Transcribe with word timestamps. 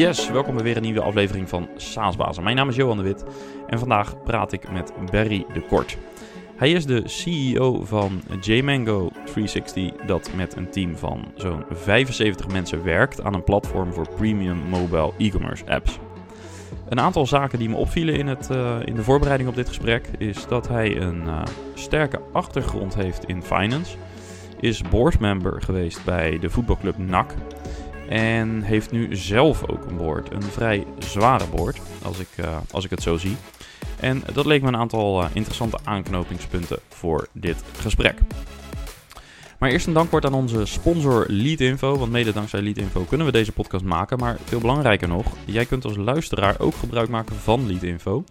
Yes, 0.00 0.30
welkom 0.30 0.54
bij 0.54 0.64
weer 0.64 0.76
een 0.76 0.82
nieuwe 0.82 1.02
aflevering 1.02 1.48
van 1.48 1.68
Saasbazen. 1.76 2.42
Mijn 2.42 2.56
naam 2.56 2.68
is 2.68 2.76
Johan 2.76 2.96
de 2.96 3.02
Wit 3.02 3.24
en 3.66 3.78
vandaag 3.78 4.22
praat 4.22 4.52
ik 4.52 4.72
met 4.72 4.92
Barry 5.10 5.46
de 5.52 5.60
Kort. 5.60 5.96
Hij 6.56 6.72
is 6.72 6.86
de 6.86 7.02
CEO 7.08 7.84
van 7.84 8.22
JMango 8.40 9.10
360 9.24 9.92
dat 10.06 10.30
met 10.36 10.56
een 10.56 10.70
team 10.70 10.96
van 10.96 11.32
zo'n 11.34 11.64
75 11.70 12.48
mensen 12.48 12.84
werkt 12.84 13.22
aan 13.22 13.34
een 13.34 13.44
platform 13.44 13.92
voor 13.92 14.08
premium 14.16 14.56
mobile 14.56 15.12
e-commerce 15.18 15.66
apps. 15.66 15.98
Een 16.88 17.00
aantal 17.00 17.26
zaken 17.26 17.58
die 17.58 17.68
me 17.68 17.76
opvielen 17.76 18.14
in, 18.14 18.26
het, 18.26 18.48
uh, 18.52 18.76
in 18.84 18.94
de 18.94 19.02
voorbereiding 19.02 19.48
op 19.48 19.56
dit 19.56 19.68
gesprek 19.68 20.08
is 20.18 20.46
dat 20.46 20.68
hij 20.68 21.00
een 21.00 21.22
uh, 21.22 21.42
sterke 21.74 22.20
achtergrond 22.32 22.94
heeft 22.94 23.24
in 23.24 23.42
finance, 23.42 23.96
is 24.60 24.82
boardmember 24.82 25.62
geweest 25.62 26.04
bij 26.04 26.38
de 26.38 26.50
voetbalclub 26.50 26.98
NAC 26.98 27.34
en 28.10 28.62
heeft 28.62 28.90
nu 28.90 29.16
zelf 29.16 29.68
ook 29.68 29.84
een 29.86 29.96
board. 29.96 30.32
Een 30.32 30.42
vrij 30.42 30.86
zware 30.98 31.46
board, 31.46 31.80
als 32.02 32.18
ik, 32.18 32.28
uh, 32.40 32.56
als 32.70 32.84
ik 32.84 32.90
het 32.90 33.02
zo 33.02 33.16
zie. 33.16 33.36
En 34.00 34.22
dat 34.32 34.46
leek 34.46 34.62
me 34.62 34.68
een 34.68 34.76
aantal 34.76 35.22
uh, 35.22 35.28
interessante 35.32 35.78
aanknopingspunten 35.84 36.78
voor 36.88 37.28
dit 37.32 37.56
gesprek. 37.80 38.18
Maar 39.58 39.70
eerst 39.70 39.86
een 39.86 39.92
dankwoord 39.92 40.24
aan 40.24 40.34
onze 40.34 40.66
sponsor 40.66 41.24
Leadinfo. 41.28 41.96
Want 41.98 42.10
mede 42.10 42.32
dankzij 42.32 42.62
Leadinfo 42.62 43.04
kunnen 43.04 43.26
we 43.26 43.32
deze 43.32 43.52
podcast 43.52 43.84
maken. 43.84 44.18
Maar 44.18 44.38
veel 44.44 44.60
belangrijker 44.60 45.08
nog, 45.08 45.26
jij 45.44 45.64
kunt 45.64 45.84
als 45.84 45.96
luisteraar 45.96 46.60
ook 46.60 46.74
gebruik 46.74 47.08
maken 47.08 47.36
van 47.36 47.66
Leadinfo. 47.66 48.24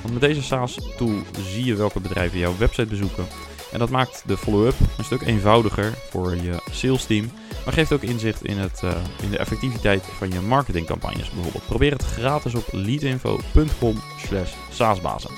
Want 0.00 0.12
met 0.12 0.22
deze 0.22 0.42
SaaS-tool 0.42 1.14
zie 1.38 1.64
je 1.64 1.74
welke 1.74 2.00
bedrijven 2.00 2.38
jouw 2.38 2.56
website 2.58 2.86
bezoeken. 2.86 3.24
En 3.72 3.78
dat 3.78 3.90
maakt 3.90 4.22
de 4.26 4.36
follow-up 4.36 4.74
een 4.98 5.04
stuk 5.04 5.22
eenvoudiger 5.22 5.92
voor 6.10 6.36
je 6.36 6.62
sales 6.70 7.04
team. 7.04 7.30
Maar 7.66 7.74
geeft 7.74 7.92
ook 7.92 8.02
inzicht 8.02 8.44
in, 8.44 8.58
het, 8.58 8.80
uh, 8.84 8.90
in 9.22 9.30
de 9.30 9.38
effectiviteit 9.38 10.04
van 10.04 10.30
je 10.30 10.40
marketingcampagnes 10.40 11.30
bijvoorbeeld. 11.30 11.66
Probeer 11.66 11.92
het 11.92 12.02
gratis 12.02 12.54
op 12.54 12.68
leadinfo.com 12.70 14.02
slash 14.26 14.52
saasbazen. 14.70 15.30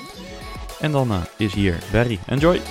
En 0.79 0.91
dan 0.91 1.11
uh, 1.11 1.17
is 1.37 1.53
hier 1.53 1.77
Barry. 1.91 2.19
Enjoy! 2.25 2.61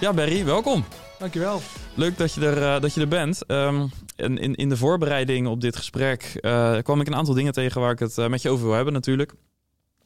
Ja, 0.00 0.12
Barry, 0.12 0.44
welkom. 0.44 0.84
Dankjewel. 1.18 1.60
Leuk 1.94 2.18
dat 2.18 2.34
je 2.34 2.46
er, 2.46 2.58
uh, 2.58 2.80
dat 2.80 2.94
je 2.94 3.00
er 3.00 3.08
bent. 3.08 3.42
Um, 3.46 3.90
in, 4.16 4.38
in, 4.38 4.54
in 4.54 4.68
de 4.68 4.76
voorbereiding 4.76 5.46
op 5.46 5.60
dit 5.60 5.76
gesprek 5.76 6.38
uh, 6.40 6.78
kwam 6.82 7.00
ik 7.00 7.06
een 7.06 7.14
aantal 7.14 7.34
dingen 7.34 7.52
tegen 7.52 7.80
waar 7.80 7.92
ik 7.92 7.98
het 7.98 8.16
uh, 8.16 8.26
met 8.26 8.42
je 8.42 8.50
over 8.50 8.64
wil 8.64 8.74
hebben 8.74 8.92
natuurlijk. 8.92 9.34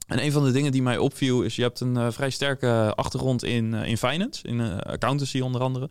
En 0.07 0.25
een 0.25 0.33
van 0.33 0.45
de 0.45 0.51
dingen 0.51 0.73
die 0.73 0.83
mij 0.83 0.99
opviel 0.99 1.43
is, 1.43 1.57
je 1.57 1.63
hebt 1.63 1.81
een 1.81 1.97
uh, 1.97 2.07
vrij 2.11 2.31
sterke 2.31 2.93
achtergrond 2.95 3.45
in, 3.45 3.73
uh, 3.73 3.87
in 3.87 3.97
finance, 3.97 4.49
in 4.49 4.61
uh, 4.61 4.77
accountancy 4.77 5.41
onder 5.41 5.61
andere. 5.61 5.89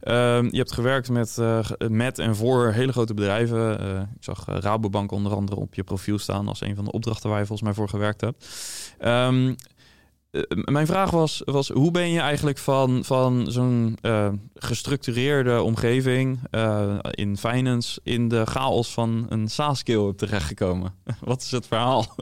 Ehm, 0.00 0.48
je 0.50 0.56
hebt 0.56 0.72
gewerkt 0.72 1.10
met, 1.10 1.38
met 1.88 2.18
en 2.18 2.36
voor 2.36 2.72
hele 2.72 2.92
grote 2.92 3.14
bedrijven. 3.14 3.80
ik 4.16 4.24
zag 4.24 4.44
Rabobank 4.46 5.12
onder 5.12 5.34
andere 5.34 5.60
op 5.60 5.74
je 5.74 5.84
profiel 5.84 6.18
staan 6.18 6.48
als 6.48 6.60
een 6.60 6.74
van 6.74 6.84
de 6.84 6.92
opdrachten 6.92 7.30
waar 7.30 7.38
je 7.38 7.46
volgens 7.46 7.68
mij 7.68 7.76
voor 7.76 7.88
gewerkt 7.88 8.20
hebt. 8.20 8.46
Um, 9.04 9.56
mijn 10.64 10.86
vraag 10.86 11.10
was, 11.10 11.42
was, 11.44 11.68
hoe 11.68 11.90
ben 11.90 12.10
je 12.10 12.20
eigenlijk 12.20 12.58
van, 12.58 13.04
van 13.04 13.46
zo'n 13.48 13.98
gestructureerde 14.54 15.62
omgeving 15.62 16.40
in 17.10 17.36
finance 17.36 18.00
in 18.02 18.28
de 18.28 18.46
chaos 18.46 18.92
van 18.92 19.26
een 19.28 19.48
SaaS-skill 19.48 20.12
terechtgekomen? 20.16 20.94
Wat 21.20 21.42
is 21.42 21.50
het 21.50 21.66
verhaal? 21.66 22.06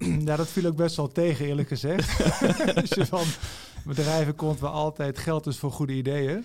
Ja, 0.26 0.36
dat 0.36 0.48
viel 0.48 0.66
ook 0.66 0.76
best 0.76 0.96
wel 0.96 1.08
tegen, 1.08 1.46
eerlijk 1.46 1.68
gezegd. 1.68 2.18
Je 2.96 3.06
van 3.06 3.24
bedrijven 3.84 4.34
komt 4.34 4.60
waar 4.60 4.70
altijd 4.70 5.18
geld 5.18 5.46
is 5.46 5.58
voor 5.58 5.72
goede 5.72 5.92
ideeën. 5.92 6.44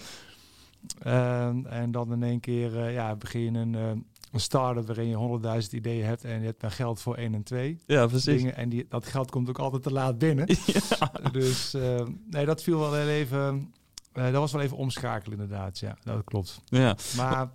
Uh, 1.05 1.45
en 1.65 1.91
dan 1.91 2.11
in 2.11 2.23
één 2.23 2.39
keer 2.39 2.75
uh, 2.75 2.93
ja, 2.93 3.15
begin 3.15 3.41
je 3.41 3.59
een, 3.59 3.73
uh, 3.73 3.87
een 4.31 4.39
start-up 4.39 4.85
waarin 4.87 5.07
je 5.07 5.15
honderdduizend 5.15 5.73
ideeën 5.73 6.05
hebt 6.05 6.23
en 6.23 6.39
je 6.39 6.45
hebt 6.45 6.61
maar 6.61 6.71
geld 6.71 7.01
voor 7.01 7.15
één 7.15 7.33
en 7.33 7.43
twee. 7.43 7.77
Ja, 7.85 8.07
precies. 8.07 8.37
Dingen, 8.37 8.55
en 8.55 8.69
die, 8.69 8.85
dat 8.89 9.05
geld 9.05 9.31
komt 9.31 9.49
ook 9.49 9.59
altijd 9.59 9.83
te 9.83 9.91
laat 9.91 10.17
binnen. 10.17 10.47
Ja. 10.65 11.29
Dus 11.31 11.75
uh, 11.75 12.01
nee, 12.29 12.45
dat 12.45 12.63
viel 12.63 12.79
wel 12.79 12.97
even. 12.97 13.73
dat 14.11 14.33
was 14.33 14.51
wel 14.51 14.61
even 14.61 14.77
omschakelen, 14.77 15.39
inderdaad. 15.39 15.79
Ja, 15.79 15.97
dat 16.03 16.23
klopt. 16.23 16.59
Ja. 16.65 16.97
Maar 17.15 17.49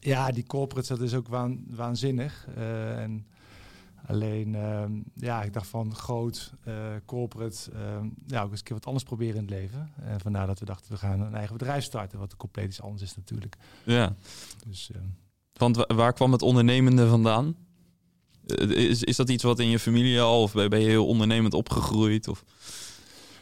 ja, 0.00 0.30
die 0.30 0.46
corporates, 0.46 0.88
dat 0.88 1.00
is 1.00 1.14
ook 1.14 1.28
waan, 1.28 1.64
waanzinnig. 1.68 2.46
en 2.96 3.26
Alleen, 4.06 4.54
uh, 4.54 4.84
ja, 5.14 5.42
ik 5.42 5.52
dacht 5.52 5.66
van 5.66 5.94
groot, 5.94 6.52
uh, 6.68 6.74
corporate, 7.06 7.70
uh, 7.72 7.78
ja, 8.26 8.42
ook 8.42 8.50
eens 8.50 8.58
een 8.58 8.64
keer 8.64 8.76
wat 8.76 8.86
anders 8.86 9.04
proberen 9.04 9.34
in 9.34 9.40
het 9.40 9.50
leven. 9.50 9.92
En 10.02 10.20
vandaar 10.20 10.46
dat 10.46 10.58
we 10.58 10.64
dachten, 10.64 10.92
we 10.92 10.98
gaan 10.98 11.20
een 11.20 11.34
eigen 11.34 11.56
bedrijf 11.56 11.84
starten, 11.84 12.18
wat 12.18 12.36
compleet 12.36 12.66
iets 12.66 12.82
anders 12.82 13.02
is 13.02 13.16
natuurlijk. 13.16 13.56
Ja. 13.84 14.14
Dus, 14.66 14.90
Want 15.52 15.76
waar 15.86 16.12
kwam 16.12 16.32
het 16.32 16.42
ondernemende 16.42 17.08
vandaan? 17.08 17.56
Is, 18.68 19.02
is 19.02 19.16
dat 19.16 19.28
iets 19.28 19.42
wat 19.42 19.58
in 19.58 19.68
je 19.68 19.78
familie 19.78 20.20
al, 20.20 20.42
of 20.42 20.52
ben 20.52 20.80
je 20.80 20.88
heel 20.88 21.06
ondernemend 21.06 21.54
opgegroeid? 21.54 22.28
Of? 22.28 22.44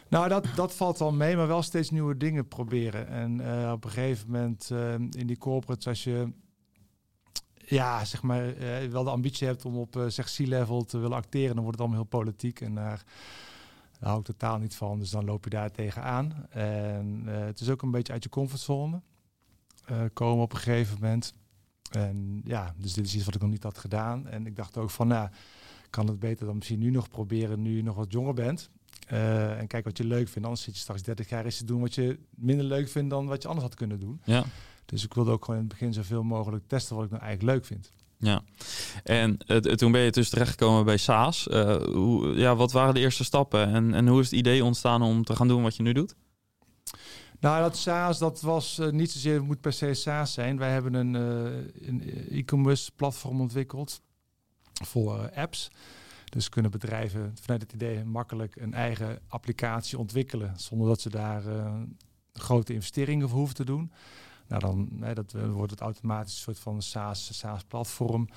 Nou, 0.09 0.29
dat, 0.29 0.47
dat 0.55 0.73
valt 0.73 0.99
wel 0.99 1.11
mee, 1.11 1.35
maar 1.35 1.47
wel 1.47 1.61
steeds 1.61 1.89
nieuwe 1.89 2.17
dingen 2.17 2.47
proberen. 2.47 3.07
En 3.07 3.39
uh, 3.39 3.71
op 3.71 3.83
een 3.83 3.89
gegeven 3.89 4.31
moment 4.31 4.69
uh, 4.71 4.93
in 4.93 5.27
die 5.27 5.37
corporates, 5.37 5.87
als 5.87 6.03
je 6.03 6.27
ja, 7.73 8.05
zeg 8.05 8.21
maar, 8.21 8.57
uh, 8.57 8.91
wel 8.91 9.03
de 9.03 9.09
ambitie 9.09 9.47
hebt 9.47 9.65
om 9.65 9.77
op 9.77 9.95
uh, 9.95 10.05
C-level 10.07 10.83
te 10.83 10.97
willen 10.97 11.17
acteren, 11.17 11.55
dan 11.55 11.63
wordt 11.63 11.79
het 11.79 11.87
allemaal 11.87 11.99
heel 12.09 12.19
politiek. 12.19 12.61
En 12.61 12.75
daar, 12.75 13.03
daar 13.99 14.09
hou 14.09 14.19
ik 14.19 14.25
totaal 14.25 14.57
niet 14.57 14.75
van. 14.75 14.99
Dus 14.99 15.09
dan 15.09 15.25
loop 15.25 15.43
je 15.43 15.49
daar 15.49 15.71
tegenaan. 15.71 16.47
En 16.49 17.23
uh, 17.25 17.39
het 17.39 17.59
is 17.59 17.69
ook 17.69 17.81
een 17.81 17.91
beetje 17.91 18.13
uit 18.13 18.23
je 18.23 18.29
comfortzone 18.29 19.01
komen 20.13 20.43
op 20.43 20.53
een 20.53 20.59
gegeven 20.59 20.97
moment. 21.01 21.33
En 21.91 22.41
ja, 22.45 22.73
dus 22.77 22.93
dit 22.93 23.05
is 23.05 23.15
iets 23.15 23.25
wat 23.25 23.35
ik 23.35 23.41
nog 23.41 23.49
niet 23.49 23.63
had 23.63 23.77
gedaan. 23.77 24.27
En 24.27 24.45
ik 24.45 24.55
dacht 24.55 24.77
ook 24.77 24.89
van, 24.89 25.07
nou, 25.07 25.29
kan 25.89 26.07
het 26.07 26.19
beter 26.19 26.45
dan 26.45 26.55
misschien 26.55 26.79
nu 26.79 26.89
nog 26.89 27.09
proberen, 27.09 27.61
nu 27.61 27.75
je 27.75 27.83
nog 27.83 27.95
wat 27.95 28.11
jonger 28.11 28.33
bent. 28.33 28.69
en 29.07 29.67
kijk 29.67 29.83
wat 29.85 29.97
je 29.97 30.03
leuk 30.03 30.27
vindt. 30.27 30.47
Anders 30.47 30.61
zit 30.61 30.73
je 30.75 30.81
straks 30.81 31.03
30 31.03 31.29
jaar 31.29 31.45
eens 31.45 31.57
te 31.57 31.65
doen 31.65 31.81
wat 31.81 31.95
je 31.95 32.19
minder 32.29 32.65
leuk 32.65 32.89
vindt 32.89 33.09
dan 33.09 33.25
wat 33.25 33.41
je 33.41 33.47
anders 33.47 33.67
had 33.67 33.75
kunnen 33.75 33.99
doen. 33.99 34.21
Ja. 34.23 34.43
Dus 34.85 35.03
ik 35.03 35.13
wilde 35.13 35.31
ook 35.31 35.45
gewoon 35.45 35.59
in 35.59 35.65
het 35.65 35.73
begin 35.79 35.93
zoveel 35.93 36.23
mogelijk 36.23 36.67
testen 36.67 36.95
wat 36.95 37.05
ik 37.05 37.11
nou 37.11 37.23
eigenlijk 37.23 37.53
leuk 37.53 37.65
vind. 37.65 37.91
Ja, 38.17 38.43
en 39.03 39.37
uh, 39.47 39.57
toen 39.57 39.91
ben 39.91 40.01
je 40.01 40.11
dus 40.11 40.29
terechtgekomen 40.29 40.85
bij 40.85 40.97
SaaS. 40.97 41.47
Uh, 41.47 41.75
hoe, 41.83 42.35
ja, 42.35 42.55
wat 42.55 42.71
waren 42.71 42.93
de 42.93 42.99
eerste 42.99 43.23
stappen 43.23 43.67
en, 43.67 43.93
en 43.93 44.07
hoe 44.07 44.19
is 44.19 44.29
het 44.29 44.39
idee 44.39 44.63
ontstaan 44.63 45.01
om 45.01 45.23
te 45.23 45.35
gaan 45.35 45.47
doen 45.47 45.63
wat 45.63 45.75
je 45.75 45.83
nu 45.83 45.93
doet? 45.93 46.15
Nou, 47.39 47.61
dat 47.61 47.77
SaaS, 47.77 48.17
dat 48.17 48.41
was 48.41 48.79
uh, 48.79 48.89
niet 48.89 49.11
zozeer, 49.11 49.33
het 49.33 49.43
moet 49.43 49.61
per 49.61 49.73
se 49.73 49.93
SaaS 49.93 50.33
zijn. 50.33 50.57
Wij 50.57 50.71
hebben 50.71 50.93
een, 50.93 51.13
een 51.87 52.01
e-commerce 52.29 52.91
platform 52.95 53.41
ontwikkeld 53.41 54.01
voor 54.73 55.31
apps. 55.35 55.71
Dus 56.25 56.49
kunnen 56.49 56.71
bedrijven 56.71 57.35
vanuit 57.41 57.61
het 57.61 57.73
idee 57.73 58.03
makkelijk 58.03 58.55
een 58.55 58.73
eigen 58.73 59.19
applicatie 59.27 59.97
ontwikkelen, 59.97 60.53
zonder 60.55 60.87
dat 60.87 61.01
ze 61.01 61.09
daar 61.09 61.43
grote 62.33 62.73
investeringen 62.73 63.29
voor 63.29 63.37
hoeven 63.37 63.55
te 63.55 63.65
doen. 63.65 63.91
Nou, 64.59 64.65
dan 64.65 64.89
hè, 64.99 65.13
dat, 65.13 65.33
uh, 65.35 65.51
wordt 65.51 65.71
het 65.71 65.79
automatisch 65.79 66.33
een 66.33 66.41
soort 66.41 66.59
van 66.59 66.81
SaaS, 66.81 67.37
SaaS-platform. 67.37 68.27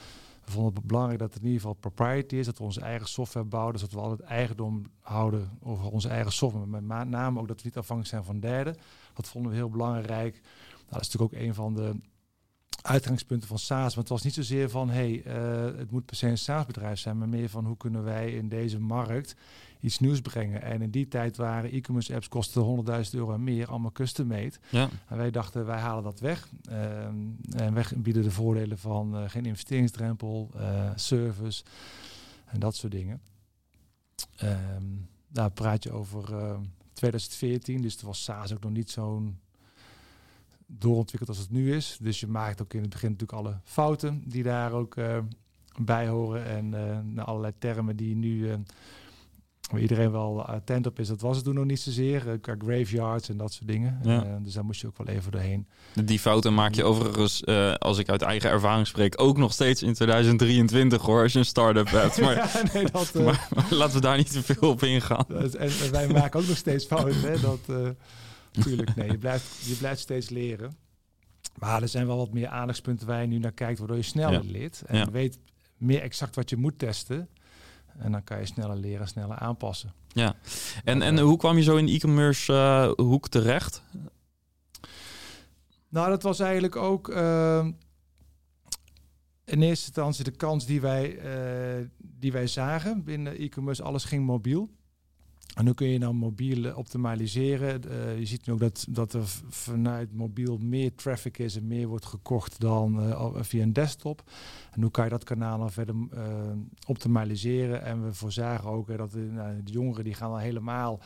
We 0.45 0.51
vonden 0.51 0.75
het 0.75 0.87
belangrijk 0.87 1.19
dat 1.19 1.35
het 1.35 1.43
in 1.43 1.47
ieder 1.47 1.61
geval 1.61 1.75
propriety 1.75 2.37
is, 2.37 2.47
dat 2.47 2.59
we 2.59 2.65
onze 2.65 2.81
eigen 2.81 3.09
software 3.09 3.47
bouwen, 3.47 3.73
dus 3.73 3.83
dat 3.83 3.93
we 3.93 4.01
altijd 4.01 4.29
eigendom 4.29 4.83
houden 5.01 5.59
over 5.63 5.91
onze 5.91 6.09
eigen 6.09 6.33
software. 6.33 6.67
Met 6.67 7.09
name 7.09 7.41
ook 7.41 7.49
dat 7.49 7.57
we 7.57 7.63
niet 7.65 7.77
afhankelijk 7.77 8.15
zijn 8.15 8.25
van 8.25 8.41
derden. 8.41 8.77
Dat 9.15 9.29
vonden 9.29 9.51
we 9.51 9.57
heel 9.57 9.71
belangrijk. 9.71 10.33
Nou, 10.33 10.87
dat 10.89 11.01
is 11.01 11.07
natuurlijk 11.07 11.35
ook 11.35 11.41
een 11.41 11.55
van 11.55 11.75
de 11.75 12.01
uitgangspunten 12.83 13.49
van 13.49 13.59
SaaS. 13.59 13.95
Maar 13.95 14.05
het 14.05 14.13
was 14.13 14.23
niet 14.23 14.35
zozeer 14.35 14.71
van, 14.71 14.91
hey, 14.91 15.23
uh, 15.27 15.79
het 15.79 15.91
moet 15.91 16.05
per 16.05 16.17
se 16.17 16.27
een 16.27 16.39
SaaS-bedrijf 16.39 16.99
zijn, 16.99 17.19
maar 17.19 17.29
meer 17.29 17.49
van 17.49 17.67
hoe 17.67 17.77
kunnen 17.77 18.05
wij 18.05 18.33
in 18.33 18.49
deze 18.49 18.81
markt 18.81 19.37
iets 19.81 19.99
nieuws 19.99 20.21
brengen. 20.21 20.63
En 20.63 20.83
in 20.83 20.91
die 20.91 21.09
tijd 21.09 21.37
waren 21.37 21.71
e-commerce 21.71 22.15
apps 22.15 22.29
kosten 22.29 22.85
100.000 23.05 23.11
euro 23.11 23.33
en 23.33 23.45
meer, 23.45 23.69
allemaal 23.69 23.93
custom 23.93 24.27
made. 24.27 24.53
Ja. 24.69 24.89
En 25.09 25.17
wij 25.17 25.31
dachten, 25.31 25.67
wij 25.67 25.79
halen 25.79 26.05
dat 26.05 26.21
weg. 26.21 26.49
Um, 26.71 27.37
en 27.51 27.75
wij 27.75 27.85
bieden 27.97 28.23
de 28.23 28.31
voordelen 28.31 28.79
van 28.79 29.23
uh, 29.23 29.29
geen 29.29 29.47
investeringsdrempel, 29.47 30.51
uh, 30.57 30.91
service 30.95 31.65
en 32.45 32.61
dat 32.61 32.77
soort 32.77 32.93
dingen. 32.93 33.21
Um, 34.43 35.09
nou, 35.29 35.51
praat 35.51 35.83
je 35.83 35.93
over 35.93 36.31
uh, 36.31 36.59
2014, 36.93 37.83
dus 37.83 37.97
toen 37.97 38.09
was 38.09 38.25
SaaS 38.25 38.53
ook 38.53 38.63
nog 38.63 38.73
niet 38.73 38.91
zo'n 38.91 39.39
doorontwikkeld 40.67 41.29
als 41.31 41.39
het 41.39 41.51
nu 41.51 41.75
is. 41.75 41.99
Dus 42.01 42.21
je 42.21 42.27
maakt 42.27 42.63
ook 42.63 42.75
in 42.75 42.81
het 42.81 42.91
begin 42.91 43.11
natuurlijk 43.11 43.39
alle 43.39 43.61
fouten 43.65 44.23
die 44.27 44.43
daar 44.43 44.73
ook 44.73 44.97
uh, 44.97 45.19
bij 45.81 46.09
horen. 46.09 46.45
En 46.45 46.73
uh, 47.15 47.25
allerlei 47.25 47.53
termen 47.59 47.97
die 47.97 48.17
nu 48.17 48.51
waar 49.71 49.81
iedereen 49.81 50.11
wel 50.11 50.45
attent 50.45 50.87
op 50.87 50.99
is. 50.99 51.09
Dat 51.09 51.21
was 51.21 51.37
het 51.37 51.45
toen 51.45 51.55
nog 51.55 51.65
niet 51.65 51.81
zozeer. 51.81 52.27
Uh, 52.27 52.33
qua 52.41 52.55
graveyards 52.59 53.29
en 53.29 53.37
dat 53.37 53.53
soort 53.53 53.69
dingen. 53.69 53.99
Ja. 54.03 54.39
dus 54.43 54.53
daar 54.55 54.65
moest 54.65 54.81
je 54.81 54.87
ook 54.87 54.99
wel 54.99 55.07
even 55.07 55.33
doorheen. 55.33 55.67
Die 56.05 56.19
fouten 56.19 56.55
maak 56.55 56.75
je 56.75 56.85
overigens, 56.85 57.47
als 57.79 57.99
ik 57.99 58.09
uit 58.09 58.23
eigen 58.23 58.51
ervaring 58.51 58.87
spreek, 58.87 59.21
ook 59.21 59.37
nog 59.37 59.53
steeds 59.53 59.83
in 59.83 59.95
2023 59.95 61.03
hoor, 61.03 61.23
als 61.23 61.33
je 61.33 61.39
een 61.39 61.45
start-up 61.45 61.91
hebt. 61.91 62.21
Maar, 62.27 62.35
ja, 62.35 62.63
nee, 62.73 62.85
dat, 62.91 63.15
maar, 63.15 63.49
laten 63.71 63.95
we 63.95 64.01
daar 64.01 64.17
niet 64.17 64.33
te 64.33 64.43
veel 64.43 64.69
op 64.71 64.83
ingaan. 64.83 65.25
en, 65.29 65.59
en, 65.59 65.91
wij 65.91 66.09
maken 66.09 66.41
ook 66.41 66.47
nog 66.47 66.57
steeds 66.57 66.85
fouten. 66.85 67.21
Hè? 67.21 67.41
Dat, 67.41 67.95
natuurlijk, 68.53 68.95
nee, 68.95 69.11
je 69.11 69.19
blijft, 69.19 69.45
je 69.65 69.75
blijft 69.75 70.01
steeds 70.01 70.29
leren. 70.29 70.77
Maar 71.59 71.83
er 71.83 71.89
zijn 71.89 72.07
wel 72.07 72.17
wat 72.17 72.33
meer 72.33 72.49
aandachtspunten 72.49 73.07
waar 73.07 73.21
je 73.21 73.27
nu 73.27 73.39
naar 73.39 73.53
kijkt, 73.53 73.79
waardoor 73.79 73.97
je 73.97 74.03
sneller 74.03 74.45
leert. 74.45 74.83
En 74.87 75.11
weet 75.11 75.39
meer 75.77 76.03
exact 76.03 76.35
wat 76.35 76.51
je 76.51 76.57
moet 76.57 76.79
testen. 76.79 77.29
En 77.99 78.13
dan 78.13 78.25
kan 78.25 78.39
je 78.39 78.47
sneller 78.47 78.77
leren, 78.77 79.09
sneller 79.09 79.39
aanpassen. 79.39 79.93
Ja, 80.09 80.35
en, 80.85 81.03
en 81.03 81.19
hoe 81.19 81.37
kwam 81.37 81.57
je 81.57 81.63
zo 81.63 81.77
in 81.77 81.87
de 81.87 81.93
e-commerce 81.93 82.53
uh, 82.53 83.07
hoek 83.07 83.29
terecht? 83.29 83.83
Nou, 85.89 86.09
dat 86.09 86.23
was 86.23 86.41
eigenlijk 86.41 86.77
ook 86.77 87.09
uh, 87.09 87.67
in 89.45 89.63
eerste 89.63 89.87
instantie 89.87 90.25
de 90.25 90.31
kans 90.31 90.67
die 90.67 90.81
wij, 90.81 91.19
uh, 91.81 91.87
die 91.99 92.33
wij 92.33 92.47
zagen 92.47 93.05
binnen 93.05 93.39
e-commerce. 93.39 93.83
Alles 93.83 94.05
ging 94.05 94.25
mobiel. 94.25 94.71
En 95.57 95.65
hoe 95.65 95.75
kun 95.75 95.87
je 95.87 95.99
nou 95.99 96.15
mobiel 96.15 96.75
optimaliseren? 96.75 97.83
Uh, 97.87 98.19
je 98.19 98.27
ziet 98.27 98.47
nu 98.47 98.53
ook 98.53 98.59
dat, 98.59 98.87
dat 98.89 99.13
er 99.13 99.25
vanuit 99.49 100.13
mobiel 100.13 100.59
meer 100.59 100.95
traffic 100.95 101.39
is 101.39 101.57
en 101.57 101.67
meer 101.67 101.87
wordt 101.87 102.07
gekocht 102.07 102.61
dan 102.61 103.09
uh, 103.09 103.35
via 103.35 103.63
een 103.63 103.73
desktop. 103.73 104.23
En 104.71 104.83
hoe 104.83 104.91
kan 104.91 105.05
je 105.05 105.11
dat 105.11 105.25
kanaal 105.25 105.59
dan 105.59 105.71
verder 105.71 105.95
uh, 105.95 106.23
optimaliseren? 106.87 107.83
En 107.83 108.05
we 108.05 108.15
voorzagen 108.15 108.71
ook 108.71 108.97
dat 108.97 109.11
de, 109.13 109.19
nou, 109.19 109.63
de, 109.63 109.73
jongeren 109.73 110.05
die 110.05 110.15
gaan 110.15 110.31
al 110.31 110.39
helemaal 110.39 111.01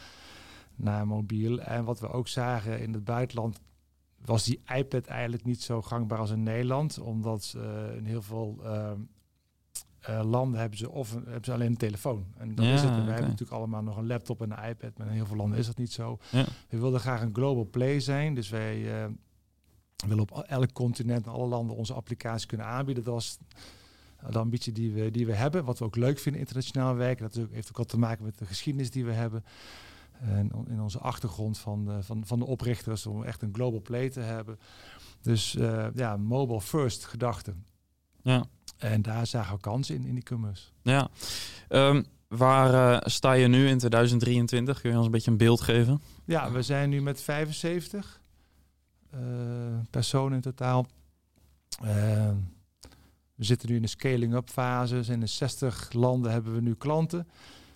naar 0.76 1.06
mobiel. 1.06 1.60
En 1.60 1.84
wat 1.84 2.00
we 2.00 2.10
ook 2.10 2.28
zagen 2.28 2.80
in 2.80 2.92
het 2.92 3.04
buitenland 3.04 3.60
was 4.24 4.44
die 4.44 4.60
iPad 4.76 5.06
eigenlijk 5.06 5.44
niet 5.44 5.62
zo 5.62 5.82
gangbaar 5.82 6.18
als 6.18 6.30
in 6.30 6.42
Nederland. 6.42 6.98
Omdat 6.98 7.56
in 7.96 8.04
heel 8.04 8.22
veel 8.22 8.62
uh, 10.08 10.20
landen 10.24 10.60
hebben 10.60 10.78
ze 10.78 10.90
of 10.90 11.12
een, 11.12 11.22
hebben 11.24 11.44
ze 11.44 11.52
alleen 11.52 11.70
een 11.70 11.76
telefoon. 11.76 12.26
En 12.36 12.54
dan 12.54 12.64
is 12.64 12.82
het. 12.82 12.90
En 12.90 12.96
wij 12.96 13.12
hebben 13.12 13.30
natuurlijk 13.30 13.58
allemaal 13.58 13.82
nog 13.82 13.96
een 13.96 14.06
laptop 14.06 14.42
en 14.42 14.50
een 14.50 14.68
iPad. 14.68 14.98
Maar 14.98 15.06
in 15.06 15.12
heel 15.12 15.26
veel 15.26 15.36
landen 15.36 15.58
is 15.58 15.66
dat 15.66 15.78
niet 15.78 15.92
zo. 15.92 16.18
Ja. 16.30 16.44
We 16.68 16.78
wilden 16.78 17.00
graag 17.00 17.22
een 17.22 17.34
global 17.34 17.68
play 17.70 18.00
zijn. 18.00 18.34
Dus 18.34 18.48
wij 18.48 18.78
uh, 18.78 19.10
willen 20.06 20.22
op 20.22 20.38
elk 20.38 20.72
continent 20.72 21.26
en 21.26 21.32
alle 21.32 21.46
landen 21.46 21.76
onze 21.76 21.92
applicatie 21.92 22.46
kunnen 22.46 22.66
aanbieden. 22.66 23.04
Dat 23.04 23.20
is 23.20 23.38
de 24.30 24.38
ambitie 24.38 24.72
die 24.72 24.92
we, 24.92 25.10
die 25.10 25.26
we 25.26 25.34
hebben. 25.34 25.64
Wat 25.64 25.78
we 25.78 25.84
ook 25.84 25.96
leuk 25.96 26.18
vinden 26.18 26.40
internationaal 26.40 26.94
werken. 26.94 27.30
Dat 27.30 27.46
heeft 27.50 27.68
ook 27.68 27.76
wat 27.76 27.88
te 27.88 27.98
maken 27.98 28.24
met 28.24 28.38
de 28.38 28.46
geschiedenis 28.46 28.90
die 28.90 29.04
we 29.04 29.12
hebben. 29.12 29.44
En 30.20 30.50
in 30.68 30.80
onze 30.80 30.98
achtergrond 30.98 31.58
van 31.58 31.84
de, 31.84 32.02
van, 32.02 32.26
van 32.26 32.38
de 32.38 32.44
oprichters 32.44 33.06
om 33.06 33.22
echt 33.22 33.42
een 33.42 33.54
global 33.54 33.80
play 33.80 34.10
te 34.10 34.20
hebben. 34.20 34.58
Dus 35.20 35.54
uh, 35.54 35.86
ja, 35.94 36.16
mobile 36.16 36.60
first 36.60 37.04
gedachte. 37.04 37.54
Ja. 38.22 38.44
En 38.78 39.02
daar 39.02 39.26
zagen 39.26 39.54
we 39.54 39.60
kansen 39.60 39.94
in, 39.94 40.06
in 40.06 40.14
die 40.14 40.22
commerce. 40.22 40.64
Ja. 40.82 41.08
Um, 41.68 42.04
waar 42.28 42.72
uh, 42.72 43.00
sta 43.00 43.32
je 43.32 43.48
nu 43.48 43.68
in 43.68 43.78
2023? 43.78 44.80
Kun 44.80 44.90
je 44.90 44.96
ons 44.96 45.06
een 45.06 45.12
beetje 45.12 45.30
een 45.30 45.36
beeld 45.36 45.60
geven? 45.60 46.00
Ja, 46.24 46.50
we 46.50 46.62
zijn 46.62 46.90
nu 46.90 47.02
met 47.02 47.20
75 47.20 48.20
uh, 49.14 49.20
personen 49.90 50.34
in 50.34 50.40
totaal. 50.40 50.86
Uh, 51.84 52.30
we 53.34 53.44
zitten 53.44 53.68
nu 53.68 53.76
in 53.76 53.82
de 53.82 53.88
scaling-up 53.88 54.48
fase. 54.48 55.12
In 55.12 55.20
de 55.20 55.26
60 55.26 55.92
landen 55.92 56.32
hebben 56.32 56.54
we 56.54 56.60
nu 56.60 56.74
klanten. 56.74 57.28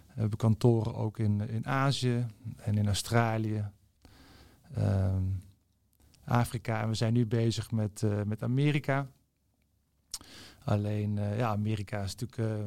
We 0.07 0.21
hebben 0.21 0.39
kantoren 0.39 0.95
ook 0.95 1.19
in, 1.19 1.49
in 1.49 1.67
Azië 1.67 2.27
en 2.57 2.79
in 2.79 2.87
Australië. 2.87 3.71
Ehm, 4.75 5.23
Afrika 6.25 6.83
en 6.83 6.89
we 6.89 6.95
zijn 6.95 7.13
nu 7.13 7.27
bezig 7.27 7.71
met, 7.71 8.03
uh, 8.05 8.23
met 8.23 8.43
Amerika. 8.43 9.09
Alleen, 10.65 11.17
uh, 11.17 11.39
ja, 11.39 11.49
Amerika 11.49 12.03
is 12.03 12.15
natuurlijk 12.17 12.61
uh, 12.61 12.67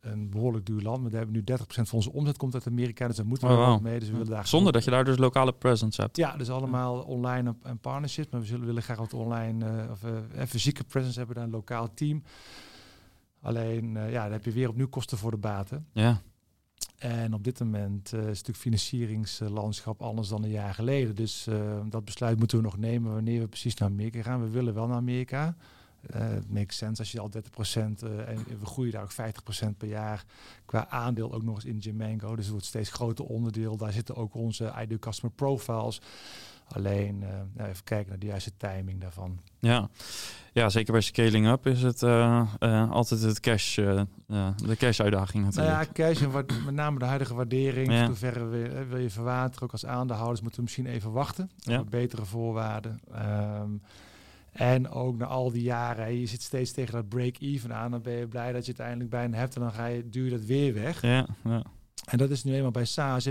een 0.00 0.30
behoorlijk 0.30 0.66
duur 0.66 0.82
land. 0.82 1.02
Maar 1.02 1.10
we 1.10 1.16
hebben 1.16 1.34
nu 1.34 1.44
30% 1.52 1.64
van 1.66 1.86
onze 1.90 2.12
omzet 2.12 2.36
komt 2.36 2.54
uit 2.54 2.66
Amerika. 2.66 3.06
Dus 3.06 3.16
daar 3.16 3.26
moeten 3.26 3.48
we 3.48 3.54
oh, 3.54 3.66
wow. 3.66 3.80
mee. 3.80 3.98
Dus 3.98 4.08
we 4.08 4.16
willen 4.16 4.32
daar 4.32 4.46
Zonder 4.46 4.72
dat 4.72 4.84
je 4.84 4.90
daar 4.90 5.04
dus 5.04 5.18
lokale 5.18 5.52
presence 5.52 6.00
hebt. 6.00 6.16
Ja, 6.16 6.36
dus 6.36 6.50
allemaal 6.50 7.00
online 7.00 7.54
en 7.62 7.78
partnerships. 7.78 8.30
Maar 8.30 8.40
we 8.40 8.46
zullen, 8.46 8.66
willen 8.66 8.82
graag 8.82 8.98
wat 8.98 9.14
online 9.14 9.84
uh, 9.84 9.90
of 9.90 10.00
fysieke 10.48 10.84
presence 10.84 11.18
hebben. 11.18 11.36
Daar 11.36 11.44
een 11.44 11.50
lokaal 11.50 11.94
team. 11.94 12.22
Alleen, 13.40 13.92
ja, 14.10 14.22
dan 14.22 14.32
heb 14.32 14.44
je 14.44 14.52
weer 14.52 14.68
opnieuw 14.68 14.88
kosten 14.88 15.18
voor 15.18 15.30
de 15.30 15.36
baten. 15.36 15.86
Ja. 15.92 16.20
En 16.98 17.34
op 17.34 17.44
dit 17.44 17.60
moment 17.60 18.12
is 18.12 18.20
natuurlijk 18.20 18.56
financieringslandschap 18.56 20.02
anders 20.02 20.28
dan 20.28 20.44
een 20.44 20.50
jaar 20.50 20.74
geleden. 20.74 21.14
Dus 21.14 21.48
dat 21.88 22.04
besluit 22.04 22.38
moeten 22.38 22.56
we 22.56 22.62
nog 22.62 22.76
nemen 22.76 23.12
wanneer 23.12 23.40
we 23.40 23.48
precies 23.48 23.74
naar 23.74 23.88
Amerika 23.88 24.22
gaan. 24.22 24.42
We 24.42 24.50
willen 24.50 24.74
wel 24.74 24.86
naar 24.86 24.96
Amerika. 24.96 25.56
Het 26.10 26.50
makes 26.50 26.76
sense 26.76 27.00
als 27.00 27.12
je 27.12 27.20
al 27.20 27.30
30% 27.30 27.38
uh, 27.74 28.28
en 28.28 28.44
we 28.60 28.66
groeien 28.66 28.92
daar 28.92 29.02
ook 29.02 29.12
50% 29.12 29.76
per 29.76 29.88
jaar 29.88 30.24
qua 30.66 30.88
aandeel 30.88 31.32
ook 31.32 31.42
nog 31.42 31.54
eens 31.54 31.64
in 31.64 31.82
Gemango. 31.82 32.34
Dus 32.34 32.44
het 32.44 32.52
wordt 32.52 32.66
steeds 32.66 32.90
groter 32.90 33.24
onderdeel. 33.24 33.76
Daar 33.76 33.92
zitten 33.92 34.16
ook 34.16 34.34
onze 34.34 34.72
ideal 34.80 34.98
customer 34.98 35.34
profiles. 35.34 36.00
Alleen 36.68 37.20
uh, 37.22 37.28
nou 37.52 37.68
even 37.68 37.84
kijken 37.84 38.08
naar 38.08 38.18
de 38.18 38.26
juiste 38.26 38.52
timing 38.56 39.00
daarvan. 39.00 39.38
Ja, 39.58 39.88
ja 40.52 40.68
zeker 40.68 40.92
bij 40.92 41.00
scaling 41.00 41.46
up 41.48 41.66
is 41.66 41.82
het 41.82 42.02
uh, 42.02 42.90
altijd 42.90 43.20
het 43.22 43.40
cash, 43.40 43.74
de 43.74 44.76
cash 44.78 45.00
uitdaging 45.00 45.44
natuurlijk. 45.44 45.74
Nou 45.74 45.86
ja, 45.86 45.92
cash 45.92 46.22
en 46.22 46.30
wat, 46.30 46.52
met 46.64 46.74
name 46.74 46.98
de 46.98 47.04
huidige 47.04 47.34
waardering. 47.34 47.92
Ja. 47.92 48.06
Hoeverre 48.06 48.44
wil, 48.44 48.86
wil 48.88 48.98
je 48.98 49.10
verwateren, 49.10 49.62
ook 49.62 49.72
als 49.72 49.86
aandeelhouders 49.86 50.40
moeten 50.40 50.58
we 50.58 50.64
misschien 50.64 50.86
even 50.86 51.12
wachten. 51.12 51.50
Ja. 51.56 51.84
betere 51.84 52.24
voorwaarden. 52.24 53.00
Um, 53.60 53.82
en 54.52 54.88
ook 54.88 55.18
na 55.18 55.24
al 55.24 55.50
die 55.50 55.62
jaren, 55.62 56.20
je 56.20 56.26
zit 56.26 56.42
steeds 56.42 56.72
tegen 56.72 56.92
dat 56.92 57.08
break-even 57.08 57.74
aan. 57.74 57.90
Dan 57.90 58.02
ben 58.02 58.12
je 58.12 58.26
blij 58.26 58.52
dat 58.52 58.64
je 58.64 58.70
het 58.70 58.80
uiteindelijk 58.80 59.10
bijna 59.10 59.36
hebt 59.36 59.54
en 59.54 59.60
dan 59.60 59.72
ga 59.72 59.86
je, 59.86 60.08
duur 60.08 60.30
dat 60.30 60.44
weer 60.44 60.74
weg. 60.74 61.02
Ja, 61.02 61.26
ja. 61.44 61.62
En 62.04 62.18
dat 62.18 62.30
is 62.30 62.44
nu 62.44 62.54
eenmaal 62.54 62.70
bij 62.70 62.84
SaaS. 62.84 63.26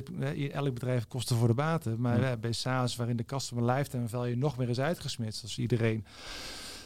Elk 0.52 0.74
bedrijf 0.74 1.08
kosten 1.08 1.36
voor 1.36 1.48
de 1.48 1.54
baten. 1.54 2.02
Maar 2.02 2.22
ja. 2.22 2.38
bij 2.38 2.52
SaaS, 2.52 2.96
waarin 2.96 3.18
de 3.18 3.26
customer 3.26 3.74
lifetime 3.74 4.08
value 4.08 4.38
nog 4.38 4.58
meer 4.58 4.70
is 4.70 4.80
uitgesmitst. 4.80 5.44
Als 5.44 5.58
iedereen 5.58 6.06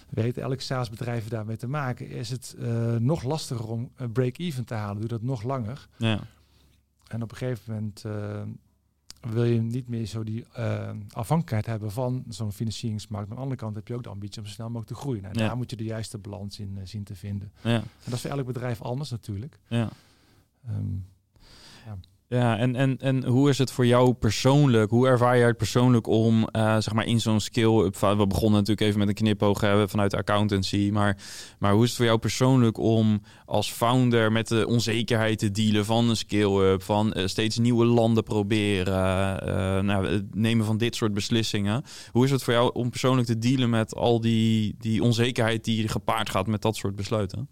weet, 0.09 0.37
elk 0.37 0.61
SaaS 0.61 0.89
bedrijf 0.89 1.27
daarmee 1.27 1.57
te 1.57 1.67
maken, 1.67 2.09
is 2.09 2.29
het 2.29 2.55
uh, 2.59 2.95
nog 2.95 3.23
lastiger 3.23 3.67
om 3.67 3.91
een 3.95 4.11
break-even 4.11 4.65
te 4.65 4.73
halen. 4.73 4.99
Doe 4.99 5.09
dat 5.09 5.21
nog 5.21 5.43
langer. 5.43 5.87
Ja. 5.97 6.19
En 7.07 7.21
op 7.21 7.31
een 7.31 7.37
gegeven 7.37 7.73
moment 7.73 8.03
uh, 8.05 8.41
wil 9.31 9.43
je 9.43 9.61
niet 9.61 9.87
meer 9.87 10.05
zo 10.05 10.23
die 10.23 10.45
uh, 10.57 10.89
afhankelijkheid 11.11 11.65
hebben 11.65 11.91
van 11.91 12.23
zo'n 12.29 12.51
financieringsmarkt. 12.51 13.27
Maar 13.29 13.37
aan 13.37 13.43
de 13.43 13.49
andere 13.49 13.61
kant 13.61 13.75
heb 13.75 13.87
je 13.87 13.93
ook 13.93 14.03
de 14.03 14.09
ambitie 14.09 14.41
om 14.41 14.47
zo 14.47 14.53
snel 14.53 14.67
mogelijk 14.69 14.91
te 14.91 15.01
groeien. 15.01 15.21
Nou, 15.21 15.39
ja. 15.39 15.47
Daar 15.47 15.57
moet 15.57 15.69
je 15.69 15.75
de 15.75 15.83
juiste 15.83 16.17
balans 16.17 16.59
in 16.59 16.75
uh, 16.77 16.81
zien 16.83 17.03
te 17.03 17.15
vinden. 17.15 17.51
Ja. 17.61 17.75
En 17.75 17.83
dat 18.03 18.13
is 18.13 18.21
voor 18.21 18.29
elk 18.29 18.45
bedrijf 18.45 18.81
anders 18.81 19.09
natuurlijk. 19.09 19.59
Ja. 19.67 19.89
Um, 20.69 21.05
ja. 21.85 21.97
Ja, 22.27 22.57
en, 22.57 22.75
en, 22.75 22.97
en 22.97 23.25
hoe 23.25 23.49
is 23.49 23.57
het 23.57 23.71
voor 23.71 23.85
jou 23.85 24.13
persoonlijk? 24.13 24.89
Hoe 24.91 25.07
ervaar 25.07 25.37
jij 25.37 25.47
het 25.47 25.57
persoonlijk 25.57 26.07
om 26.07 26.47
uh, 26.51 26.77
zeg 26.79 26.93
maar 26.93 27.05
in 27.05 27.19
zo'n 27.19 27.39
skill-up... 27.39 27.97
We 27.97 28.27
begonnen 28.27 28.51
natuurlijk 28.51 28.81
even 28.81 28.99
met 28.99 29.07
een 29.07 29.13
knipoog 29.13 29.61
hebben 29.61 29.89
vanuit 29.89 30.13
accountancy. 30.13 30.89
Maar, 30.93 31.17
maar 31.59 31.73
hoe 31.73 31.83
is 31.83 31.87
het 31.87 31.97
voor 31.97 32.05
jou 32.05 32.19
persoonlijk 32.19 32.77
om 32.77 33.21
als 33.45 33.71
founder 33.71 34.31
met 34.31 34.47
de 34.47 34.67
onzekerheid 34.67 35.39
te 35.39 35.51
dealen 35.51 35.85
van 35.85 36.09
een 36.09 36.15
skill-up... 36.15 36.83
van 36.83 37.13
uh, 37.17 37.27
steeds 37.27 37.57
nieuwe 37.57 37.85
landen 37.85 38.23
proberen, 38.23 39.47
uh, 39.47 39.79
nou, 39.79 40.07
het 40.07 40.35
nemen 40.35 40.65
van 40.65 40.77
dit 40.77 40.95
soort 40.95 41.13
beslissingen? 41.13 41.83
Hoe 42.11 42.25
is 42.25 42.31
het 42.31 42.43
voor 42.43 42.53
jou 42.53 42.73
om 42.73 42.89
persoonlijk 42.89 43.27
te 43.27 43.37
dealen 43.37 43.69
met 43.69 43.95
al 43.95 44.21
die, 44.21 44.75
die 44.77 45.03
onzekerheid 45.03 45.63
die 45.63 45.87
gepaard 45.87 46.29
gaat 46.29 46.47
met 46.47 46.61
dat 46.61 46.75
soort 46.75 46.95
besluiten? 46.95 47.49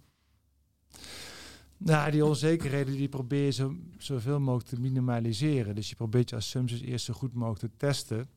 Nou, 1.86 2.12
die 2.12 2.26
onzekerheden 2.26 2.94
die 2.94 3.10
probeer 3.10 3.46
je 3.46 3.52
zo, 3.52 3.76
zoveel 3.98 4.40
mogelijk 4.40 4.70
te 4.70 4.80
minimaliseren. 4.80 5.76
Dus 5.76 5.90
je 5.90 5.96
probeert 5.96 6.30
je 6.30 6.36
assumpties 6.36 6.82
eerst 6.82 7.06
zo 7.06 7.14
goed 7.14 7.34
mogelijk 7.34 7.60
te 7.60 7.78
testen. 7.78 8.30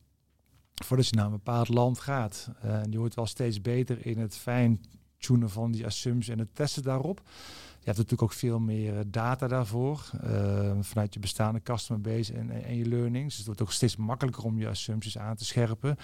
Voordat 0.83 1.07
je 1.07 1.15
naar 1.15 1.25
een 1.25 1.31
bepaald 1.31 1.67
land 1.67 1.99
gaat. 1.99 2.49
Uh, 2.65 2.75
en 2.75 2.91
je 2.91 2.97
wordt 2.97 3.15
wel 3.15 3.25
steeds 3.25 3.61
beter 3.61 4.05
in 4.05 4.17
het 4.17 4.35
fijn 4.35 4.81
tunen 5.17 5.49
van 5.49 5.71
die 5.71 5.85
assumpties 5.85 6.33
en 6.33 6.39
het 6.39 6.55
testen 6.55 6.83
daarop. 6.83 7.21
Je 7.79 7.93
hebt 7.93 7.97
natuurlijk 7.97 8.21
ook 8.21 8.33
veel 8.33 8.59
meer 8.59 9.11
data 9.11 9.47
daarvoor. 9.47 10.11
Uh, 10.23 10.71
vanuit 10.79 11.13
je 11.13 11.19
bestaande 11.19 11.61
customer 11.61 12.01
base 12.01 12.33
en, 12.33 12.49
en, 12.49 12.63
en 12.63 12.75
je 12.75 12.85
learnings. 12.85 13.27
Dus 13.27 13.37
het 13.37 13.45
wordt 13.45 13.61
ook 13.61 13.71
steeds 13.71 13.95
makkelijker 13.95 14.43
om 14.43 14.59
je 14.59 14.67
assumpties 14.67 15.17
aan 15.17 15.35
te 15.35 15.45
scherpen. 15.45 15.97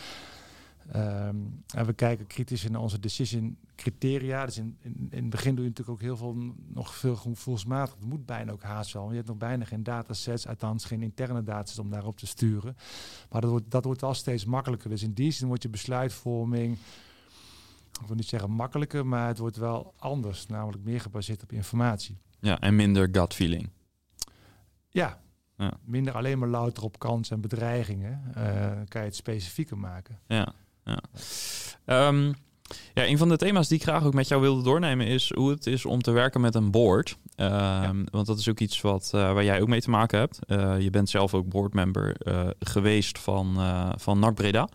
Um, 0.96 1.64
en 1.76 1.86
we 1.86 1.94
kijken 1.94 2.28
kritisch 2.28 2.70
naar 2.70 2.82
onze 2.82 3.00
decision 3.00 3.58
criteria. 3.76 4.46
Dus 4.46 4.58
in, 4.58 4.78
in, 4.82 5.08
in, 5.10 5.22
het 5.22 5.30
begin 5.30 5.56
doe 5.56 5.64
je 5.64 5.70
natuurlijk 5.70 5.98
ook 5.98 6.06
heel 6.06 6.18
veel, 6.18 6.54
nog 6.68 6.96
veel 6.96 7.16
gevoelsmatig. 7.16 7.96
Het 7.96 8.06
moet 8.06 8.26
bijna 8.26 8.52
ook 8.52 8.64
haast 8.64 8.94
wel. 8.94 9.10
Je 9.10 9.16
hebt 9.16 9.28
nog 9.28 9.38
bijna 9.38 9.66
geen 9.66 9.84
datasets, 9.84 10.48
althans 10.48 10.86
geen 10.86 11.02
interne 11.02 11.44
datasets 11.44 11.80
om 11.80 11.90
daarop 11.90 12.18
te 12.18 12.28
sturen. 12.28 12.76
Maar 13.30 13.42
dat 13.42 13.50
wordt, 13.50 13.72
dat 13.72 13.84
wordt 13.86 14.02
wel 14.02 14.14
steeds 14.14 14.46
makkelijker. 14.46 14.90
Dus 14.90 15.04
in 15.04 15.14
die 15.14 15.32
zin 15.32 15.48
wordt 15.48 15.64
je 15.64 15.70
besluitvorming, 15.70 16.78
ik 18.02 18.08
wil 18.08 18.16
niet 18.16 18.28
zeggen 18.28 18.52
makkelijker, 18.52 19.06
maar 19.06 19.28
het 19.28 19.38
wordt 19.38 19.58
wel 19.58 19.94
anders. 19.98 20.46
Namelijk 20.46 20.84
meer 20.84 21.02
gebaseerd 21.02 21.44
op 21.44 21.52
informatie. 21.52 22.18
Ja, 22.40 22.60
en 22.60 22.76
minder 22.76 23.08
gut 23.12 23.34
feeling. 23.34 23.70
Ja, 24.90 25.22
Ja. 25.58 25.74
Minder 25.84 26.14
alleen 26.14 26.40
maar 26.40 26.50
louter 26.50 26.84
op 26.84 27.00
kansen 27.00 27.36
en 27.36 27.42
bedreigingen. 27.42 28.22
eh, 28.34 28.72
kan 28.88 29.02
je 29.02 29.08
het 29.08 29.16
specifieker 29.16 29.78
maken. 29.78 30.20
Ja, 30.28 30.54
ja. 30.86 31.00
Ehm, 31.86 32.32
ja, 32.94 33.06
een 33.08 33.18
van 33.18 33.30
de 33.30 33.38
thema's 33.38 33.68
die 33.68 33.78
ik 33.78 33.84
graag 33.84 34.04
ook 34.04 34.14
met 34.14 34.28
jou 34.28 34.42
wilde 34.42 34.64
doornemen 34.64 35.08
is 35.08 35.32
hoe 35.36 35.50
het 35.50 35.68
is 35.68 35.86
om 35.86 36.02
te 36.02 36.12
werken 36.12 36.42
met 36.42 36.56
een 36.56 36.72
board. 36.72 37.18
Ehm, 37.36 38.04
Want 38.12 38.26
dat 38.26 38.40
is 38.40 38.50
ook 38.50 38.60
iets 38.60 38.82
wat, 38.82 39.12
eh, 39.14 39.34
waar 39.34 39.44
jij 39.44 39.62
ook 39.62 39.68
mee 39.68 39.82
te 39.82 39.90
maken 39.90 40.20
hebt. 40.20 40.40
Eh, 40.48 40.80
je 40.80 40.90
bent 40.90 41.10
zelf 41.10 41.34
ook 41.34 41.50
boardmember 41.50 42.16
eh, 42.18 42.48
geweest 42.60 43.20
van, 43.20 43.58
van 43.98 44.20
NAC 44.20 44.36
Breda. 44.36 44.70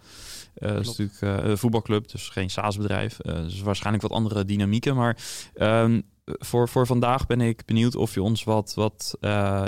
Dat 0.55 0.81
is 0.81 0.97
natuurlijk 0.97 1.47
een 1.47 1.59
voetbalclub, 1.59 2.09
dus 2.11 2.29
geen 2.29 2.51
SaaS-bedrijf. 2.51 3.17
Dus 3.17 3.61
waarschijnlijk 3.61 4.03
wat 4.03 4.13
andere 4.13 4.45
dynamieken. 4.45 4.97
Maar 4.97 5.17
ehm, 5.55 6.01
voor, 6.25 6.69
voor 6.69 6.87
vandaag 6.87 7.27
ben 7.27 7.41
ik 7.41 7.65
benieuwd 7.65 7.97
of 7.97 8.15
je 8.15 8.23
ons 8.23 8.45
wat, 8.45 8.73
wat 8.75 9.19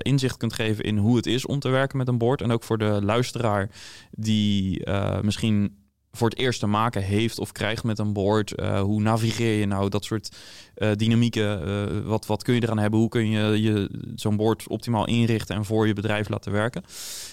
inzicht 0.02 0.37
kunt 0.37 0.52
geven 0.52 0.85
in 0.85 0.97
hoe 0.97 1.16
het 1.16 1.26
is 1.26 1.47
om 1.47 1.59
te 1.59 1.68
werken 1.68 1.99
met 1.99 2.09
een 2.09 2.18
board. 2.18 2.42
En 2.42 2.50
ook 2.50 2.62
voor 2.62 2.78
de 2.78 3.00
luisteraar 3.02 3.70
die 4.11 4.90
misschien 5.23 5.79
voor 6.12 6.28
het 6.28 6.38
eerst 6.38 6.60
te 6.60 6.66
maken 6.66 7.02
heeft 7.02 7.38
of 7.38 7.52
krijgt 7.52 7.84
met 7.84 7.98
een 7.98 8.12
board. 8.12 8.54
Eh, 8.54 8.80
hoe 8.80 9.00
navigeer 9.00 9.58
je 9.58 9.66
nou 9.66 9.88
dat 9.88 10.04
soort 10.04 10.36
eh, 10.74 10.92
dynamieken? 10.92 11.66
Eh, 11.66 12.00
wat, 12.00 12.26
wat 12.26 12.42
kun 12.42 12.54
je 12.54 12.62
eraan 12.62 12.78
hebben? 12.78 13.00
Hoe 13.00 13.08
kun 13.08 13.30
je, 13.30 13.62
je 13.62 13.90
zo'n 14.14 14.36
board 14.36 14.68
optimaal 14.68 15.06
inrichten 15.06 15.56
en 15.56 15.64
voor 15.64 15.86
je 15.86 15.92
bedrijf 15.92 16.28
laten 16.28 16.52
werken? 16.52 16.82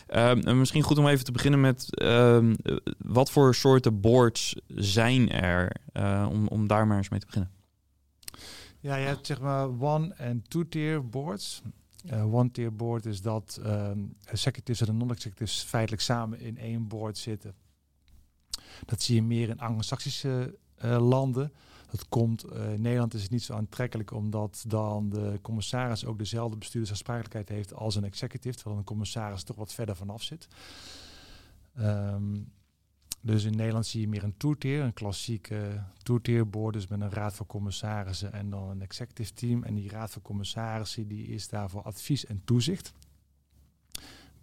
Ehm, 0.07 0.39
en 0.39 0.60
misschien 0.60 0.81
goed 0.81 0.98
om 0.98 1.07
even 1.07 1.25
te 1.25 1.31
beginnen 1.31 1.62
met 1.62 2.00
ehm, 2.00 2.55
eh, 2.63 2.75
wat 2.98 3.31
voor 3.31 3.55
soorten 3.55 4.01
boards 4.01 4.55
zijn 4.67 5.31
er? 5.31 5.75
Om, 6.29 6.48
om 6.48 6.67
daar 6.67 6.88
maar 6.88 6.98
eens 6.98 7.10
mee 7.10 7.19
te 7.19 7.25
beginnen. 7.25 7.51
Ja, 8.79 8.96
je 8.96 9.05
hebt 9.05 9.25
zeg 9.25 9.39
maar 9.39 9.69
one- 9.79 10.13
en 10.17 10.43
two-tier 10.48 11.10
boards. 11.10 11.62
One-tier 12.31 12.75
board 12.75 13.05
is 13.05 13.22
dat 13.22 13.60
ehm 13.63 14.00
executives 14.25 14.88
en 14.88 14.98
non-executives 14.98 15.63
feitelijk 15.63 16.01
samen 16.01 16.39
in 16.39 16.57
één 16.57 16.88
board 16.88 17.17
zitten. 17.17 17.53
Dat 18.86 19.02
zie 19.02 19.16
je 19.16 19.24
meer 19.24 19.50
in 19.50 19.60
anglo-saxische 19.60 20.58
eh, 20.76 21.08
landen. 21.08 21.52
Dat 21.92 22.10
komt, 22.10 22.44
eh, 22.44 22.74
in 22.74 22.82
Nederland 22.82 23.14
is 23.14 23.22
het 23.22 23.32
niet 23.32 23.44
zo 23.44 23.54
aantrekkelijk 23.54 24.12
omdat 24.12 24.64
dan 24.68 25.10
de 25.10 25.40
commissaris 25.42 26.06
ook 26.06 26.18
dezelfde 26.18 26.58
bestuurdersaansprakelijkheid 26.58 27.50
heeft 27.50 27.74
als 27.74 27.96
een 27.96 28.04
executive, 28.04 28.56
terwijl 28.56 28.78
een 28.78 28.84
commissaris 28.84 29.44
toch 29.44 29.56
wat 29.56 29.74
verder 29.74 29.96
vanaf 29.96 30.24
zit. 30.24 30.48
Ehm, 31.76 32.40
dus 33.22 33.44
in 33.44 33.56
Nederland 33.56 33.86
zie 33.86 34.02
je 34.02 34.08
meer 34.08 34.24
een 34.24 34.38
two-tier, 34.38 34.82
een 34.82 34.94
klassieke 34.94 36.46
board, 36.50 36.74
dus 36.74 36.88
met 36.88 37.02
een 37.02 37.12
raad 37.12 37.36
van 37.36 37.46
commissarissen 37.46 38.34
en 38.34 38.50
dan 38.50 38.70
een 38.70 38.82
executive 38.82 39.34
team. 39.34 39.64
En 39.64 39.74
die 39.74 39.90
raad 39.90 40.12
van 40.12 40.22
commissarissen 40.22 41.08
die 41.08 41.28
is 41.28 41.48
daar 41.48 41.70
voor 41.70 41.82
advies 41.82 42.26
en 42.26 42.42
toezicht. 42.46 42.94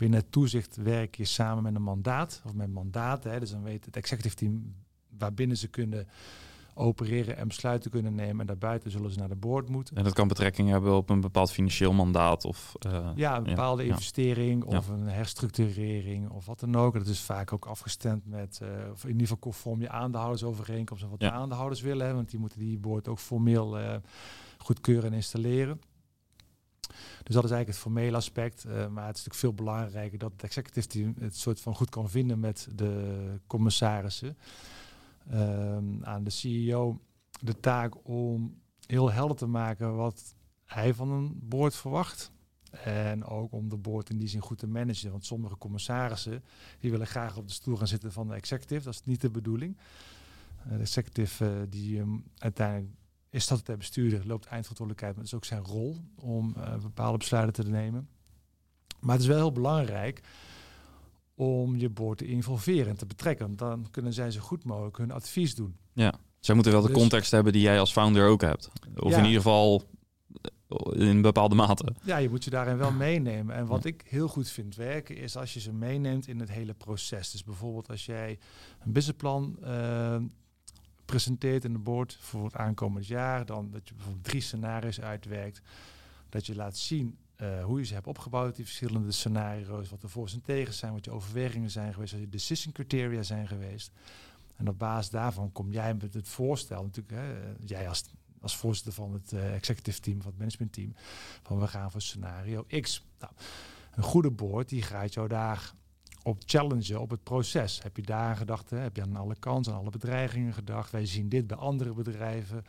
Binnen 0.04 0.22
het 0.22 0.32
toezicht 0.32 0.76
werk 0.76 1.14
je 1.14 1.24
samen 1.24 1.62
met 1.62 1.74
een 1.74 1.82
mandaat, 1.82 2.42
of 2.44 2.54
met 2.54 2.72
mandaten. 2.72 3.30
Hè, 3.32 3.40
dus 3.40 3.50
dan 3.50 3.62
weet 3.62 3.84
het 3.84 3.96
executive 3.96 4.34
team 4.34 4.74
waarbinnen 5.18 5.56
ze 5.56 5.68
kunnen 5.68 6.08
opereren 6.74 7.36
en 7.36 7.48
besluiten 7.48 7.90
kunnen 7.90 8.14
nemen. 8.14 8.40
En 8.40 8.46
daarbuiten 8.46 8.90
zullen 8.90 9.10
ze 9.10 9.18
naar 9.18 9.28
de 9.28 9.34
board 9.36 9.68
moeten. 9.68 9.96
En 9.96 10.04
dat 10.04 10.12
kan 10.12 10.28
betrekking 10.28 10.68
hebben 10.68 10.96
op 10.96 11.10
een 11.10 11.20
bepaald 11.20 11.50
financieel 11.50 11.92
mandaat 11.92 12.44
of 12.44 12.74
eh, 12.78 13.08
Ja, 13.14 13.36
een 13.36 13.42
bepaalde 13.42 13.82
ja. 13.84 13.88
investering 13.88 14.64
of 14.64 14.88
een 14.88 15.08
herstructurering 15.08 16.30
of 16.30 16.46
wat 16.46 16.60
dan 16.60 16.76
ook. 16.76 16.94
Dat 16.94 17.06
is 17.06 17.20
vaak 17.20 17.52
ook 17.52 17.66
afgestemd 17.66 18.26
met, 18.26 18.58
eh, 18.62 18.68
of 18.92 19.02
in 19.02 19.08
ieder 19.08 19.22
geval 19.22 19.38
conform 19.38 19.80
je 19.80 19.88
aandeelhoudersovereenkomst 19.90 21.02
en 21.02 21.10
wat 21.10 21.20
Ja. 21.20 21.28
de 21.28 21.34
aandeelhouders 21.34 21.80
willen. 21.80 22.06
Hè, 22.06 22.14
want 22.14 22.30
die 22.30 22.38
moeten 22.40 22.58
die 22.58 22.78
boord 22.78 23.08
ook 23.08 23.18
formeel 23.18 23.78
eh, 23.78 23.96
goedkeuren 24.58 25.10
en 25.10 25.16
installeren. 25.16 25.80
Dus 27.24 27.34
dat 27.34 27.44
is 27.44 27.50
eigenlijk 27.50 27.68
het 27.68 27.92
formele 27.92 28.16
aspect. 28.16 28.64
eh, 28.64 28.72
maar 28.72 29.06
het 29.06 29.16
is 29.16 29.24
natuurlijk 29.24 29.34
veel 29.34 29.54
belangrijker 29.54 30.18
dat 30.18 30.32
het 30.32 30.42
executive 30.42 30.86
team 30.86 31.14
het 31.18 31.36
soort 31.36 31.60
van 31.60 31.74
goed 31.74 31.90
kan 31.90 32.10
vinden 32.10 32.40
met 32.40 32.68
de 32.74 33.40
commissarissen. 33.46 34.36
Ehm, 35.30 36.04
aan 36.04 36.24
de 36.24 36.30
CEO 36.30 37.00
de 37.40 37.60
taak 37.60 38.08
om 38.08 38.60
heel 38.86 39.12
helder 39.12 39.36
te 39.36 39.46
maken 39.46 39.96
wat 39.96 40.34
hij 40.64 40.94
van 40.94 41.10
een 41.10 41.38
boord 41.42 41.74
verwacht. 41.74 42.32
En 42.84 43.24
ook 43.24 43.52
om 43.52 43.68
de 43.68 43.76
boord 43.76 44.10
in 44.10 44.18
die 44.18 44.28
zin 44.28 44.40
goed 44.40 44.58
te 44.58 44.66
managen. 44.66 45.10
Want 45.10 45.24
sommige 45.24 45.56
commissarissen 45.58 46.42
die 46.80 46.90
willen 46.90 47.06
graag 47.06 47.36
op 47.36 47.46
de 47.46 47.52
stoel 47.52 47.76
gaan 47.76 47.86
zitten 47.86 48.12
van 48.12 48.28
de 48.28 48.34
executive. 48.34 48.84
Dat 48.84 48.94
is 48.94 49.04
niet 49.04 49.20
de 49.20 49.30
bedoeling. 49.30 49.76
Eh, 50.64 50.70
de 50.70 50.78
executive 50.78 51.44
eh, 51.44 51.52
die 51.68 51.98
ehm, 51.98 52.16
uiteindelijk 52.38 52.92
is 53.34 53.42
statutair 53.42 53.78
bestuurder, 53.78 54.26
loopt 54.26 54.44
eindverantwoordelijkheid, 54.46 55.12
maar 55.14 55.24
het 55.24 55.32
is 55.32 55.38
ook 55.38 55.44
zijn 55.44 55.64
rol 55.64 55.96
om 56.14 56.54
eh, 56.56 56.76
bepaalde 56.78 57.18
besluiten 57.18 57.64
te 57.64 57.70
nemen. 57.70 58.08
Maar 59.00 59.12
het 59.12 59.22
is 59.22 59.28
wel 59.28 59.36
heel 59.36 59.52
belangrijk 59.52 60.20
om 61.34 61.76
je 61.76 61.88
boord 61.88 62.18
te 62.18 62.26
involveren 62.26 62.88
en 62.88 62.96
te 62.96 63.06
betrekken. 63.06 63.56
Dan 63.56 63.86
kunnen 63.90 64.12
zij 64.12 64.30
zo 64.30 64.40
goed 64.40 64.64
mogelijk 64.64 64.96
hun 64.96 65.10
advies 65.10 65.54
doen. 65.54 65.76
Zij 66.40 66.54
moeten 66.54 66.72
wel 66.72 66.82
de 66.82 66.88
Dus- 66.88 66.96
context 66.96 67.30
hebben 67.30 67.52
die 67.52 67.62
jij 67.62 67.80
als 67.80 67.92
founder 67.92 68.28
ook 68.28 68.40
hebt. 68.40 68.70
Of 68.96 69.10
Ja. 69.10 69.18
in 69.18 69.24
ieder 69.24 69.40
geval 69.40 69.82
eh, 70.68 71.08
in 71.08 71.22
bepaalde 71.22 71.54
mate. 71.54 71.94
Ja, 72.04 72.16
je 72.16 72.28
moet 72.30 72.44
je 72.44 72.50
daarin 72.50 72.76
wel 72.76 72.92
meenemen. 72.92 73.54
En 73.56 73.66
wat 73.66 73.84
ik 73.84 74.04
heel 74.08 74.28
goed 74.28 74.48
vind 74.48 74.74
werken 74.76 75.16
is 75.16 75.36
als 75.36 75.54
je 75.54 75.60
ze 75.60 75.72
meeneemt 75.72 76.26
in 76.28 76.40
het 76.40 76.50
hele 76.50 76.74
proces. 76.74 77.30
Dus 77.30 77.44
bijvoorbeeld 77.44 77.88
als 77.88 78.06
jij 78.06 78.38
een 78.84 78.92
businessplan 78.92 79.56
eh, 79.62 80.16
presenteert 81.04 81.64
in 81.64 81.72
de 81.72 81.78
board 81.78 82.16
voor 82.20 82.44
het 82.44 82.56
aankomend 82.56 83.06
jaar, 83.06 83.46
dan 83.46 83.70
dat 83.70 83.88
je 83.88 83.94
bijvoorbeeld 83.94 84.24
drie 84.24 84.40
scenario's 84.40 85.00
uitwerkt, 85.00 85.60
dat 86.28 86.46
je 86.46 86.54
laat 86.54 86.76
zien 86.76 87.18
eh, 87.36 87.64
hoe 87.64 87.78
je 87.78 87.84
ze 87.84 87.94
hebt 87.94 88.06
opgebouwd, 88.06 88.56
die 88.56 88.64
verschillende 88.64 89.12
scenario's, 89.12 89.88
wat 89.88 90.00
de 90.00 90.08
voor's 90.08 90.32
en 90.34 90.42
tegens 90.42 90.78
zijn, 90.78 90.92
wat 90.92 91.04
je 91.04 91.10
overwegingen 91.10 91.70
zijn 91.70 91.92
geweest, 91.92 92.12
wat 92.12 92.20
je 92.20 92.28
decision 92.28 92.72
criteria 92.72 93.22
zijn 93.22 93.48
geweest. 93.48 93.92
En 94.56 94.68
op 94.68 94.78
basis 94.78 95.10
daarvan 95.10 95.52
kom 95.52 95.72
jij 95.72 95.94
met 95.94 96.14
het 96.14 96.28
voorstel, 96.28 96.82
natuurlijk, 96.82 97.14
hè, 97.14 97.52
jij 97.64 97.88
als, 97.88 98.04
als 98.40 98.56
voorzitter 98.56 98.92
van 98.92 99.12
het 99.12 99.32
eh, 99.32 99.54
executive 99.54 100.00
team, 100.00 100.22
van 100.22 100.30
het 100.30 100.38
managementteam, 100.38 100.94
van 101.42 101.60
we 101.60 101.66
gaan 101.66 101.90
voor 101.90 102.02
scenario 102.02 102.66
X. 102.80 103.04
Nou, 103.18 103.32
een 103.90 104.02
goede 104.02 104.30
board 104.30 104.68
die 104.68 104.82
gaat 104.82 105.14
jou 105.14 105.28
daar 105.28 105.72
op 106.26 106.42
challengen 106.46 107.00
op 107.00 107.10
het 107.10 107.22
proces. 107.22 107.82
Heb 107.82 107.96
je 107.96 108.02
daar 108.02 108.36
gedacht? 108.36 108.70
Hè? 108.70 108.76
Heb 108.78 108.96
je 108.96 109.02
aan 109.02 109.16
alle 109.16 109.36
kansen, 109.38 109.72
aan 109.72 109.78
alle 109.78 109.90
bedreigingen 109.90 110.52
gedacht? 110.54 110.90
Wij 110.90 111.06
zien 111.06 111.28
dit 111.28 111.46
bij 111.46 111.56
andere 111.56 111.92
bedrijven. 111.92 112.64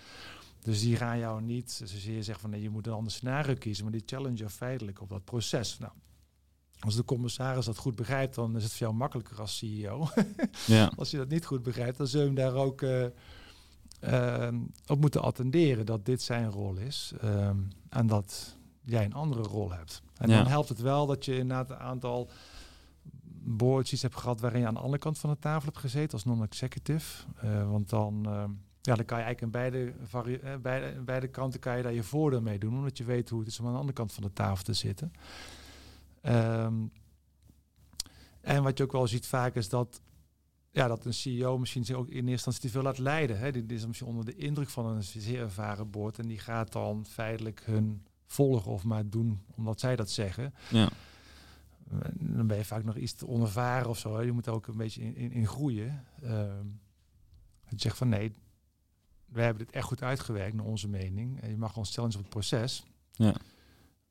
Dus 0.62 0.80
die 0.82 0.96
gaan 0.96 1.18
jou 1.20 1.42
niet 1.42 1.72
zozeer 1.72 2.24
zeggen 2.24 2.40
van 2.42 2.50
nee, 2.50 2.62
je 2.62 2.70
moet 2.70 2.88
een 2.88 2.94
ander 2.94 3.12
scenario 3.12 3.54
kiezen, 3.56 3.84
maar 3.84 3.94
die 3.94 4.04
challenge 4.06 4.38
jou 4.38 4.50
feitelijk 4.50 5.02
op 5.02 5.10
dat 5.10 5.24
proces. 5.24 5.78
Nou, 5.78 5.92
als 6.80 6.96
de 6.96 7.04
commissaris 7.06 7.66
dat 7.66 7.78
goed 7.78 7.96
begrijpt, 7.96 8.36
dan 8.36 8.56
is 8.56 8.64
het 8.64 8.72
voor 8.72 8.82
jou 8.88 8.94
makkelijker 8.94 9.40
als 9.40 9.58
CEO. 9.58 10.08
Ja. 10.68 10.92
Als 10.96 11.12
je 11.12 11.18
dat 11.18 11.30
niet 11.30 11.46
goed 11.46 11.64
begrijpt, 11.64 11.98
dan 11.98 12.08
zul 12.08 12.20
je 12.20 12.26
hem 12.26 12.36
daar 12.36 12.54
ook 12.56 12.82
eh, 12.82 13.06
ehm, 14.00 14.60
op 14.88 15.00
moeten 15.00 15.22
attenderen 15.22 15.86
dat 15.86 16.06
dit 16.06 16.22
zijn 16.22 16.50
rol 16.52 16.76
is 16.76 17.14
ehm, 17.22 17.58
en 17.90 18.08
dat 18.08 18.56
jij 18.82 19.06
een 19.06 19.14
andere 19.14 19.42
rol 19.42 19.72
hebt. 19.72 20.02
En 20.18 20.30
Ja. 20.30 20.38
dan 20.38 20.48
helpt 20.48 20.70
het 20.70 20.80
wel 20.82 21.06
dat 21.06 21.26
je 21.26 21.38
inderdaad 21.38 21.70
een 21.70 21.78
aantal 21.86 22.30
boordjes 23.46 24.02
hebt 24.02 24.16
gehad 24.16 24.40
waarin 24.40 24.60
je 24.60 24.68
aan 24.68 24.74
de 24.74 24.80
andere 24.80 24.98
kant 24.98 25.18
van 25.20 25.30
de 25.30 25.40
tafel 25.40 25.66
hebt 25.66 25.78
gezeten 25.78 26.12
als 26.12 26.24
non-executive. 26.24 27.24
Eh, 27.38 27.70
want 27.70 27.90
dan, 27.90 28.26
ehm, 28.26 28.50
ja, 28.82 28.96
dan 28.96 29.06
kan 29.06 29.18
je 29.18 29.24
eigenlijk 29.24 29.42
in 29.42 29.52
beide, 29.52 29.94
eh, 30.40 30.56
beide, 30.62 31.02
beide 31.02 31.28
kanten 31.28 31.60
kan 31.60 31.78
je 31.78 31.84
daar 31.84 31.94
je 31.94 32.04
voordeel 32.04 32.42
mee 32.42 32.60
doen, 32.60 32.78
omdat 32.78 32.98
je 32.98 33.04
weet 33.04 33.30
hoe 33.30 33.40
het 33.40 33.48
is 33.48 33.60
om 33.60 33.66
aan 33.66 33.72
de 33.72 33.78
andere 33.78 33.98
kant 33.98 34.14
van 34.14 34.24
de 34.24 34.34
tafel 34.34 34.64
te 34.64 34.74
zitten. 34.74 35.14
Ehm, 36.22 36.74
en 38.42 38.64
wat 38.64 38.78
je 38.78 38.84
ook 38.84 38.92
wel 38.92 39.08
ziet 39.08 39.28
vaak 39.28 39.56
is 39.56 39.70
dat, 39.70 40.02
ja, 40.72 40.88
dat 40.88 41.06
een 41.06 41.14
CEO 41.14 41.58
misschien 41.58 41.86
zich 41.86 41.96
ook 41.96 42.08
in 42.08 42.14
eerste 42.14 42.32
instantie 42.32 42.62
te 42.62 42.70
veel 42.70 42.82
laat 42.82 42.98
leiden. 42.98 43.40
Hè. 43.40 43.52
Die 43.52 43.78
is 43.78 43.86
misschien 43.86 44.08
onder 44.08 44.26
de 44.26 44.36
indruk 44.36 44.70
van 44.70 44.86
een 44.86 45.04
zeer 45.04 45.40
ervaren 45.40 45.90
boord 45.90 46.20
en 46.20 46.28
die 46.28 46.40
gaat 46.40 46.72
dan 46.72 47.06
feitelijk 47.06 47.62
hun 47.66 48.06
volgen 48.26 48.72
of 48.72 48.84
maar 48.84 49.10
doen 49.10 49.42
omdat 49.56 49.80
zij 49.80 49.96
dat 49.96 50.10
zeggen. 50.10 50.54
Ja. 50.70 50.90
Dan 52.14 52.48
ben 52.48 52.58
je 52.58 52.66
vaak 52.66 52.84
nog 52.84 52.96
iets 52.96 53.14
te 53.14 53.28
onervaren 53.28 53.90
of 53.90 53.98
zo. 53.98 54.22
Je 54.22 54.32
moet 54.32 54.46
er 54.46 54.54
ook 54.54 54.68
een 54.68 54.78
beetje 54.78 55.02
in, 55.02 55.16
in, 55.16 55.32
in 55.32 55.48
groeien. 55.48 56.04
Ehm 56.24 56.68
dat 57.70 57.84
je 57.84 57.88
zegt 57.88 57.98
van 57.98 58.10
nee, 58.10 58.32
we 59.26 59.42
hebben 59.42 59.66
dit 59.66 59.76
echt 59.76 59.86
goed 59.88 60.04
uitgewerkt 60.04 60.56
naar 60.56 60.66
onze 60.66 60.88
mening. 60.88 61.42
En 61.42 61.50
je 61.50 61.58
mag 61.58 61.78
ons 61.78 61.94
challenge 61.94 62.16
op 62.16 62.22
het 62.22 62.30
proces. 62.30 62.84
Ja. 63.12 63.34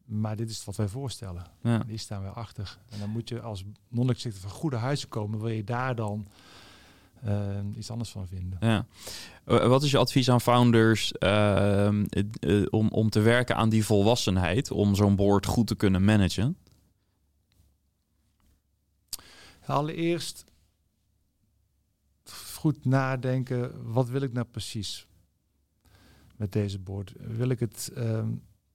Maar 0.04 0.36
dit 0.36 0.50
is 0.50 0.64
wat 0.64 0.76
wij 0.76 0.88
voorstellen. 0.88 1.46
Ja. 1.62 1.78
Die 1.78 1.98
staan 1.98 2.22
we 2.22 2.28
achter. 2.28 2.78
En 2.90 2.98
dan 2.98 3.10
moet 3.10 3.28
je 3.28 3.40
als 3.40 3.64
non-executive 3.88 4.48
van 4.48 4.56
goede 4.56 4.76
huizen 4.76 5.08
komen. 5.08 5.38
Wil 5.40 5.48
je 5.48 5.64
daar 5.64 5.94
dan 5.94 6.26
eh, 7.22 7.58
iets 7.76 7.90
anders 7.90 8.10
van 8.10 8.26
vinden? 8.26 8.58
Ja. 8.60 8.86
Eh, 9.44 9.66
Wat 9.66 9.82
is 9.82 9.90
je 9.90 9.98
advies 9.98 10.30
aan 10.30 10.40
founders 10.40 11.12
ehm, 11.12 12.04
eh, 12.40 12.62
om, 12.70 12.88
om 12.88 13.10
te 13.10 13.20
werken 13.20 13.56
aan 13.56 13.68
die 13.68 13.84
volwassenheid, 13.84 14.70
om 14.70 14.94
zo'n 14.94 15.16
board 15.16 15.46
goed 15.46 15.66
te 15.66 15.74
kunnen 15.74 16.04
managen? 16.04 16.56
Allereerst 19.66 20.44
goed 22.52 22.84
nadenken, 22.84 23.92
wat 23.92 24.08
wil 24.08 24.20
ik 24.20 24.32
nou 24.32 24.46
precies 24.46 25.06
met 26.36 26.52
deze 26.52 26.78
board? 26.78 27.12
Wil 27.18 27.48
ik 27.48 27.60
het, 27.60 27.90
ehm, 27.94 28.28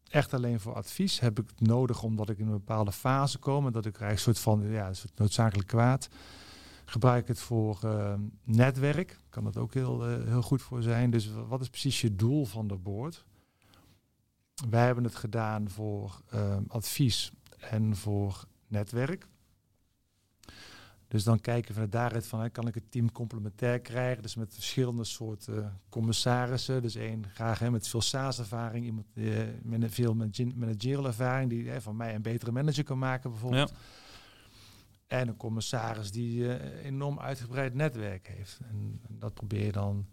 echt 0.09 0.33
alleen 0.33 0.59
voor 0.59 0.73
advies. 0.73 1.19
Heb 1.19 1.39
ik 1.39 1.49
het 1.49 1.67
nodig 1.67 2.03
omdat 2.03 2.29
ik 2.29 2.37
in 2.37 2.45
een 2.45 2.51
bepaalde 2.51 2.91
fase 2.91 3.39
kom 3.39 3.65
en 3.65 3.71
dat 3.71 3.85
ik 3.85 3.99
eigenlijk 3.99 4.27
een 4.27 4.43
soort 4.43 4.59
van 4.59 4.71
ja, 4.71 4.87
een 4.87 4.95
soort 4.95 5.17
noodzakelijk 5.17 5.67
kwaad. 5.67 6.09
Gebruik 6.85 7.21
ik 7.21 7.27
het 7.27 7.39
voor 7.39 7.79
uh, 7.85 8.13
netwerk, 8.43 9.19
kan 9.29 9.43
dat 9.43 9.57
ook 9.57 9.73
heel, 9.73 10.09
uh, 10.09 10.25
heel 10.27 10.41
goed 10.41 10.61
voor 10.61 10.81
zijn. 10.81 11.09
Dus 11.09 11.29
wat 11.47 11.61
is 11.61 11.69
precies 11.69 12.01
je 12.01 12.15
doel 12.15 12.45
van 12.45 12.67
de 12.67 12.75
board? 12.75 13.25
Wij 14.69 14.85
hebben 14.85 15.03
het 15.03 15.15
gedaan 15.15 15.69
voor 15.69 16.21
uh, 16.33 16.57
advies 16.67 17.31
en 17.59 17.95
voor 17.95 18.45
netwerk. 18.67 19.27
Dus 21.09 21.23
dan 21.23 21.39
kijken 21.39 21.75
we 21.75 21.89
daaruit 21.89 22.27
van, 22.27 22.51
kan 22.51 22.67
ik 22.67 22.73
het 22.73 22.91
team 22.91 23.11
complementair 23.11 23.79
krijgen? 23.79 24.21
Dus 24.21 24.35
met 24.35 24.53
verschillende 24.53 25.03
soorten 25.03 25.79
commissarissen. 25.89 26.81
Dus 26.81 26.95
één 26.95 27.25
graag 27.33 27.59
hè, 27.59 27.71
met 27.71 27.87
veel 27.87 28.01
SaaS-ervaring, 28.01 28.85
iemand 28.85 29.05
uh, 29.13 29.37
met 29.63 29.93
veel 29.93 30.15
managerial 30.55 31.05
ervaring, 31.05 31.49
die 31.49 31.69
hè, 31.69 31.81
van 31.81 31.95
mij 31.95 32.15
een 32.15 32.21
betere 32.21 32.51
manager 32.51 32.83
kan 32.83 32.97
maken 32.97 33.31
bijvoorbeeld. 33.31 33.69
Ja. 33.69 33.75
En 35.17 35.27
een 35.27 35.37
commissaris 35.37 36.11
die 36.11 36.39
uh, 36.39 36.85
enorm 36.85 37.19
uitgebreid 37.19 37.73
netwerk 37.73 38.27
heeft. 38.27 38.59
En, 38.69 38.99
en, 39.07 39.19
dat 39.19 39.33
probeer 39.33 39.65
je 39.65 39.71
dan 39.71 40.05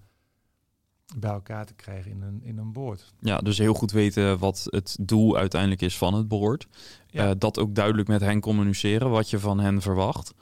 bij 1.16 1.30
elkaar 1.30 1.66
te 1.66 1.74
krijgen 1.74 2.10
in 2.10 2.22
een, 2.22 2.42
in 2.42 2.58
een 2.58 2.72
board. 2.72 3.14
Ja, 3.20 3.38
dus 3.38 3.58
heel 3.58 3.74
goed 3.74 3.90
weten 3.90 4.38
wat 4.38 4.66
het 4.70 4.96
doel 5.00 5.36
uiteindelijk 5.36 5.82
is 5.82 5.98
van 5.98 6.14
het 6.14 6.28
board. 6.28 6.66
Ja. 7.06 7.28
Uh, 7.28 7.34
dat 7.38 7.58
ook 7.58 7.74
duidelijk 7.74 8.08
met 8.08 8.20
hen 8.20 8.40
communiceren, 8.40 9.10
wat 9.10 9.30
je 9.30 9.38
van 9.38 9.60
hen 9.60 9.82
verwacht. 9.82 10.34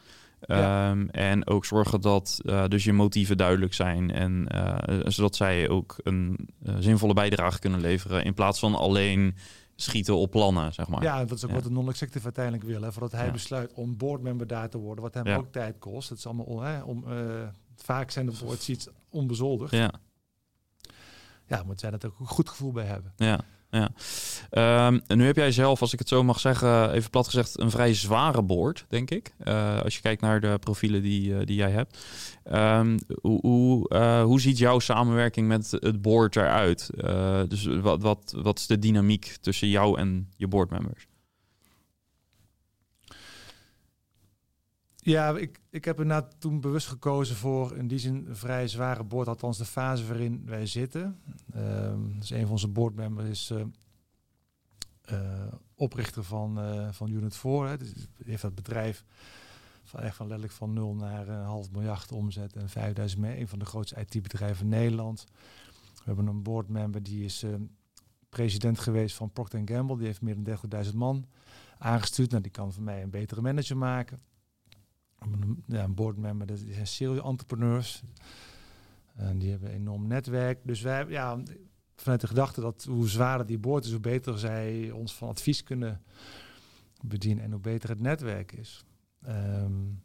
Ja. 0.46 0.90
Um, 0.90 1.08
en 1.10 1.46
ook 1.46 1.64
zorgen 1.64 2.00
dat 2.00 2.40
uh, 2.42 2.68
dus 2.68 2.84
je 2.84 2.92
motieven 2.92 3.36
duidelijk 3.36 3.74
zijn 3.74 4.10
en 4.10 4.48
uh, 4.54 4.76
zodat 5.04 5.36
zij 5.36 5.68
ook 5.68 5.96
een 6.02 6.48
uh, 6.62 6.74
zinvolle 6.78 7.14
bijdrage 7.14 7.58
kunnen 7.58 7.80
leveren 7.80 8.24
in 8.24 8.34
plaats 8.34 8.58
van 8.58 8.74
alleen 8.74 9.36
schieten 9.76 10.16
op 10.16 10.30
plannen, 10.30 10.72
zeg 10.72 10.88
maar. 10.88 11.02
Ja, 11.02 11.24
dat 11.24 11.36
is 11.36 11.44
ook 11.44 11.50
ja. 11.50 11.56
wat 11.56 11.64
de 11.64 11.70
non-executive 11.70 12.24
uiteindelijk 12.24 12.64
wil. 12.64 12.82
Hè, 12.82 12.92
voordat 12.92 13.12
hij 13.12 13.26
ja. 13.26 13.32
besluit 13.32 13.72
om 13.72 13.96
boardmember 13.96 14.46
daar 14.46 14.68
te 14.68 14.78
worden, 14.78 15.04
wat 15.04 15.14
hem 15.14 15.28
ook 15.28 15.52
tijd 15.52 15.78
kost. 15.78 16.08
Het 16.08 16.18
is 16.18 16.26
allemaal 16.26 16.60
hè, 16.60 16.82
om, 16.82 17.04
vaak 17.76 18.10
zijn 18.10 18.26
de 18.26 18.32
boards 18.44 18.68
iets 18.68 18.88
onbezoldigd. 19.08 19.72
Ja. 19.72 19.92
Ja, 21.46 21.62
moet 21.62 21.80
zij 21.80 21.90
dat 21.90 22.04
ook 22.04 22.20
een 22.20 22.26
goed 22.26 22.48
gevoel 22.48 22.72
bij 22.72 22.84
hebben. 22.84 23.12
Ja. 23.16 23.40
Ja. 23.74 23.90
Um, 24.86 25.00
en 25.06 25.18
nu 25.18 25.26
heb 25.26 25.36
jij 25.36 25.52
zelf, 25.52 25.80
als 25.80 25.92
ik 25.92 25.98
het 25.98 26.08
zo 26.08 26.22
mag 26.22 26.40
zeggen, 26.40 26.92
even 26.92 27.10
plat 27.10 27.26
gezegd, 27.26 27.60
een 27.60 27.70
vrij 27.70 27.94
zware 27.94 28.42
boord, 28.42 28.86
denk 28.88 29.10
ik. 29.10 29.34
Uh, 29.44 29.80
als 29.80 29.94
je 29.94 30.00
kijkt 30.00 30.20
naar 30.20 30.40
de 30.40 30.58
profielen 30.60 31.02
die, 31.02 31.30
uh, 31.30 31.38
die 31.44 31.56
jij 31.56 31.70
hebt. 31.70 31.98
Um, 32.52 32.98
hoe, 33.20 33.40
hoe, 33.40 33.90
uh, 33.92 34.22
hoe 34.22 34.40
ziet 34.40 34.58
jouw 34.58 34.78
samenwerking 34.78 35.48
met 35.48 35.70
het 35.70 36.02
board 36.02 36.36
eruit? 36.36 36.90
dus 37.48 37.66
wat, 37.66 38.02
wat, 38.02 38.34
wat 38.36 38.58
is 38.58 38.66
de 38.66 38.78
dynamiek 38.78 39.36
tussen 39.40 39.68
jou 39.68 39.98
en 39.98 40.28
je 40.36 40.48
boardmembers? 40.48 41.06
Ja, 45.04 45.36
ik, 45.36 45.60
ik 45.70 45.84
heb 45.84 46.00
inderdaad 46.00 46.34
toen 46.38 46.60
bewust 46.60 46.86
gekozen 46.86 47.36
voor 47.36 47.76
in 47.76 47.88
die 47.88 47.98
zin 47.98 48.26
een 48.28 48.36
vrij 48.36 48.68
zware 48.68 49.04
boord. 49.04 49.28
Althans 49.28 49.58
de 49.58 49.64
fase 49.64 50.06
waarin 50.06 50.42
wij 50.46 50.66
zitten. 50.66 51.20
Um, 51.56 52.18
dus 52.18 52.30
een 52.30 52.42
van 52.42 52.50
onze 52.50 52.68
boardmembers 52.68 53.28
is 53.28 53.50
uh, 53.50 53.64
uh, 55.12 55.52
oprichter 55.74 56.24
van, 56.24 56.58
uh, 56.58 56.88
van 56.92 57.10
Unit 57.10 57.36
4. 57.36 57.66
Hè. 57.66 57.76
Dus 57.76 57.92
heeft 58.24 58.42
dat 58.42 58.54
bedrijf 58.54 59.04
van, 59.82 60.00
echt 60.00 60.16
van 60.16 60.26
letterlijk 60.26 60.56
van 60.56 60.72
nul 60.72 60.94
naar 60.94 61.28
een 61.28 61.44
half 61.44 61.70
miljard 61.70 62.12
omzet 62.12 62.56
en 62.56 62.68
5000 62.68 63.20
mee. 63.20 63.40
Een 63.40 63.48
van 63.48 63.58
de 63.58 63.64
grootste 63.64 64.00
IT-bedrijven 64.00 64.64
in 64.64 64.70
Nederland. 64.70 65.26
We 65.94 66.02
hebben 66.04 66.26
een 66.26 66.42
boardmember 66.42 67.02
die 67.02 67.24
is 67.24 67.44
president 68.28 68.78
geweest 68.78 69.16
van 69.16 69.32
Procter 69.32 69.62
Gamble. 69.64 69.96
Die 69.96 70.06
heeft 70.06 70.22
meer 70.22 70.42
dan 70.42 70.84
30.000 70.84 70.94
man 70.94 71.26
aangestuurd. 71.78 72.30
Nou, 72.30 72.42
die 72.42 72.52
kan 72.52 72.72
van 72.72 72.84
mij 72.84 73.02
een 73.02 73.10
betere 73.10 73.40
manager 73.40 73.76
maken 73.76 74.20
ja, 75.66 75.84
een 75.84 75.94
boardmember, 75.94 76.46
dat 76.46 76.58
zijn 76.58 76.86
serial 76.86 77.24
entrepreneurs. 77.24 78.02
En 79.14 79.38
die 79.38 79.50
hebben 79.50 79.68
een 79.68 79.74
enorm 79.74 80.06
netwerk. 80.06 80.60
Dus 80.62 80.80
wij, 80.80 81.06
ja, 81.08 81.42
vanuit 81.96 82.20
de 82.20 82.26
gedachte 82.26 82.60
dat 82.60 82.84
hoe 82.84 83.08
zwaarder 83.08 83.46
die 83.46 83.58
boord 83.58 83.84
is, 83.84 83.90
hoe 83.90 84.00
beter 84.00 84.38
zij 84.38 84.90
ons 84.90 85.14
van 85.14 85.28
advies 85.28 85.62
kunnen 85.62 86.02
bedienen 87.00 87.44
en 87.44 87.50
hoe 87.50 87.60
beter 87.60 87.88
het 87.88 88.00
netwerk 88.00 88.52
is. 88.52 88.84
Um, 89.28 90.02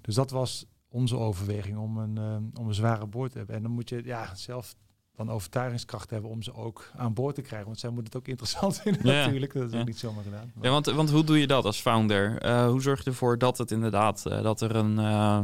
dus 0.00 0.14
dat 0.14 0.30
was 0.30 0.66
onze 0.88 1.16
overweging 1.16 1.78
om 1.78 1.98
een, 1.98 2.16
um, 2.16 2.50
om 2.54 2.68
een 2.68 2.74
zware 2.74 3.06
boord 3.06 3.32
te 3.32 3.38
hebben. 3.38 3.56
En 3.56 3.62
dan 3.62 3.70
moet 3.70 3.88
je 3.88 4.04
ja, 4.04 4.34
zelf 4.34 4.76
dan 5.16 5.30
overtuigingskracht 5.30 6.10
hebben 6.10 6.30
om 6.30 6.42
ze 6.42 6.54
ook 6.54 6.90
aan 6.96 7.14
boord 7.14 7.34
te 7.34 7.42
krijgen. 7.42 7.66
Want 7.66 7.80
zij 7.80 7.90
moeten 7.90 8.12
het 8.12 8.22
ook 8.22 8.28
interessant 8.28 8.76
vinden 8.82 9.06
ja. 9.06 9.24
natuurlijk. 9.24 9.52
Dat 9.52 9.66
is 9.66 9.72
ja. 9.72 9.80
ook 9.80 9.86
niet 9.86 9.98
zomaar 9.98 10.24
gedaan. 10.24 10.52
Ja, 10.60 10.70
want, 10.70 10.86
want 10.86 11.10
hoe 11.10 11.24
doe 11.24 11.40
je 11.40 11.46
dat 11.46 11.64
als 11.64 11.80
founder? 11.80 12.44
Uh, 12.44 12.68
hoe 12.68 12.82
zorg 12.82 13.04
je 13.04 13.10
ervoor 13.10 13.38
dat 13.38 13.58
het 13.58 13.70
inderdaad 13.70 14.24
uh, 14.26 14.42
dat 14.42 14.60
er 14.60 14.76
een 14.76 14.98
uh, 14.98 15.40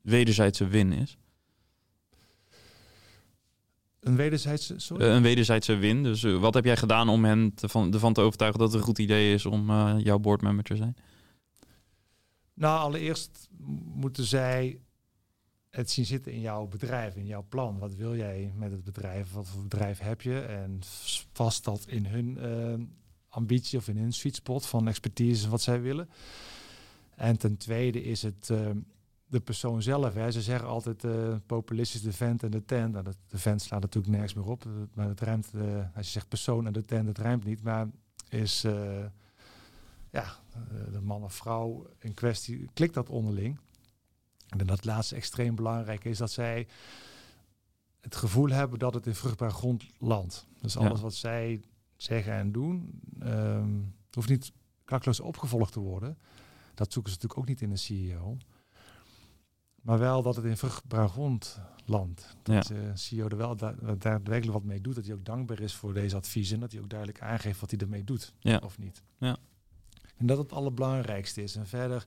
wederzijdse 0.00 0.66
win 0.66 0.92
is? 0.92 1.18
Een 4.00 4.16
wederzijdse, 4.16 4.74
sorry? 4.76 5.06
een 5.06 5.22
wederzijdse 5.22 5.76
win. 5.76 6.02
Dus 6.02 6.22
wat 6.22 6.54
heb 6.54 6.64
jij 6.64 6.76
gedaan 6.76 7.08
om 7.08 7.24
hen 7.24 7.54
te 7.54 7.68
van, 7.68 7.92
ervan 7.92 8.12
te 8.12 8.20
overtuigen 8.20 8.60
dat 8.60 8.68
het 8.68 8.80
een 8.80 8.86
goed 8.86 8.98
idee 8.98 9.34
is 9.34 9.46
om 9.46 9.70
jouw 9.98 10.18
boardmember 10.18 10.64
te 10.64 10.76
zijn? 10.76 10.96
Nou, 12.54 12.80
allereerst 12.80 13.48
moeten 13.94 14.24
zij 14.24 14.80
het 15.76 15.90
zien 15.90 16.04
zitten 16.04 16.32
in 16.32 16.40
jouw 16.40 16.66
bedrijf, 16.66 17.16
in 17.16 17.26
jouw 17.26 17.44
plan. 17.48 17.78
Wat 17.78 17.94
wil 17.94 18.16
jij 18.16 18.52
met 18.56 18.70
het 18.70 18.84
bedrijf? 18.84 19.32
Wat 19.32 19.48
voor 19.48 19.62
bedrijf 19.62 19.98
heb 19.98 20.22
je? 20.22 20.40
En 20.40 20.78
vast 21.32 21.64
dat 21.64 21.84
in 21.86 22.06
hun 22.06 22.38
uh, 22.38 22.86
ambitie 23.28 23.78
of 23.78 23.88
in 23.88 23.96
hun 23.96 24.12
sweet 24.12 24.34
spot 24.34 24.66
van 24.66 24.88
expertise 24.88 25.48
wat 25.48 25.62
zij 25.62 25.80
willen. 25.80 26.08
En 27.14 27.38
ten 27.38 27.56
tweede 27.56 28.02
is 28.02 28.22
het 28.22 28.48
uh, 28.52 28.70
de 29.26 29.40
persoon 29.40 29.82
zelf. 29.82 30.14
Hè. 30.14 30.30
Ze 30.30 30.42
zeggen 30.42 30.68
altijd 30.68 31.04
uh, 31.04 31.36
populistisch 31.46 32.02
de 32.02 32.12
vent 32.12 32.42
en 32.42 32.50
de 32.50 32.64
tent. 32.64 32.92
Nou, 32.92 33.04
dat, 33.04 33.16
de 33.28 33.38
vent 33.38 33.62
slaat 33.62 33.80
natuurlijk 33.80 34.12
nergens 34.12 34.34
meer 34.34 34.46
op. 34.46 34.64
Maar 34.94 35.08
het 35.08 35.20
ruimt, 35.20 35.50
als 35.96 36.06
je 36.06 36.12
zegt 36.12 36.28
persoon 36.28 36.66
en 36.66 36.72
de 36.72 36.84
tent, 36.84 37.06
het 37.06 37.18
ruimt 37.18 37.44
niet. 37.44 37.62
Maar 37.62 37.88
is 38.28 38.60
ja, 40.10 40.36
de 40.92 41.00
man 41.02 41.22
of 41.22 41.34
vrouw 41.34 41.86
in 41.98 42.14
kwestie, 42.14 42.68
klikt 42.72 42.94
dat 42.94 43.08
onderling. 43.08 43.58
En 44.48 44.66
dat 44.66 44.84
laatste 44.84 45.14
extreem 45.14 45.54
belangrijk 45.54 46.04
is 46.04 46.18
dat 46.18 46.30
zij 46.30 46.66
het 48.00 48.16
gevoel 48.16 48.48
hebben 48.48 48.78
dat 48.78 48.94
het 48.94 49.06
in 49.06 49.14
vruchtbaar 49.14 49.50
grond 49.50 49.84
landt. 49.98 50.46
Dus 50.60 50.76
alles 50.76 50.96
ja. 50.96 51.02
wat 51.02 51.14
zij 51.14 51.60
zeggen 51.96 52.32
en 52.32 52.52
doen, 52.52 53.00
um, 53.22 53.94
hoeft 54.10 54.28
niet 54.28 54.52
klakloos 54.84 55.20
opgevolgd 55.20 55.72
te 55.72 55.80
worden. 55.80 56.18
Dat 56.74 56.92
zoeken 56.92 57.12
ze 57.12 57.18
natuurlijk 57.18 57.40
ook 57.40 57.48
niet 57.48 57.60
in 57.62 57.70
een 57.70 57.78
CEO. 57.78 58.36
Maar 59.82 59.98
wel 59.98 60.22
dat 60.22 60.36
het 60.36 60.44
in 60.44 60.56
vruchtbaar 60.56 61.08
grond 61.08 61.60
landt. 61.84 62.36
Dat 62.42 62.68
ja. 62.68 62.74
de 62.74 62.90
CEO 62.94 63.28
er 63.28 63.36
wel 63.36 63.56
da 63.56 63.72
daadwerkelijk 63.98 64.52
wat 64.52 64.64
mee 64.64 64.80
doet. 64.80 64.94
Dat 64.94 65.04
hij 65.04 65.14
ook 65.14 65.24
dankbaar 65.24 65.60
is 65.60 65.74
voor 65.74 65.94
deze 65.94 66.16
adviezen. 66.16 66.54
En 66.54 66.60
dat 66.60 66.72
hij 66.72 66.80
ook 66.80 66.90
duidelijk 66.90 67.20
aangeeft 67.20 67.60
wat 67.60 67.70
hij 67.70 67.78
ermee 67.78 68.04
doet. 68.04 68.34
Ja. 68.38 68.60
Of 68.64 68.78
niet. 68.78 69.02
Ja. 69.18 69.36
En 70.16 70.26
dat 70.26 70.38
het 70.38 70.52
allerbelangrijkste 70.52 71.42
is. 71.42 71.56
En 71.56 71.66
verder 71.66 72.06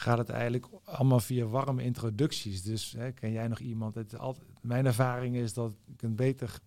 gaat 0.00 0.18
het 0.18 0.28
eigenlijk 0.28 0.66
allemaal 0.84 1.20
via 1.20 1.44
warme 1.44 1.82
introducties. 1.82 2.62
Dus 2.62 2.92
hè, 2.92 3.12
ken 3.12 3.32
jij 3.32 3.48
nog 3.48 3.58
iemand? 3.58 3.94
Het, 3.94 4.18
altijd, 4.18 4.46
mijn 4.60 4.86
ervaring 4.86 5.36
is 5.36 5.52
dat 5.52 5.72
je 5.84 5.94
kunt 5.96 6.16
beter 6.16 6.60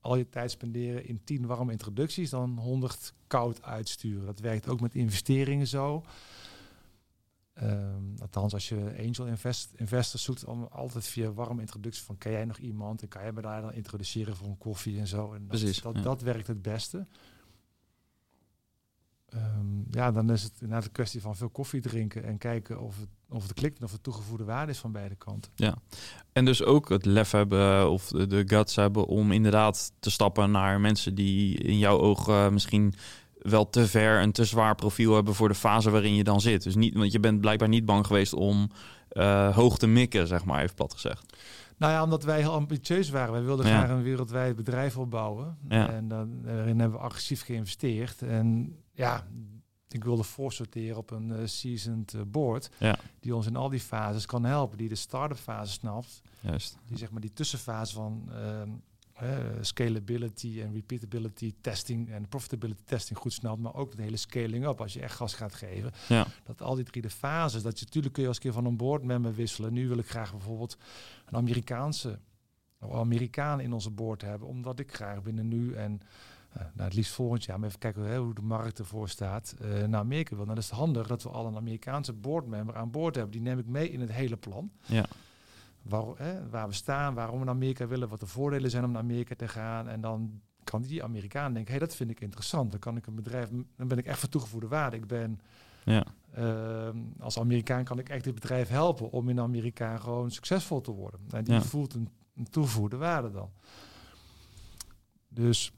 al 0.00 0.16
je 0.16 0.28
tijd 0.28 0.50
spenderen 0.50 1.06
in 1.06 1.20
10 1.24 1.46
warme 1.46 1.72
introducties 1.72 2.30
dan 2.30 2.58
100 2.58 3.14
koud 3.26 3.62
uitsturen. 3.62 4.26
Dat 4.26 4.40
werkt 4.40 4.68
ook 4.68 4.80
met 4.80 4.94
investeringen 4.94 5.66
zo. 5.66 6.04
Um, 7.62 8.14
althans, 8.20 8.52
als 8.52 8.68
je 8.68 8.94
angel 8.98 9.26
invest, 9.26 9.72
investors 9.76 10.22
zoekt, 10.22 10.44
om 10.44 10.62
altijd 10.62 11.06
via 11.06 11.32
warme 11.32 11.60
introducties 11.60 12.02
van 12.02 12.18
ken 12.18 12.32
jij 12.32 12.44
nog 12.44 12.58
iemand 12.58 13.02
en 13.02 13.08
kan 13.08 13.24
je 13.24 13.32
me 13.32 13.40
daar 13.40 13.60
dan 13.60 13.72
introduceren 13.72 14.36
voor 14.36 14.46
een 14.46 14.58
koffie 14.58 14.98
en 14.98 15.06
zo. 15.06 15.32
En 15.32 15.38
dat, 15.38 15.48
Precies, 15.48 15.82
dat, 15.82 15.94
ja. 15.94 16.02
dat 16.02 16.20
werkt 16.22 16.46
het 16.46 16.62
beste. 16.62 17.06
Um, 19.34 19.86
ja, 19.90 20.12
dan 20.12 20.30
is 20.30 20.42
het 20.42 20.52
inderdaad 20.60 20.84
een 20.84 20.92
kwestie 20.92 21.20
van 21.20 21.36
veel 21.36 21.48
koffie 21.48 21.80
drinken 21.80 22.24
en 22.24 22.38
kijken 22.38 22.80
of 22.80 22.98
het, 22.98 23.08
of 23.28 23.42
het 23.42 23.52
klikt 23.52 23.78
en 23.78 23.84
of 23.84 23.92
het 23.92 24.02
toegevoegde 24.02 24.44
waarde 24.44 24.72
is 24.72 24.78
van 24.78 24.92
beide 24.92 25.14
kanten. 25.14 25.52
Ja, 25.54 25.74
en 26.32 26.44
dus 26.44 26.64
ook 26.64 26.88
het 26.88 27.04
lef 27.04 27.30
hebben 27.30 27.90
of 27.90 28.08
de 28.08 28.42
guts 28.46 28.76
hebben 28.76 29.06
om 29.06 29.32
inderdaad 29.32 29.92
te 29.98 30.10
stappen 30.10 30.50
naar 30.50 30.80
mensen 30.80 31.14
die 31.14 31.58
in 31.58 31.78
jouw 31.78 31.98
ogen 31.98 32.52
misschien 32.52 32.94
wel 33.38 33.70
te 33.70 33.86
ver 33.86 34.20
en 34.20 34.32
te 34.32 34.44
zwaar 34.44 34.74
profiel 34.74 35.14
hebben 35.14 35.34
voor 35.34 35.48
de 35.48 35.54
fase 35.54 35.90
waarin 35.90 36.14
je 36.14 36.24
dan 36.24 36.40
zit. 36.40 36.62
Dus 36.62 36.74
niet, 36.74 36.94
want 36.94 37.12
je 37.12 37.20
bent 37.20 37.40
blijkbaar 37.40 37.68
niet 37.68 37.84
bang 37.84 38.06
geweest 38.06 38.32
om 38.32 38.70
uh, 39.12 39.56
hoog 39.56 39.78
te 39.78 39.86
mikken, 39.86 40.26
zeg 40.26 40.44
maar, 40.44 40.62
even 40.62 40.74
plat 40.74 40.92
gezegd. 40.92 41.36
Nou 41.76 41.92
ja, 41.92 42.02
omdat 42.02 42.24
wij 42.24 42.40
heel 42.40 42.52
ambitieus 42.52 43.10
waren. 43.10 43.32
Wij 43.32 43.42
wilden 43.42 43.66
ja. 43.66 43.78
graag 43.78 43.90
een 43.90 44.02
wereldwijd 44.02 44.56
bedrijf 44.56 44.96
opbouwen. 44.96 45.56
Ja. 45.68 45.90
En 45.90 46.08
dan, 46.08 46.42
daarin 46.42 46.80
hebben 46.80 46.98
we 46.98 47.04
agressief 47.04 47.44
geïnvesteerd. 47.44 48.22
En 48.22 48.76
ja, 48.96 49.26
ik 49.88 50.04
wilde 50.04 50.22
voorsorteren 50.22 50.96
op 50.96 51.10
een 51.10 51.28
uh, 51.28 51.36
seasoned 51.44 52.12
uh, 52.12 52.22
board. 52.26 52.70
Ja. 52.78 52.98
Die 53.20 53.34
ons 53.34 53.46
in 53.46 53.56
al 53.56 53.68
die 53.68 53.80
fases 53.80 54.26
kan 54.26 54.44
helpen. 54.44 54.78
Die 54.78 54.88
de 54.88 54.94
start-up 54.94 55.38
fase 55.38 55.72
snapt. 55.72 56.22
Juist. 56.40 56.76
Die 56.86 56.98
zeg 56.98 57.10
maar 57.10 57.20
die 57.20 57.32
tussenfase 57.32 57.94
van 57.94 58.30
uh, 59.22 59.30
scalability 59.60 60.60
en 60.60 60.72
repeatability 60.72 61.54
testing 61.60 62.10
en 62.10 62.28
profitability 62.28 62.82
testing 62.84 63.18
goed 63.18 63.32
snel, 63.32 63.56
maar 63.56 63.74
ook 63.74 63.96
de 63.96 64.02
hele 64.02 64.16
scaling 64.16 64.66
up 64.66 64.80
als 64.80 64.92
je 64.92 65.00
echt 65.00 65.14
gas 65.14 65.34
gaat 65.34 65.54
geven. 65.54 65.92
Ja. 66.08 66.26
Dat 66.44 66.62
al 66.62 66.74
die 66.74 66.84
drie 66.84 67.02
de 67.02 67.10
fases, 67.10 67.62
dat 67.62 67.78
je 67.78 67.84
natuurlijk 67.84 68.14
kun 68.14 68.22
je 68.22 68.28
als 68.28 68.38
keer 68.38 68.52
van 68.52 68.64
een 68.64 68.76
board 68.76 69.02
member 69.02 69.34
wisselen. 69.34 69.72
Nu 69.72 69.88
wil 69.88 69.98
ik 69.98 70.08
graag 70.08 70.30
bijvoorbeeld 70.30 70.76
een 71.26 71.36
Amerikaanse 71.36 72.18
Amerikaan 72.92 73.60
in 73.60 73.72
onze 73.72 73.90
board 73.90 74.22
hebben, 74.22 74.48
omdat 74.48 74.78
ik 74.78 74.94
graag 74.94 75.22
binnen 75.22 75.48
nu 75.48 75.74
en 75.74 76.00
nou, 76.58 76.82
het 76.88 76.94
liefst 76.94 77.12
volgend 77.12 77.44
jaar, 77.44 77.58
maar 77.58 77.68
even 77.68 77.80
kijken 77.80 78.16
hoe 78.16 78.34
de 78.34 78.42
markt 78.42 78.78
ervoor 78.78 79.08
staat, 79.08 79.54
uh, 79.62 79.84
naar 79.84 80.00
Amerika 80.00 80.28
wil. 80.36 80.44
Nou, 80.44 80.48
dan 80.48 80.64
is 80.64 80.70
het 80.70 80.78
handig 80.78 81.06
dat 81.06 81.22
we 81.22 81.28
al 81.28 81.46
een 81.46 81.56
Amerikaanse 81.56 82.12
boardmember 82.12 82.76
aan 82.76 82.90
boord 82.90 83.14
hebben. 83.14 83.32
Die 83.32 83.40
neem 83.40 83.58
ik 83.58 83.66
mee 83.66 83.90
in 83.90 84.00
het 84.00 84.12
hele 84.12 84.36
plan. 84.36 84.70
Ja 84.86 85.04
waar, 85.82 86.04
hè, 86.16 86.48
waar 86.48 86.68
we 86.68 86.74
staan, 86.74 87.14
waarom 87.14 87.38
we 87.38 87.44
naar 87.44 87.54
Amerika 87.54 87.86
willen, 87.86 88.08
wat 88.08 88.20
de 88.20 88.26
voordelen 88.26 88.70
zijn 88.70 88.84
om 88.84 88.90
naar 88.90 89.02
Amerika 89.02 89.34
te 89.34 89.48
gaan. 89.48 89.88
En 89.88 90.00
dan 90.00 90.40
kan 90.64 90.82
die 90.82 91.02
Amerikaan 91.02 91.52
denken, 91.52 91.70
hey, 91.70 91.80
dat 91.80 91.96
vind 91.96 92.10
ik 92.10 92.20
interessant. 92.20 92.70
Dan 92.70 92.80
kan 92.80 92.96
ik 92.96 93.06
een 93.06 93.14
bedrijf, 93.14 93.48
dan 93.76 93.88
ben 93.88 93.98
ik 93.98 94.06
echt 94.06 94.18
van 94.18 94.28
toegevoegde 94.28 94.68
waarde. 94.68 94.96
Ik 94.96 95.06
ben 95.06 95.40
ja. 95.84 96.04
Uh, 96.38 96.88
als 97.20 97.38
Amerikaan 97.38 97.84
kan 97.84 97.98
ik 97.98 98.08
echt 98.08 98.24
dit 98.24 98.34
bedrijf 98.34 98.68
helpen 98.68 99.10
om 99.10 99.28
in 99.28 99.40
Amerika 99.40 99.96
gewoon 99.96 100.30
succesvol 100.30 100.80
te 100.80 100.90
worden. 100.90 101.20
En 101.30 101.44
die 101.44 101.54
Ja. 101.54 101.62
voelt 101.62 101.94
een, 101.94 102.08
een 102.36 102.50
toegevoegde 102.50 102.96
waarde 102.96 103.30
dan. 103.30 103.50
Dus 105.28 105.72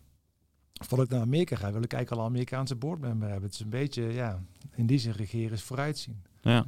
voordat 0.79 1.07
ik 1.07 1.13
naar 1.13 1.21
Amerika 1.21 1.57
ga, 1.57 1.73
wil 1.73 1.83
ik 1.83 1.93
eigenlijk 1.93 2.11
al 2.11 2.19
een 2.19 2.33
Amerikaanse 2.33 2.75
boardmember 2.75 3.29
hebben. 3.29 3.45
Het 3.45 3.55
is 3.55 3.61
een 3.65 3.69
beetje, 3.69 4.03
ja, 4.03 4.43
in 4.75 4.87
die 4.87 4.99
zin 4.99 5.13
regeren 5.13 5.53
is 5.53 5.63
vooruitzien. 5.63 6.23
Ja. 6.41 6.67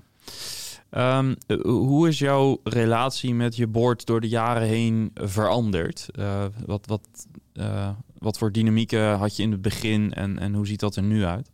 Ehm, 0.90 1.35
eh, 1.46 1.61
hoe 1.61 2.09
is 2.09 2.18
jouw 2.18 2.61
relatie 2.64 3.35
met 3.35 3.57
je 3.57 3.66
board 3.66 4.07
door 4.07 4.20
de 4.20 4.29
jaren 4.29 4.68
heen 4.68 5.11
veranderd? 5.14 6.09
Eh, 6.12 6.44
wat, 6.66 6.87
wat, 6.87 7.27
eh, 7.53 7.90
wat 8.18 8.38
voor 8.38 8.53
dynamieken 8.53 9.18
had 9.18 9.37
je 9.37 9.42
in 9.42 9.51
het 9.51 9.62
begin 9.62 10.12
en, 10.12 10.38
en 10.38 10.55
hoe 10.55 10.66
ziet 10.66 10.81
dat 10.81 10.96
er 10.96 11.03
nu 11.03 11.25
uit? 11.25 11.51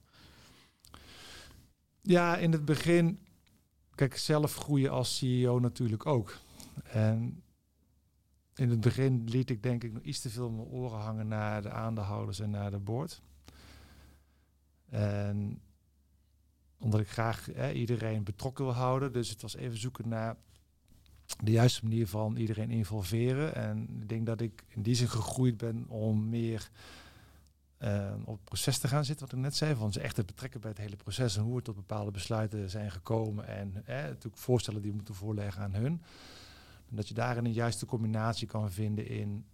Ja, 2.02 2.36
in 2.36 2.52
het 2.52 2.64
begin, 2.64 3.18
kijk, 3.94 4.16
zelf 4.16 4.54
groeien 4.54 4.90
als 4.90 5.16
CEO 5.16 5.58
natuurlijk 5.58 6.06
ook. 6.06 6.36
En 6.84 7.42
in 8.56 8.70
het 8.70 8.80
begin 8.80 9.24
liet 9.24 9.50
ik 9.50 9.62
denk 9.62 9.84
ik 9.84 9.92
nog 9.92 10.02
iets 10.02 10.20
te 10.20 10.30
veel 10.30 10.50
mijn 10.50 10.68
oren 10.68 10.98
hangen 10.98 11.28
naar 11.28 11.62
de 11.62 11.70
aandeelhouders 11.70 12.40
en 12.40 12.50
naar 12.50 12.70
de 12.70 12.78
board. 12.78 13.22
En 14.88 15.60
omdat 16.78 17.00
ik 17.00 17.08
graag 17.08 17.72
iedereen 17.72 18.24
betrokken 18.24 18.64
wil 18.64 18.74
houden. 18.74 19.12
Dus 19.12 19.28
het 19.28 19.42
was 19.42 19.56
even 19.56 19.78
zoeken 19.78 20.08
naar 20.08 20.36
de 21.42 21.50
juiste 21.50 21.84
manier 21.84 22.06
van 22.06 22.36
iedereen 22.36 22.70
involveren. 22.70 23.54
En 23.54 23.88
ik 24.00 24.08
denk 24.08 24.26
dat 24.26 24.40
ik 24.40 24.64
in 24.68 24.82
die 24.82 24.94
zin 24.94 25.08
gegroeid 25.08 25.56
ben 25.56 25.88
om 25.88 26.28
meer 26.28 26.70
uh, 27.78 28.14
op 28.24 28.34
het 28.34 28.44
proces 28.44 28.78
te 28.78 28.88
gaan 28.88 29.04
zitten, 29.04 29.26
wat 29.26 29.34
ik 29.34 29.42
net 29.42 29.56
zei, 29.56 29.74
van 29.74 29.92
ze 29.92 30.00
echt 30.00 30.14
te 30.14 30.24
betrekken 30.24 30.60
bij 30.60 30.70
het 30.70 30.78
hele 30.78 30.96
proces 30.96 31.36
en 31.36 31.42
hoe 31.42 31.56
we 31.56 31.62
tot 31.62 31.74
bepaalde 31.74 32.10
besluiten 32.10 32.70
zijn 32.70 32.90
gekomen 32.90 33.46
en 33.46 33.72
natuurlijk 33.86 34.36
voorstellen 34.36 34.80
die 34.80 34.90
we 34.90 34.96
moeten 34.96 35.14
voorleggen 35.14 35.62
aan 35.62 35.74
hun. 35.74 36.02
En 36.90 36.96
dat 36.96 37.08
je 37.08 37.14
daarin 37.14 37.44
een 37.44 37.52
juiste 37.52 37.86
combinatie 37.86 38.46
kan 38.46 38.70
vinden 38.70 39.06
in, 39.06 39.46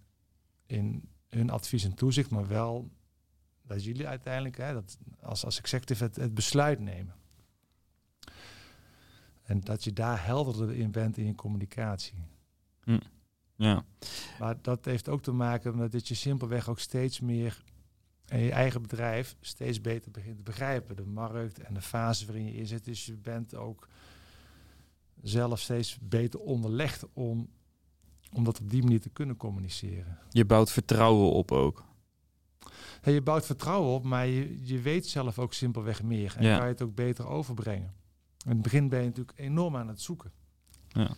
in 0.65 1.09
hun 1.29 1.49
advies 1.49 1.83
en 1.83 1.93
toezicht, 1.93 2.29
maar 2.29 2.47
wel 2.47 2.91
dat 3.61 3.83
jullie 3.83 4.07
uiteindelijk 4.07 4.57
hè, 4.57 4.73
dat 4.73 4.97
als, 5.19 5.45
als 5.45 5.59
executive 5.59 6.03
het, 6.03 6.15
het 6.15 6.33
besluit 6.33 6.79
nemen. 6.79 7.15
En 9.43 9.59
dat 9.59 9.83
je 9.83 9.93
daar 9.93 10.25
helderder 10.25 10.75
in 10.75 10.91
bent 10.91 11.17
in 11.17 11.25
je 11.25 11.35
communicatie. 11.35 12.25
Hm. 12.83 12.99
Ja. 13.55 13.85
Maar 14.39 14.61
dat 14.61 14.85
heeft 14.85 15.09
ook 15.09 15.21
te 15.21 15.31
maken 15.31 15.77
met 15.77 15.91
dat 15.91 16.07
je 16.07 16.15
simpelweg 16.15 16.69
ook 16.69 16.79
steeds 16.79 17.19
meer 17.19 17.63
en 18.25 18.39
je 18.39 18.51
eigen 18.51 18.81
bedrijf 18.81 19.35
steeds 19.39 19.81
beter 19.81 20.11
begint 20.11 20.37
te 20.37 20.43
begrijpen. 20.43 20.95
De 20.95 21.05
markt 21.05 21.59
en 21.59 21.73
de 21.73 21.81
fase 21.81 22.25
waarin 22.25 22.45
je 22.45 22.53
in 22.53 22.67
zit. 22.67 22.85
Dus 22.85 23.05
je 23.05 23.17
bent 23.17 23.55
ook 23.55 23.87
zelf 25.23 25.59
steeds 25.59 25.97
beter 26.01 26.39
onderlegd 26.39 27.05
om, 27.13 27.49
om 28.33 28.43
dat 28.43 28.59
op 28.59 28.69
die 28.69 28.81
manier 28.83 29.01
te 29.01 29.09
kunnen 29.09 29.37
communiceren. 29.37 30.17
Je 30.29 30.45
bouwt 30.45 30.71
vertrouwen 30.71 31.31
op 31.31 31.51
ook. 31.51 31.85
Je 33.03 33.21
bouwt 33.21 33.45
vertrouwen 33.45 33.93
op, 33.93 34.03
maar 34.03 34.27
je, 34.27 34.59
je 34.67 34.81
weet 34.81 35.07
zelf 35.07 35.39
ook 35.39 35.53
simpelweg 35.53 36.03
meer. 36.03 36.35
En 36.37 36.43
Ja. 36.43 36.55
kan 36.57 36.65
je 36.65 36.71
het 36.71 36.81
ook 36.81 36.95
beter 36.95 37.27
overbrengen. 37.27 37.93
In 38.45 38.51
het 38.51 38.61
begin 38.61 38.89
ben 38.89 38.99
je 38.99 39.05
natuurlijk 39.05 39.39
enorm 39.39 39.75
aan 39.75 39.87
het 39.87 40.01
zoeken. 40.01 40.31
Ja. 40.87 41.15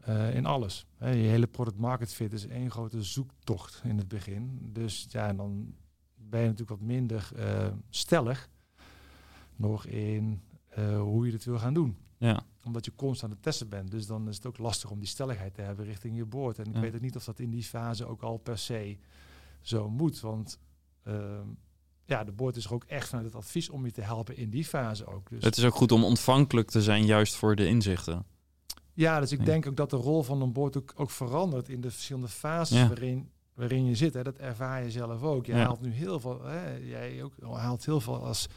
Eh, 0.00 0.34
in 0.34 0.46
alles. 0.46 0.86
Je 0.98 1.06
hele 1.06 1.46
product 1.46 1.78
market 1.78 2.12
fit 2.14 2.32
is 2.32 2.46
één 2.46 2.70
grote 2.70 3.02
zoektocht 3.02 3.80
in 3.84 3.98
het 3.98 4.08
begin. 4.08 4.60
Dus 4.72 5.06
ja, 5.10 5.32
dan 5.32 5.74
ben 6.14 6.40
je 6.40 6.46
natuurlijk 6.46 6.80
wat 6.80 6.88
minder 6.88 7.30
eh, 7.36 7.66
stellig 7.90 8.48
nog 9.56 9.86
in 9.86 10.42
eh, 10.68 11.00
hoe 11.00 11.26
je 11.26 11.32
het 11.32 11.44
wil 11.44 11.58
gaan 11.58 11.74
doen. 11.74 11.96
Ja. 12.16 12.42
Omdat 12.68 12.84
je 12.84 12.92
constant 12.96 13.30
aan 13.30 13.36
het 13.36 13.42
testen 13.46 13.68
bent. 13.68 13.90
Dus 13.90 14.06
dan 14.06 14.28
is 14.28 14.36
het 14.36 14.46
ook 14.46 14.58
lastig 14.58 14.90
om 14.90 14.98
die 14.98 15.08
stelligheid 15.08 15.54
te 15.54 15.60
hebben 15.62 15.84
richting 15.84 16.16
je 16.16 16.24
boord. 16.24 16.58
En 16.58 16.66
ik 16.66 16.74
Ja. 16.74 16.80
weet 16.80 16.94
ook 16.94 17.00
niet 17.00 17.16
of 17.16 17.24
dat 17.24 17.38
in 17.38 17.50
die 17.50 17.62
fase 17.64 18.06
ook 18.06 18.22
al 18.22 18.36
per 18.36 18.58
se 18.58 18.96
zo 19.60 19.90
moet. 19.90 20.20
Want 20.20 20.58
ehm, 21.04 21.46
ja, 22.04 22.24
de 22.24 22.32
boord 22.32 22.56
is 22.56 22.64
er 22.64 22.72
ook 22.74 22.84
echt 22.84 23.08
vanuit 23.08 23.26
het 23.26 23.34
advies 23.36 23.70
om 23.70 23.84
je 23.84 23.92
te 23.92 24.00
helpen 24.00 24.36
in 24.36 24.50
die 24.50 24.64
fase 24.64 25.06
ook. 25.06 25.30
Dus 25.30 25.44
Het 25.44 25.56
is 25.56 25.64
ook 25.64 25.74
goed 25.74 25.92
om 25.92 26.04
ontvankelijk 26.04 26.70
te 26.70 26.82
zijn 26.82 27.04
juist 27.04 27.34
voor 27.34 27.56
de 27.56 27.66
inzichten. 27.66 28.24
Ja, 28.92 29.20
dus 29.20 29.32
ik 29.32 29.44
denk 29.44 29.66
ook 29.66 29.76
dat 29.76 29.90
de 29.90 29.96
rol 29.96 30.22
van 30.22 30.40
een 30.42 30.52
board 30.52 30.76
ook, 30.76 30.92
ook 30.96 31.10
verandert 31.10 31.68
in 31.68 31.80
de 31.80 31.90
verschillende 31.90 32.28
fases 32.28 32.78
Ja. 32.78 32.88
waarin, 32.88 33.30
waarin 33.54 33.84
je 33.84 33.94
zit. 33.94 34.14
Hè. 34.14 34.22
Dat 34.22 34.36
ervaar 34.36 34.82
je 34.84 34.90
zelf 34.90 35.22
ook. 35.22 35.46
Je 35.46 35.52
Ja. 35.52 35.58
haalt 35.64 35.80
nu 35.80 35.90
heel 35.90 36.20
veel, 36.20 36.42
hè, 36.44 36.76
jij 36.76 37.22
ook 37.22 37.32
haalt 37.52 37.84
heel 37.84 38.00
veel 38.00 38.24
als 38.24 38.48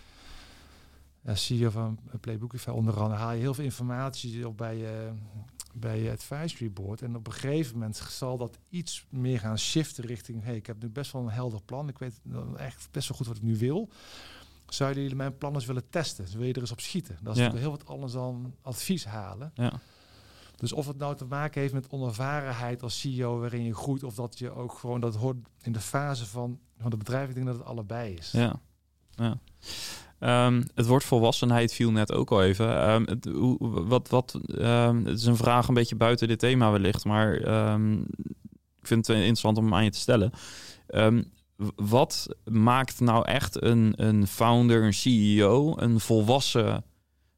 CEO 1.25 1.69
van 1.69 1.99
Playbookify 2.19 2.69
onder 2.69 2.99
andere, 2.99 3.19
haal 3.19 3.31
je 3.31 3.39
heel 3.39 3.53
veel 3.53 3.63
informatie 3.63 4.47
op 4.47 4.57
bij 4.57 4.77
je, 4.77 5.11
bij 5.73 6.01
je 6.01 6.11
advisory 6.11 6.71
board. 6.71 7.01
En 7.01 7.15
op 7.15 7.27
een 7.27 7.33
gegeven 7.33 7.73
moment 7.73 7.95
zal 8.09 8.37
dat 8.37 8.57
iets 8.69 9.05
meer 9.09 9.39
gaan 9.39 9.59
shiften 9.59 10.05
richting, 10.05 10.43
hey, 10.43 10.55
ik 10.55 10.65
heb 10.65 10.81
nu 10.81 10.89
best 10.89 11.11
wel 11.11 11.21
een 11.21 11.29
helder 11.29 11.61
plan. 11.61 11.87
Ik 11.87 11.97
weet 11.97 12.19
echt 12.55 12.87
best 12.91 13.07
wel 13.07 13.17
goed 13.17 13.27
wat 13.27 13.35
ik 13.37 13.41
nu 13.43 13.57
wil. 13.57 13.89
Zouden 14.67 15.01
jullie 15.01 15.17
mijn 15.17 15.37
plannen 15.37 15.59
eens 15.59 15.69
willen 15.69 15.89
testen? 15.89 16.25
Wil 16.37 16.47
je 16.47 16.53
er 16.53 16.59
eens 16.59 16.71
op 16.71 16.79
schieten? 16.79 17.17
Dat 17.21 17.37
is 17.37 17.41
Ja. 17.43 17.53
heel 17.53 17.71
wat 17.71 17.85
anders 17.87 18.13
dan 18.13 18.55
advies 18.61 19.05
halen. 19.05 19.51
Ja. 19.55 19.73
Dus 20.55 20.73
of 20.73 20.87
het 20.87 20.97
nou 20.97 21.15
te 21.15 21.25
maken 21.25 21.61
heeft 21.61 21.73
met 21.73 21.89
onervarenheid 21.89 22.83
als 22.83 22.99
CEO 22.99 23.39
waarin 23.39 23.63
je 23.63 23.75
groeit, 23.75 24.03
of 24.03 24.15
dat 24.15 24.37
je 24.39 24.51
ook 24.51 24.73
gewoon 24.73 24.99
dat 24.99 25.15
hoort 25.15 25.37
in 25.61 25.71
de 25.71 25.79
fase 25.79 26.25
van, 26.25 26.59
van 26.77 26.89
het 26.89 26.99
bedrijf. 26.99 27.27
Ik 27.29 27.33
denk 27.35 27.45
dat 27.47 27.55
het 27.57 27.65
allebei 27.65 28.13
is. 28.13 28.31
Ja. 28.31 28.59
ja. 29.15 29.39
Ehm, 30.21 30.63
het 30.75 30.85
woord 30.85 31.03
volwassenheid 31.03 31.73
viel 31.73 31.91
net 31.91 32.11
ook 32.11 32.31
al 32.31 32.43
even. 32.43 32.81
Ehm, 32.81 33.03
het, 33.05 33.27
wat, 33.87 34.09
wat, 34.09 34.39
ehm, 34.57 35.05
het 35.05 35.17
is 35.17 35.25
een 35.25 35.35
vraag 35.35 35.67
een 35.67 35.73
beetje 35.73 35.95
buiten 35.95 36.27
dit 36.27 36.39
thema 36.39 36.71
wellicht, 36.71 37.05
maar 37.05 37.33
ik 38.79 38.87
vind 38.87 39.07
het 39.07 39.15
interessant 39.15 39.57
om 39.57 39.73
aan 39.73 39.83
je 39.83 39.91
te 39.91 39.99
stellen. 39.99 40.31
Wat 41.75 42.27
maakt 42.43 42.99
nou 42.99 43.25
echt 43.25 43.61
een, 43.61 43.93
een 43.95 44.27
founder, 44.27 44.83
een 44.83 44.93
CEO, 44.93 45.73
een 45.77 45.99
volwassen 45.99 46.83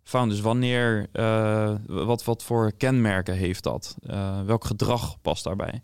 founder? 0.04 0.36
Dus 0.36 0.46
wanneer, 0.46 1.10
eh, 1.12 1.76
wat, 1.86 2.24
wat 2.24 2.44
voor 2.44 2.72
kenmerken 2.72 3.36
heeft 3.36 3.64
dat? 3.64 3.98
Eh, 4.00 4.42
welk 4.42 4.66
gedrag 4.66 5.22
past 5.22 5.44
daarbij? 5.44 5.84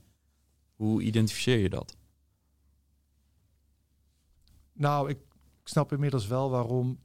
Hoe 0.76 1.02
identificeer 1.02 1.58
je 1.58 1.70
dat? 1.70 1.98
Nou, 4.74 5.10
ik 5.10 5.18
snap 5.70 5.92
inmiddels 5.92 6.28
wel 6.28 6.50
waarom 6.50 7.00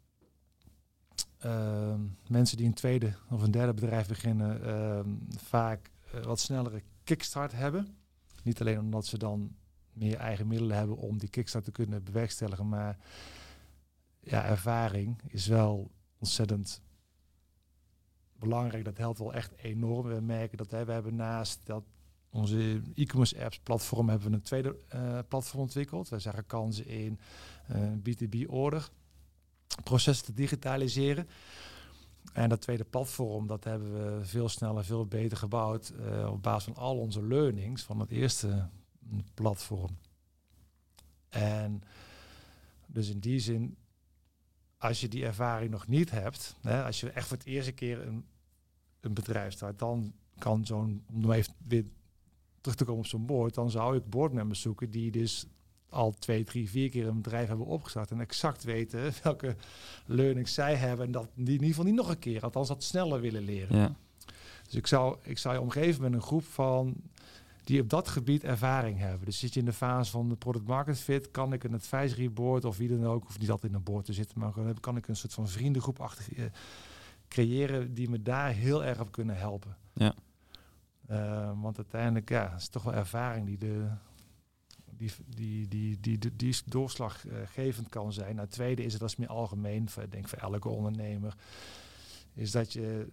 ehm, 1.38 2.00
mensen 2.28 2.56
die 2.56 2.66
een 2.66 2.74
tweede 2.74 3.14
of 3.30 3.42
een 3.42 3.50
derde 3.50 3.74
bedrijf 3.74 4.08
beginnen 4.08 4.64
ehm, 4.64 5.08
vaak 5.36 5.90
eh, 6.12 6.22
wat 6.22 6.40
snellere 6.40 6.82
kickstart 7.04 7.52
hebben. 7.52 7.96
Niet 8.42 8.60
alleen 8.60 8.78
omdat 8.78 9.06
ze 9.06 9.18
dan 9.18 9.56
meer 9.92 10.16
eigen 10.16 10.46
middelen 10.46 10.76
hebben 10.76 10.96
om 10.96 11.18
die 11.18 11.28
kickstart 11.28 11.64
te 11.64 11.70
kunnen 11.70 12.04
bewerkstelligen, 12.04 12.68
maar 12.68 12.98
ja, 14.20 14.44
ervaring 14.44 15.20
is 15.26 15.46
wel 15.46 15.90
ontzettend 16.18 16.82
belangrijk. 18.38 18.84
Dat 18.84 18.98
helpt 18.98 19.18
wel 19.18 19.34
echt 19.34 19.56
enorm. 19.56 20.06
We 20.06 20.20
merken 20.20 20.58
dat 20.58 20.70
hè, 20.70 20.84
we 20.84 20.92
hebben 20.92 21.14
naast 21.14 21.66
dat 21.66 21.84
onze 22.30 22.82
e-commerce 22.94 23.44
apps 23.44 23.58
platform 23.58 24.08
hebben 24.08 24.28
we 24.30 24.34
een 24.34 24.42
tweede 24.42 24.76
eh, 24.88 25.18
platform 25.28 25.60
ontwikkeld. 25.60 26.08
Wij 26.08 26.18
zagen 26.18 26.46
kansen 26.46 26.86
in 26.86 27.18
eh, 27.66 27.92
B2B 27.92 28.46
order 28.46 28.90
processen 29.82 30.24
te 30.24 30.34
digitaliseren. 30.34 31.28
En 32.32 32.48
dat 32.48 32.60
tweede 32.60 32.84
platform, 32.84 33.46
dat 33.46 33.64
hebben 33.64 33.92
we 33.92 34.24
veel 34.24 34.48
sneller, 34.48 34.84
veel 34.84 35.06
beter 35.06 35.36
gebouwd 35.36 35.88
eh, 35.88 36.30
op 36.32 36.42
basis 36.42 36.64
van 36.64 36.82
al 36.82 36.98
onze 36.98 37.22
learnings 37.22 37.82
van 37.82 38.00
het 38.00 38.10
eerste 38.10 38.68
mm, 38.98 39.24
platform. 39.34 39.96
En 41.28 41.82
dus 42.86 43.08
in 43.08 43.18
die 43.18 43.38
zin, 43.38 43.76
als 44.78 45.00
je 45.00 45.08
die 45.08 45.24
ervaring 45.24 45.70
nog 45.70 45.86
niet 45.86 46.10
hebt, 46.10 46.56
hè, 46.60 46.84
als 46.84 47.00
je 47.00 47.10
echt 47.10 47.26
voor 47.26 47.36
het 47.36 47.46
eerste 47.46 47.72
keer 47.72 48.06
een, 48.06 48.24
een 49.00 49.14
bedrijf 49.14 49.52
start, 49.52 49.78
dan 49.78 50.12
kan 50.38 50.66
zo'n, 50.66 51.04
om 51.12 51.32
even 51.32 51.54
weer 51.66 51.84
terug 52.60 52.76
te 52.76 52.84
komen 52.84 53.00
op 53.00 53.06
zo'n 53.06 53.26
boord, 53.26 53.54
dan 53.54 53.70
zou 53.70 53.96
ik 53.96 54.10
boardmembers 54.10 54.60
zoeken 54.60 54.90
die 54.90 55.10
dus 55.10 55.46
al 55.94 56.14
twee, 56.18 56.44
drie, 56.44 56.70
vier 56.70 56.90
keer 56.90 57.06
een 57.06 57.22
bedrijf 57.22 57.48
hebben 57.48 57.66
opgestart 57.66 58.10
en 58.10 58.20
exact 58.20 58.64
weten 58.64 59.12
welke 59.22 59.56
learnings 60.06 60.54
zij 60.54 60.74
hebben 60.74 61.06
en 61.06 61.12
dat 61.12 61.28
die 61.34 61.44
in 61.44 61.52
ieder 61.52 61.66
geval 61.66 61.84
niet 61.84 61.94
nog 61.94 62.08
een 62.08 62.18
keer, 62.18 62.42
althans 62.42 62.68
dat 62.68 62.82
sneller 62.82 63.20
willen 63.20 63.44
leren. 63.44 63.76
Ja. 63.76 63.94
Dus 64.64 64.74
ik 64.74 64.86
zou, 64.86 65.16
ik 65.22 65.38
zou 65.38 65.54
je 65.54 65.60
omgeven 65.60 66.02
met 66.02 66.12
een 66.12 66.22
groep 66.22 66.44
van 66.44 66.94
die 67.64 67.80
op 67.80 67.90
dat 67.90 68.08
gebied 68.08 68.44
ervaring 68.44 68.98
hebben. 68.98 69.24
Dus 69.24 69.38
zit 69.38 69.54
je 69.54 69.60
in 69.60 69.66
de 69.66 69.72
fase 69.72 70.10
van 70.10 70.28
de 70.28 70.36
product 70.36 70.66
market 70.66 70.98
fit, 70.98 71.30
kan 71.30 71.52
ik 71.52 71.64
een 71.64 71.74
advisory 71.74 72.32
board 72.32 72.64
of 72.64 72.76
wie 72.76 72.88
dan 72.88 73.06
ook, 73.06 73.24
of 73.24 73.38
niet 73.38 73.50
altijd 73.50 73.72
in 73.72 73.78
een 73.78 73.84
board 73.84 74.04
te 74.04 74.12
zitten, 74.12 74.38
maar 74.38 74.52
kan 74.80 74.96
ik 74.96 75.08
een 75.08 75.16
soort 75.16 75.32
van 75.32 75.48
vriendengroep 75.48 76.00
achter 76.00 76.24
eh, 76.36 76.44
creëren 77.28 77.94
die 77.94 78.10
me 78.10 78.22
daar 78.22 78.50
heel 78.50 78.84
erg 78.84 79.00
op 79.00 79.12
kunnen 79.12 79.36
helpen. 79.36 79.76
Ja. 79.92 80.14
Uh, 81.10 81.50
want 81.60 81.76
uiteindelijk, 81.76 82.28
ja, 82.28 82.54
is 82.54 82.68
toch 82.68 82.82
wel 82.82 82.94
ervaring 82.94 83.46
die 83.46 83.58
de 83.58 83.86
die, 84.96 85.12
die, 85.26 85.68
die, 85.68 86.00
die, 86.00 86.18
die, 86.18 86.36
die 86.36 86.56
doorslaggevend 86.64 87.88
kan 87.88 88.12
zijn. 88.12 88.34
Nou, 88.34 88.46
het 88.46 88.54
tweede 88.54 88.84
is 88.84 88.92
het, 88.92 89.00
dat 89.00 89.10
is 89.10 89.16
meer 89.16 89.28
algemeen, 89.28 89.88
ik 90.00 90.10
denk 90.10 90.28
voor 90.28 90.38
elke 90.38 90.68
ondernemer, 90.68 91.34
is 92.34 92.50
dat 92.50 92.72
je 92.72 93.08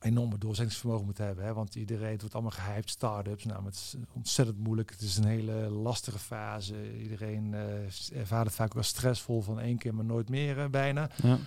enorme 0.00 0.38
doorzettingsvermogen 0.38 1.04
moet 1.04 1.18
hebben. 1.18 1.44
Hè? 1.44 1.54
Want 1.54 1.74
iedereen 1.74 2.18
wordt 2.18 2.34
allemaal 2.34 2.50
gehyped, 2.50 2.90
start-ups. 2.90 3.44
Nou, 3.44 3.64
het 3.64 3.74
is 3.74 3.94
ontzettend 4.12 4.58
moeilijk. 4.58 4.90
Het 4.90 5.00
is 5.00 5.16
een 5.16 5.24
hele 5.24 5.52
lastige 5.68 6.18
fase. 6.18 6.98
Iedereen 7.02 7.52
uh, 7.52 8.18
ervaart 8.20 8.46
het 8.46 8.54
vaak 8.54 8.74
wel 8.74 8.82
stressvol 8.82 9.42
van 9.42 9.60
één 9.60 9.78
keer, 9.78 9.94
maar 9.94 10.04
nooit 10.04 10.28
meer 10.28 10.58
uh, 10.58 10.66
bijna. 10.66 11.10
Ja. 11.22 11.38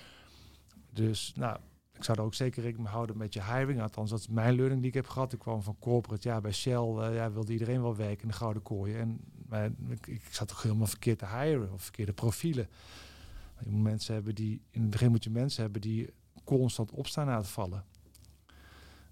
Dus 0.93 1.33
nou, 1.35 1.59
ik 2.01 2.07
zou 2.07 2.19
er 2.19 2.23
ook 2.25 2.33
zeker 2.33 2.61
rekening 2.61 2.83
mee 2.85 2.95
houden 2.95 3.17
met 3.17 3.33
je 3.33 3.43
hiring. 3.43 3.81
Althans, 3.81 4.09
dat 4.09 4.19
is 4.19 4.27
mijn 4.27 4.55
learning 4.55 4.79
die 4.79 4.89
ik 4.89 4.95
heb 4.95 5.07
gehad. 5.07 5.33
Ik 5.33 5.39
kwam 5.39 5.61
van 5.61 5.75
corporate. 5.79 6.27
Ja, 6.27 6.41
bij 6.41 6.51
Shell 6.51 6.73
uh, 6.73 7.15
ja, 7.15 7.31
wilde 7.31 7.51
iedereen 7.51 7.81
wel 7.81 7.95
werken 7.95 8.21
in 8.21 8.27
de 8.27 8.33
gouden 8.33 8.61
kooi. 8.61 8.95
En 8.95 9.19
maar, 9.47 9.69
ik, 9.89 10.07
ik 10.07 10.21
zat 10.29 10.47
toch 10.47 10.61
helemaal 10.61 10.87
verkeerd 10.87 11.19
te 11.19 11.27
hiren 11.27 11.71
of 11.73 11.81
verkeerde 11.81 12.13
profielen. 12.13 12.67
Je 13.63 13.69
moet 13.69 13.83
mensen 13.83 14.13
hebben 14.13 14.35
die, 14.35 14.61
in 14.71 14.81
het 14.81 14.89
begin 14.89 15.11
moet 15.11 15.23
je 15.23 15.29
mensen 15.29 15.61
hebben 15.61 15.81
die 15.81 16.09
constant 16.43 16.91
opstaan 16.91 17.25
na 17.25 17.37
het 17.37 17.47
vallen. 17.47 17.83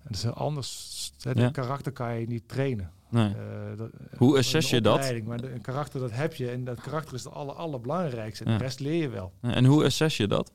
En 0.04 0.08
dat 0.08 0.16
is 0.16 0.26
anders. 0.26 1.12
Ja. 1.18 1.50
karakter 1.50 1.92
kan 1.92 2.20
je 2.20 2.28
niet 2.28 2.48
trainen. 2.48 2.92
Nee. 3.10 3.30
Uh, 3.30 3.78
dat, 3.78 3.92
Hoe 4.18 4.38
assess 4.38 4.70
je 4.70 4.82
dat? 4.82 5.24
Maar 5.24 5.44
een 5.44 5.62
karakter 5.62 6.00
dat 6.00 6.12
heb 6.12 6.34
je 6.34 6.50
en 6.50 6.64
dat 6.64 6.82
karakter 6.82 7.14
is 7.14 7.24
het 7.24 7.34
aller, 7.34 7.56
allerbelangrijkste. 7.56 8.44
En 8.44 8.52
ja. 8.52 8.58
de 8.58 8.64
rest 8.64 8.80
leer 8.80 9.02
je 9.02 9.10
wel. 9.10 9.34
En 9.42 9.66
hoe 9.66 9.86
assess 9.86 10.18
je 10.18 10.28
dat? 10.28 10.52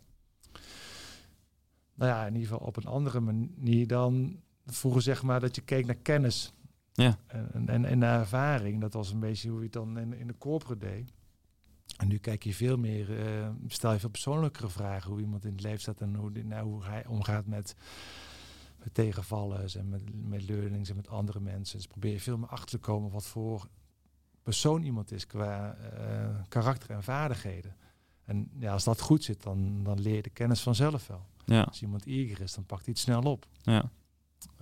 Nou 1.95 2.11
ja, 2.11 2.27
in 2.27 2.35
ieder 2.35 2.49
geval 2.49 2.67
op 2.67 2.77
een 2.77 2.87
andere 2.87 3.21
manier 3.21 3.87
dan 3.87 4.41
vroeger 4.67 5.03
zeg 5.03 5.23
maar 5.23 5.41
dat 5.41 5.55
je 5.55 5.63
keek 5.63 5.87
naar 5.87 5.95
kennis. 5.95 6.53
Ja. 6.93 7.19
En, 7.27 7.69
en, 7.69 7.85
en 7.85 7.99
naar 7.99 8.21
ervaring. 8.21 8.81
Dat 8.81 8.93
was 8.93 9.11
een 9.11 9.21
beetje 9.21 9.49
hoe 9.49 9.59
je 9.59 9.65
het 9.65 9.73
dan 9.73 9.99
in, 9.99 10.13
in 10.13 10.27
de 10.27 10.39
corporate 10.39 10.87
deed. 10.87 11.13
En 11.97 12.09
nu 12.09 12.19
kijk 12.19 12.45
je 12.45 12.55
veel 12.55 12.77
meer, 12.77 13.11
uh, 13.11 13.49
stel 13.67 13.93
je 13.93 13.99
veel 13.99 14.09
persoonlijkere 14.09 14.69
vragen. 14.69 15.11
Hoe 15.11 15.21
iemand 15.21 15.45
in 15.45 15.53
het 15.53 15.63
leven 15.63 15.81
staat 15.81 16.01
en 16.01 16.15
hoe, 16.15 16.31
nou, 16.31 16.67
hoe 16.67 16.85
hij 16.85 17.07
omgaat 17.07 17.47
met, 17.47 17.75
met 18.79 18.95
tegenvallen 18.95 19.69
en 19.75 19.89
met, 19.89 20.03
met 20.29 20.49
learnings 20.49 20.91
en 20.91 20.97
met 20.97 21.09
andere 21.09 21.41
mensen. 21.41 21.77
Dus 21.77 21.87
probeer 21.87 22.13
je 22.13 22.21
veel 22.21 22.39
meer 22.39 22.49
achter 22.49 22.71
te 22.71 22.79
komen 22.79 23.11
wat 23.11 23.27
voor 23.27 23.69
persoon 24.43 24.83
iemand 24.83 25.13
is 25.13 25.27
qua 25.27 25.77
uh, 25.77 26.41
karakter 26.49 26.91
en 26.91 27.03
vaardigheden. 27.03 27.77
En 28.25 28.51
ja, 28.59 28.73
als 28.73 28.85
dat 28.85 29.01
goed 29.01 29.25
zit, 29.25 29.43
dan, 29.43 29.83
dan 29.83 30.01
leer 30.01 30.15
je 30.15 30.23
de 30.23 30.31
kennis 30.31 30.63
vanzelf 30.63 31.07
wel. 31.07 31.27
Ja. 31.47 31.63
Als 31.63 31.83
iemand 31.83 32.07
eager 32.07 32.41
is, 32.41 32.55
dan 32.55 32.67
pakt 32.67 32.85
hij 32.85 32.93
het 32.93 33.03
snel 33.03 33.23
op. 33.23 33.47
Ja. 33.63 33.91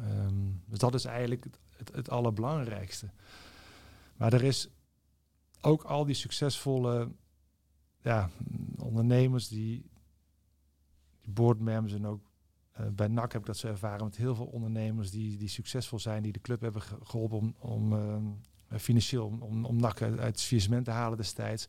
Um, 0.01 0.63
dus 0.67 0.79
dat 0.79 0.95
is 0.95 1.05
eigenlijk 1.05 1.45
het, 1.45 1.59
het, 1.77 1.93
het, 1.93 2.11
allerbelangrijkste. 2.11 3.11
Maar 4.17 4.33
er 4.33 4.45
is 4.45 4.69
ook 5.61 5.83
al 5.83 6.05
die 6.05 6.15
succesvolle 6.15 7.09
ja, 8.03 8.31
ondernemers 8.77 9.49
die, 9.49 9.91
die 11.21 11.33
boardmembers 11.33 11.95
en 11.95 12.07
ook 12.07 12.31
uh, 12.81 12.87
bij 12.87 13.09
NAC 13.09 13.33
heb 13.33 13.41
ik 13.41 13.47
dat 13.47 13.57
zo 13.57 13.67
ervaren 13.67 14.05
met 14.05 14.17
heel 14.17 14.35
veel 14.35 14.47
ondernemers 14.47 15.11
die, 15.11 15.37
die 15.37 15.49
succesvol 15.49 15.99
zijn, 15.99 16.23
die 16.23 16.33
de 16.33 16.41
club 16.41 16.61
hebben 16.61 16.83
geholpen 16.83 17.39
om, 17.39 17.55
om 17.59 17.93
uh, 17.93 18.79
financieel 18.79 19.27
om, 19.27 19.65
om, 19.65 19.77
NAC 19.77 20.03
uit, 20.03 20.19
uit 20.19 20.35
het 20.35 20.43
faillissement 20.43 20.85
te 20.85 20.91
halen 20.91 21.17
destijds. 21.17 21.69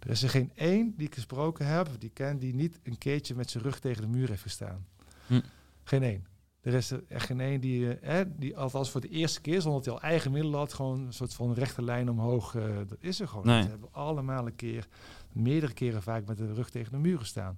Er 0.00 0.10
is 0.10 0.22
er 0.22 0.28
geen 0.28 0.50
één 0.54 0.94
die 0.96 1.06
ik 1.06 1.14
gesproken 1.14 1.66
heb, 1.66 1.88
die 1.98 2.10
ken, 2.10 2.38
die 2.38 2.54
niet 2.54 2.80
een 2.82 2.98
keertje 2.98 3.34
met 3.34 3.50
zijn 3.50 3.64
rug 3.64 3.80
tegen 3.80 4.02
de 4.02 4.08
muur 4.08 4.28
heeft 4.28 4.42
gestaan. 4.42 4.86
Hm. 5.26 5.40
Geen 5.84 6.02
één. 6.02 6.26
Er 6.60 6.74
is 6.74 6.90
er 6.90 7.02
echt 7.08 7.26
geen 7.26 7.40
één 7.40 7.60
die, 7.60 8.02
uh, 8.02 8.20
die 8.36 8.56
althans 8.56 8.90
voor 8.90 9.00
de 9.00 9.08
eerste 9.08 9.40
keer, 9.40 9.60
zonder 9.60 9.82
dat 9.82 9.84
hij 9.84 10.02
al 10.02 10.10
eigen 10.10 10.32
middelen 10.32 10.58
had, 10.58 10.72
gewoon 10.72 11.06
een 11.06 11.12
soort 11.12 11.34
van 11.34 11.54
rechte 11.54 11.82
lijn 11.82 12.10
omhoog. 12.10 12.54
Uh, 12.54 12.76
dat 12.76 12.98
is 13.00 13.20
er 13.20 13.28
gewoon. 13.28 13.46
Nee. 13.46 13.62
Ze 13.62 13.68
hebben 13.68 13.88
allemaal 13.92 14.46
een 14.46 14.56
keer, 14.56 14.88
meerdere 15.32 15.72
keren 15.72 16.02
vaak 16.02 16.26
met 16.26 16.36
de 16.36 16.52
rug 16.52 16.70
tegen 16.70 16.92
de 16.92 16.98
muur 16.98 17.18
gestaan. 17.18 17.56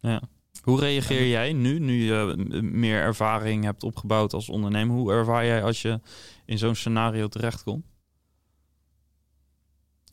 Ja. 0.00 0.22
Hoe 0.62 0.80
reageer 0.80 1.28
jij 1.28 1.52
nu, 1.52 1.78
nu 1.78 1.92
je 1.92 2.36
meer 2.62 3.00
ervaring 3.00 3.64
hebt 3.64 3.82
opgebouwd 3.82 4.32
als 4.32 4.48
ondernemer? 4.48 4.96
Hoe 4.96 5.12
ervaar 5.12 5.44
jij 5.44 5.64
als 5.64 5.82
je 5.82 6.00
in 6.44 6.58
zo'n 6.58 6.74
scenario 6.74 7.28
terechtkomt? 7.28 7.84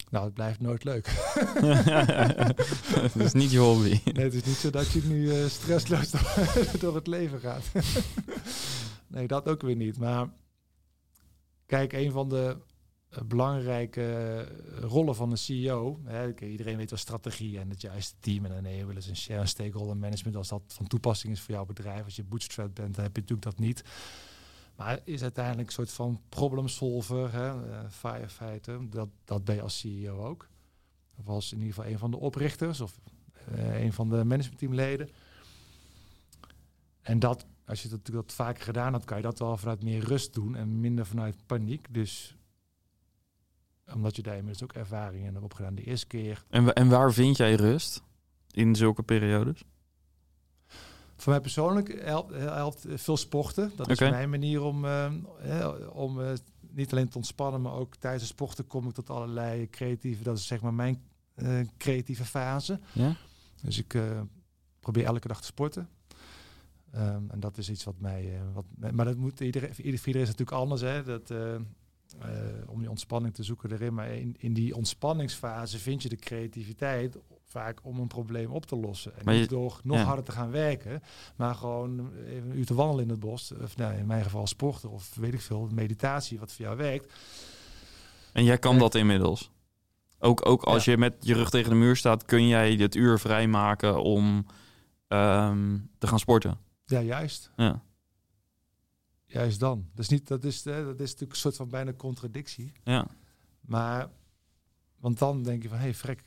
Nou, 0.09 0.25
het 0.25 0.33
blijft 0.33 0.59
nooit 0.59 0.83
leuk. 0.83 1.05
het 3.03 3.15
is 3.15 3.33
niet 3.33 3.51
je 3.51 3.59
hobby. 3.59 3.99
Nee, 4.03 4.23
het 4.23 4.33
is 4.33 4.43
niet 4.43 4.55
zo 4.55 4.69
dat 4.69 4.91
je 4.91 5.03
nu 5.03 5.23
uh, 5.23 5.45
stressloos 5.45 6.11
door 6.79 6.95
het 6.95 7.07
leven 7.07 7.39
gaat. 7.39 7.63
nee, 9.07 9.27
dat 9.27 9.47
ook 9.47 9.61
weer 9.61 9.75
niet. 9.75 9.97
Maar 9.97 10.29
kijk, 11.65 11.93
een 11.93 12.11
van 12.11 12.29
de 12.29 12.57
uh, 13.11 13.19
belangrijke 13.21 14.47
rollen 14.79 15.15
van 15.15 15.31
een 15.31 15.37
CEO. 15.37 15.99
Hè, 16.03 16.33
iedereen 16.39 16.77
weet 16.77 16.89
wel 16.89 16.99
strategie 16.99 17.59
en 17.59 17.69
het 17.69 17.81
juiste 17.81 18.15
team. 18.19 18.45
En 18.45 18.51
dan 18.51 18.63
nee, 18.63 18.85
wel 18.85 18.95
eens 18.95 19.07
een 19.07 19.15
share 19.15 19.45
stakeholder 19.45 19.97
management. 19.97 20.35
Als 20.35 20.47
dat 20.47 20.61
van 20.67 20.87
toepassing 20.87 21.33
is 21.33 21.41
voor 21.41 21.53
jouw 21.53 21.65
bedrijf. 21.65 22.03
Als 22.03 22.15
je 22.15 22.23
bootstrap 22.23 22.75
bent, 22.75 22.95
dan 22.95 23.03
heb 23.03 23.15
je 23.15 23.21
natuurlijk 23.21 23.47
dat 23.47 23.59
niet. 23.59 23.83
Maar 24.77 24.99
is 25.03 25.21
uiteindelijk 25.21 25.67
een 25.67 25.73
soort 25.73 25.91
van 25.91 26.21
problem 26.29 26.67
solver, 26.67 27.33
hè, 27.33 27.67
uh, 27.67 27.89
firefighter. 27.89 28.89
Dat, 28.89 29.09
dat 29.25 29.45
ben 29.45 29.55
je 29.55 29.61
als 29.61 29.79
CEO 29.79 30.25
ook. 30.25 30.47
Of 31.15 31.27
als 31.27 31.51
in 31.51 31.57
ieder 31.57 31.73
geval 31.73 31.91
een 31.91 31.97
van 31.97 32.11
de 32.11 32.17
oprichters 32.17 32.81
of 32.81 32.99
uh, 33.51 33.83
een 33.83 33.93
van 33.93 34.09
de 34.09 34.23
managementteamleden. 34.23 35.09
En 37.01 37.19
dat, 37.19 37.45
als 37.65 37.81
je 37.81 37.89
dat 37.89 38.05
dat 38.05 38.33
vaker 38.33 38.63
gedaan 38.63 38.93
hebt, 38.93 39.05
kan 39.05 39.17
je 39.17 39.23
dat 39.23 39.39
wel 39.39 39.57
vanuit 39.57 39.83
meer 39.83 40.03
rust 40.03 40.33
doen 40.33 40.55
en 40.55 40.79
minder 40.79 41.05
vanuit 41.05 41.35
paniek. 41.45 41.93
Dus 41.93 42.35
omdat 43.93 44.15
je 44.15 44.21
daar 44.21 44.37
inmiddels 44.37 44.63
ook 44.63 44.73
ervaring 44.73 45.25
in 45.25 45.33
hebt 45.33 45.45
opgedaan 45.45 45.75
de 45.75 45.83
eerste 45.83 46.07
keer. 46.07 46.45
En, 46.49 46.73
en 46.73 46.89
waar 46.89 47.13
vind 47.13 47.37
jij 47.37 47.55
rust 47.55 48.03
in 48.51 48.75
zulke 48.75 49.03
periodes? 49.03 49.63
Voor 51.17 51.31
mij 51.31 51.41
persoonlijk 51.41 52.01
helpt, 52.01 52.33
helpt 52.33 52.85
veel 52.89 53.17
sporten. 53.17 53.71
Dat 53.75 53.89
is 53.89 53.99
mijn 53.99 54.29
manier 54.29 54.61
om, 54.61 54.85
uh, 54.85 55.11
om 55.93 56.19
uh, 56.19 56.31
niet 56.71 56.91
alleen 56.91 57.09
te 57.09 57.17
ontspannen, 57.17 57.61
maar 57.61 57.73
ook 57.73 57.95
tijdens 57.95 58.23
de 58.23 58.29
sporten 58.29 58.67
kom 58.67 58.87
ik 58.87 58.93
tot 58.93 59.09
allerlei 59.09 59.69
creatieve. 59.69 60.23
Dat 60.23 60.37
is 60.37 60.47
zeg 60.47 60.61
maar 60.61 60.73
mijn 60.73 61.01
uh, 61.35 61.59
creatieve 61.77 62.25
fase. 62.25 62.79
Ja? 62.93 63.15
Dus 63.61 63.77
ik 63.77 63.97
probeer 64.79 65.05
elke 65.05 65.27
dag 65.27 65.39
te 65.39 65.45
sporten. 65.45 65.89
Um, 66.95 67.29
en 67.31 67.39
dat 67.39 67.57
is 67.57 67.69
iets 67.69 67.83
wat 67.83 67.99
mij. 67.99 68.39
wat, 68.53 68.91
maar 68.91 69.05
dat 69.05 69.17
moet 69.17 69.39
iedereen, 69.39 69.75
voor 69.75 69.85
iedereen 69.85 70.21
is 70.21 70.27
natuurlijk 70.27 70.57
anders. 70.57 70.81
Hè? 70.81 71.03
Dat, 71.03 71.31
om 72.67 72.79
die 72.79 72.89
ontspanning 72.89 73.33
te 73.33 73.43
zoeken 73.43 73.71
erin. 73.71 73.93
Maar 73.93 74.09
in, 74.09 74.35
in 74.39 74.53
die 74.53 74.75
ontspanningsfase 74.75 75.79
vind 75.79 76.03
je 76.03 76.09
de 76.09 76.15
creativiteit 76.15 77.17
vaak 77.57 77.79
om 77.83 77.99
een 77.99 78.07
probleem 78.07 78.51
op 78.51 78.65
te 78.65 78.75
lossen. 78.75 79.15
En 79.17 79.25
Maar 79.25 79.33
je- 79.33 79.39
niet 79.39 79.49
door 79.49 79.79
nog 79.83 79.97
ja. 79.97 80.03
harder 80.03 80.25
te 80.25 80.31
gaan 80.31 80.51
werken, 80.51 81.01
maar 81.35 81.55
gewoon 81.55 82.11
even 82.25 82.49
een 82.49 82.57
uur 82.57 82.65
te 82.65 82.73
wandelen 82.73 83.03
in 83.03 83.09
het 83.09 83.19
bos. 83.19 83.51
Of 83.61 83.77
nou, 83.77 83.93
in 83.97 84.05
mijn 84.05 84.23
geval 84.23 84.47
sporten 84.47 84.89
of 84.89 85.15
weet 85.15 85.33
ik 85.33 85.41
veel, 85.41 85.69
meditatie, 85.73 86.39
wat 86.39 86.51
voor 86.53 86.65
jou 86.65 86.77
werkt. 86.77 87.13
En 88.33 88.43
jij 88.43 88.57
kan 88.57 88.77
dat 88.79 88.95
inmiddels. 88.95 89.51
Ook, 90.19 90.45
ook 90.45 90.63
als 90.63 90.85
Ja. 90.85 90.91
je 90.91 90.97
met 90.97 91.13
je 91.19 91.33
rug 91.33 91.49
tegen 91.49 91.69
de 91.69 91.75
muur 91.75 91.95
staat, 91.95 92.25
kun 92.25 92.47
jij 92.47 92.73
het 92.73 92.95
uur 92.95 93.19
vrijmaken 93.19 94.01
om 94.03 94.45
ehm, 95.07 95.77
te 95.97 96.07
gaan 96.07 96.19
sporten. 96.19 96.57
Ja, 96.85 97.01
juist. 97.01 97.51
Ja. 97.55 97.81
Juist 99.25 99.59
dan. 99.59 99.89
Dus 99.93 100.07
niet, 100.09 100.27
dat, 100.27 100.43
is, 100.43 100.65
eh, 100.65 100.75
dat 100.75 100.93
is 100.99 101.11
natuurlijk 101.11 101.31
een 101.31 101.37
soort 101.37 101.55
van 101.55 101.69
bijna 101.69 101.93
contradictie. 101.93 102.71
Ja. 102.83 103.07
Maar, 103.61 104.09
want 104.99 105.19
dan 105.19 105.43
denk 105.43 105.61
je 105.63 105.67
van, 105.69 105.77
hé 105.77 105.83
hey, 105.83 105.93
frek, 105.93 106.23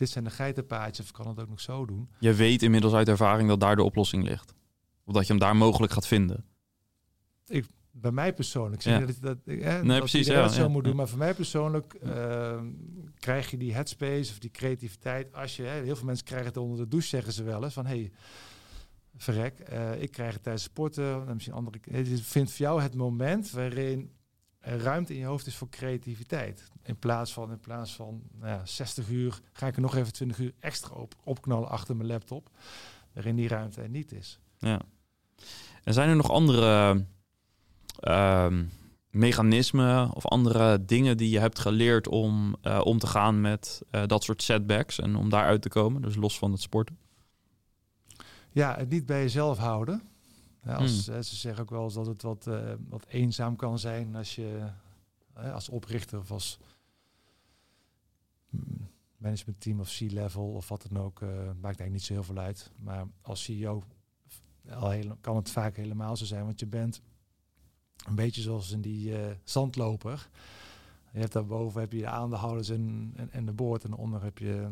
dit 0.00 0.10
zijn 0.10 0.24
de 0.24 0.30
geitenpaadjes, 0.30 1.06
of 1.06 1.12
kan 1.12 1.28
het 1.28 1.40
ook 1.40 1.48
nog 1.48 1.60
zo 1.60 1.86
doen? 1.86 2.08
Je 2.18 2.34
weet 2.34 2.62
inmiddels 2.62 2.92
uit 2.92 3.08
ervaring 3.08 3.48
dat 3.48 3.60
daar 3.60 3.76
de 3.76 3.82
oplossing 3.82 4.24
ligt. 4.24 4.54
Of 5.04 5.14
dat 5.14 5.26
je 5.26 5.32
hem 5.32 5.40
daar 5.40 5.56
mogelijk 5.56 5.92
gaat 5.92 6.06
vinden. 6.06 6.44
Bij 7.92 8.10
mij 8.10 8.34
persoonlijk, 8.34 8.82
zeg 8.82 8.98
Ja. 8.98 9.06
dat, 9.06 9.16
dat, 9.20 9.38
eh, 9.44 9.74
dat 9.74 9.82
Nee, 9.82 9.98
precies, 9.98 10.26
ja, 10.26 10.42
dat 10.42 10.52
zo 10.52 10.62
ja, 10.62 10.68
moet 10.68 10.84
doen, 10.84 10.96
maar 10.96 11.08
voor 11.08 11.18
mij 11.18 11.34
persoonlijk 11.34 11.94
ehm, 11.94 12.66
krijg 13.18 13.50
je 13.50 13.56
die 13.56 13.74
headspace 13.74 14.32
of 14.32 14.38
die 14.38 14.50
creativiteit 14.50 15.32
als 15.32 15.56
je, 15.56 15.62
hè, 15.62 15.82
heel 15.82 15.96
veel 15.96 16.06
mensen 16.06 16.24
krijgen 16.24 16.46
het 16.48 16.56
onder 16.56 16.78
de 16.78 16.88
douche, 16.88 17.08
zeggen 17.08 17.32
ze 17.32 17.42
wel 17.42 17.64
eens 17.64 17.72
van, 17.72 17.86
hé, 17.86 17.98
hey, 17.98 18.12
verrek, 19.16 19.58
eh, 19.58 20.02
ik 20.02 20.10
krijg 20.10 20.32
het 20.32 20.42
tijdens 20.42 20.64
sporten, 20.64 21.26
en 21.28 21.34
misschien 21.34 21.54
andere, 21.54 21.78
het 21.90 22.20
vindt 22.20 22.50
voor 22.50 22.66
jou 22.66 22.82
het 22.82 22.94
moment 22.94 23.50
waarin 23.50 24.10
ruimte 24.60 25.12
in 25.12 25.18
je 25.18 25.26
hoofd 25.26 25.46
is 25.46 25.56
voor 25.56 25.68
creativiteit. 25.68 26.70
In 26.82 26.98
plaats 26.98 27.32
van, 27.32 27.50
in 27.50 27.60
plaats 27.60 27.94
van 27.94 28.22
nou 28.38 28.52
ja, 28.52 28.66
60 28.66 29.08
uur 29.08 29.40
ga 29.52 29.66
ik 29.66 29.74
er 29.74 29.82
nog 29.82 29.96
even 29.96 30.12
20 30.12 30.38
uur 30.38 30.52
extra 30.58 30.94
op, 30.94 31.14
opknallen 31.24 31.68
achter 31.68 31.96
mijn 31.96 32.08
laptop. 32.08 32.50
Waarin 33.12 33.36
die 33.36 33.48
ruimte 33.48 33.82
er 33.82 33.88
niet 33.88 34.12
is. 34.12 34.38
Ja. 34.58 34.80
En 35.84 35.94
zijn 35.94 36.08
er 36.08 36.16
nog 36.16 36.30
andere 36.30 37.04
ehm, 38.00 38.64
mechanismen 39.10 40.12
of 40.12 40.26
andere 40.26 40.84
dingen 40.84 41.16
die 41.16 41.30
je 41.30 41.38
hebt 41.38 41.58
geleerd 41.58 42.08
om 42.08 42.56
uh, 42.62 42.80
om 42.84 42.98
te 42.98 43.06
gaan 43.06 43.40
met 43.40 43.82
uh, 43.90 44.02
dat 44.06 44.24
soort 44.24 44.42
setbacks 44.42 44.98
en 44.98 45.16
om 45.16 45.28
daaruit 45.28 45.62
te 45.62 45.68
komen, 45.68 46.02
dus 46.02 46.16
los 46.16 46.38
van 46.38 46.52
het 46.52 46.60
sporten? 46.60 46.98
Ja, 48.52 48.76
het 48.76 48.88
niet 48.88 49.06
bij 49.06 49.20
jezelf 49.20 49.58
houden. 49.58 50.09
Als, 50.64 51.06
hmm. 51.06 51.22
Ze 51.22 51.36
zeggen 51.36 51.62
ook 51.62 51.70
wel 51.70 51.84
eens 51.84 51.94
dat 51.94 52.06
het 52.06 52.22
wat, 52.22 52.46
uh, 52.46 52.72
wat 52.88 53.06
eenzaam 53.06 53.56
kan 53.56 53.78
zijn 53.78 54.16
als 54.16 54.34
je 54.34 54.70
als 55.34 55.68
oprichter 55.68 56.18
of 56.18 56.30
als 56.30 56.58
managementteam 59.16 59.80
of 59.80 59.96
C-level 59.96 60.52
of 60.52 60.68
wat 60.68 60.86
dan 60.88 61.02
ook, 61.02 61.20
maakt 61.20 61.62
eigenlijk 61.62 61.92
niet 61.92 62.02
zo 62.02 62.12
heel 62.12 62.22
veel 62.22 62.38
uit. 62.38 62.72
Maar 62.78 63.06
als 63.22 63.42
CEO 63.42 63.82
al 64.68 64.90
heel, 64.90 65.16
kan 65.20 65.36
het 65.36 65.50
vaak 65.50 65.76
helemaal 65.76 66.16
zo 66.16 66.24
zijn, 66.24 66.44
want 66.44 66.60
je 66.60 66.66
bent 66.66 67.02
een 68.06 68.14
beetje 68.14 68.42
zoals 68.42 68.70
in 68.70 68.80
die 68.80 69.10
uh, 69.10 69.30
zandloper. 69.44 70.28
Je 71.12 71.18
hebt 71.18 71.32
daarboven 71.32 71.80
heb 71.80 71.92
je 71.92 71.98
de 71.98 72.06
aandeelhouders 72.06 72.68
en, 72.68 73.12
en, 73.16 73.30
en 73.30 73.46
de 73.46 73.52
boord 73.52 73.84
en 73.84 73.92
onder 73.92 74.22
heb 74.22 74.38
je 74.38 74.68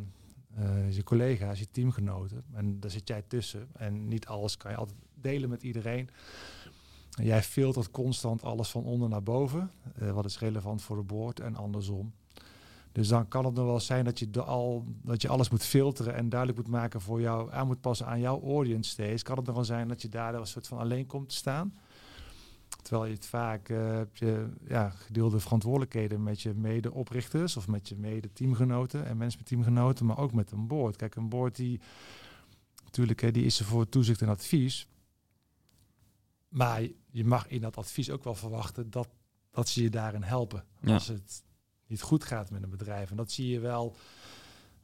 uh, 0.59 0.93
je 0.93 1.03
collega's, 1.03 1.59
je 1.59 1.71
teamgenoten. 1.71 2.45
En 2.53 2.81
daar 2.81 2.91
zit 2.91 3.09
jij 3.09 3.23
tussen. 3.23 3.69
En 3.73 4.09
niet 4.09 4.27
alles 4.27 4.57
kan 4.57 4.71
je 4.71 4.77
altijd 4.77 4.99
delen 5.21 5.49
met 5.49 5.63
iedereen. 5.63 6.09
En 7.19 7.25
jij 7.25 7.43
filtert 7.43 7.91
constant 7.91 8.43
alles 8.43 8.69
van 8.69 8.85
onder 8.85 9.09
naar 9.09 9.23
boven. 9.23 9.71
Uh, 10.03 10.11
wat 10.11 10.25
is 10.25 10.39
relevant 10.39 10.83
voor 10.83 10.97
de 10.97 11.03
boord 11.03 11.41
en 11.41 11.57
andersom. 11.57 12.13
Dus 12.93 13.09
dan 13.09 13.29
kan 13.29 13.45
het 13.45 13.55
nog 13.55 13.67
wel 13.67 13.81
zijn 13.81 14.05
dat 14.05 14.19
je, 14.19 14.41
al, 14.41 14.85
dat 15.03 15.23
je 15.23 15.29
alles 15.29 15.51
moet 15.51 15.65
filteren 15.65 16.15
en 16.15 16.29
duidelijk 16.29 16.59
moet 16.61 16.71
maken 16.71 17.01
voor 17.01 17.21
jou, 17.21 17.53
aan 17.53 17.67
moet 17.67 17.81
passen 17.81 18.07
aan 18.07 18.21
jouw 18.21 18.43
audience 18.43 18.91
steeds. 18.91 19.23
Kan 19.23 19.37
het 19.37 19.47
nog 19.47 19.55
wel 19.55 19.65
zijn 19.65 19.89
dat 19.89 20.03
je 20.03 20.09
daar 20.09 20.35
een 20.35 20.47
soort 20.47 20.67
van 20.67 20.79
alleen 20.79 21.07
komt 21.07 21.29
te 21.29 21.35
staan. 21.35 21.75
Terwijl 22.83 23.07
je 23.07 23.15
het 23.15 23.27
vaak 23.27 23.69
uh, 23.69 23.97
heb 23.97 24.17
je 24.17 24.49
ja, 24.69 24.91
gedeelde 24.91 25.41
verantwoordelijkheden 25.41 26.23
met 26.23 26.43
je 26.43 26.55
mede-oprichters 26.55 27.57
of 27.57 27.69
met 27.69 27.89
je 27.89 27.97
mede-teamgenoten 27.97 29.07
en 29.07 29.17
mensen 29.17 30.07
maar 30.07 30.19
ook 30.19 30.33
met 30.33 30.51
een 30.51 30.67
board. 30.67 30.97
Kijk, 30.97 31.15
een 31.15 31.29
board 31.29 31.57
die 31.57 31.81
natuurlijk 32.85 33.21
hè, 33.21 33.31
die 33.31 33.45
is 33.45 33.59
er 33.59 33.65
voor 33.65 33.89
toezicht 33.89 34.23
en 34.23 34.29
advies. 34.29 34.89
Maar 36.49 36.83
je 37.11 37.25
mag 37.25 37.49
in 37.49 37.61
dat 37.61 37.77
advies 37.77 38.11
ook 38.11 38.25
wel 38.25 38.35
verwachten 38.35 38.91
dat, 38.91 39.09
dat 39.51 39.69
ze 39.69 39.83
je 39.83 39.91
daarin 39.91 40.23
helpen. 40.23 40.65
Als 40.85 41.09
het 41.09 41.43
niet 41.87 42.03
goed 42.03 42.25
gaat 42.25 42.51
met 42.51 42.63
een 42.63 42.71
bedrijf. 42.71 43.11
En 43.11 43.17
dat 43.17 43.33
zie 43.33 43.49
je 43.49 43.61
wel 43.61 43.97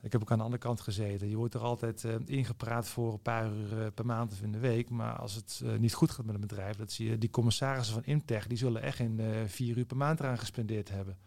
ik 0.04 0.12
heb 0.12 0.20
ook 0.20 0.30
aan 0.30 0.38
de 0.38 0.44
andere 0.44 0.62
kant 0.62 0.80
gezeten. 0.80 1.28
Je 1.28 1.36
wordt 1.36 1.54
er 1.54 1.60
altijd 1.60 2.02
uh, 2.04 2.14
ingepraat 2.24 2.88
voor 2.88 3.12
een 3.12 3.22
paar 3.22 3.52
uur 3.52 3.78
uh, 3.78 3.86
per 3.94 4.06
maand 4.06 4.32
of 4.32 4.40
in 4.40 4.52
de 4.52 4.58
week. 4.58 4.90
Maar 4.90 5.16
als 5.16 5.34
het 5.34 5.60
uh, 5.64 5.76
niet 5.78 5.94
goed 5.94 6.10
gaat 6.10 6.24
met 6.24 6.34
een 6.34 6.40
bedrijf, 6.40 6.76
dat 6.76 6.92
zie 6.92 7.10
je. 7.10 7.18
Die 7.18 7.30
commissarissen 7.30 7.94
van 7.94 8.04
Imtech, 8.04 8.46
die 8.46 8.58
zullen 8.58 8.82
echt 8.82 8.98
in 8.98 9.20
vier 9.46 9.76
uur 9.76 9.84
per 9.84 9.96
maand 9.96 10.20
eraan 10.20 10.38
gespendeerd 10.38 10.88
hebben. 10.88 11.18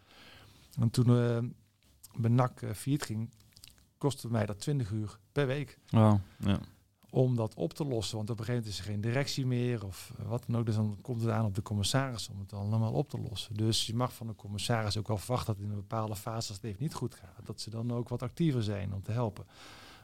En 0.78 0.90
toen 0.90 1.06
mijn 2.14 2.34
NAC 2.34 2.60
failliet 2.74 3.02
ging, 3.02 3.30
kostte 3.96 4.30
mij 4.30 4.46
dat 4.46 4.60
20 4.60 4.90
uur 4.90 5.18
per 5.32 5.46
week. 5.46 5.78
Wow, 5.90 6.18
ja 6.38 6.58
om 7.10 7.36
dat 7.36 7.54
op 7.54 7.72
te 7.72 7.84
lossen. 7.84 8.16
Want 8.16 8.30
op 8.30 8.38
een 8.38 8.44
gegeven 8.44 8.64
moment 8.64 8.80
is 8.80 8.86
er 8.86 8.92
geen 8.92 9.00
directie 9.00 9.46
meer 9.46 9.84
of 9.84 10.12
wat 10.26 10.44
dan 10.46 10.56
ook. 10.56 10.66
Dus 10.66 10.74
dan 10.74 10.98
komt 11.02 11.20
het 11.20 11.30
aan 11.30 11.44
op 11.44 11.54
de 11.54 11.62
commissaris 11.62 12.28
om 12.28 12.40
het 12.40 12.52
allemaal 12.52 12.92
op 12.92 13.10
te 13.10 13.18
lossen. 13.18 13.54
Dus 13.54 13.86
je 13.86 13.94
mag 13.94 14.12
van 14.12 14.26
de 14.26 14.34
commissaris 14.34 14.96
ook 14.96 15.08
wel 15.08 15.18
verwachten 15.18 15.54
dat 15.54 15.62
in 15.62 15.70
een 15.70 15.76
bepaalde 15.76 16.16
fase, 16.16 16.48
als 16.48 16.56
het 16.56 16.64
even 16.64 16.82
niet 16.82 16.94
goed 16.94 17.14
gaat, 17.14 17.46
dat 17.46 17.60
ze 17.60 17.70
dan 17.70 17.92
ook 17.92 18.08
wat 18.08 18.22
actiever 18.22 18.62
zijn 18.62 18.94
om 18.94 19.02
te 19.02 19.12
helpen. 19.12 19.44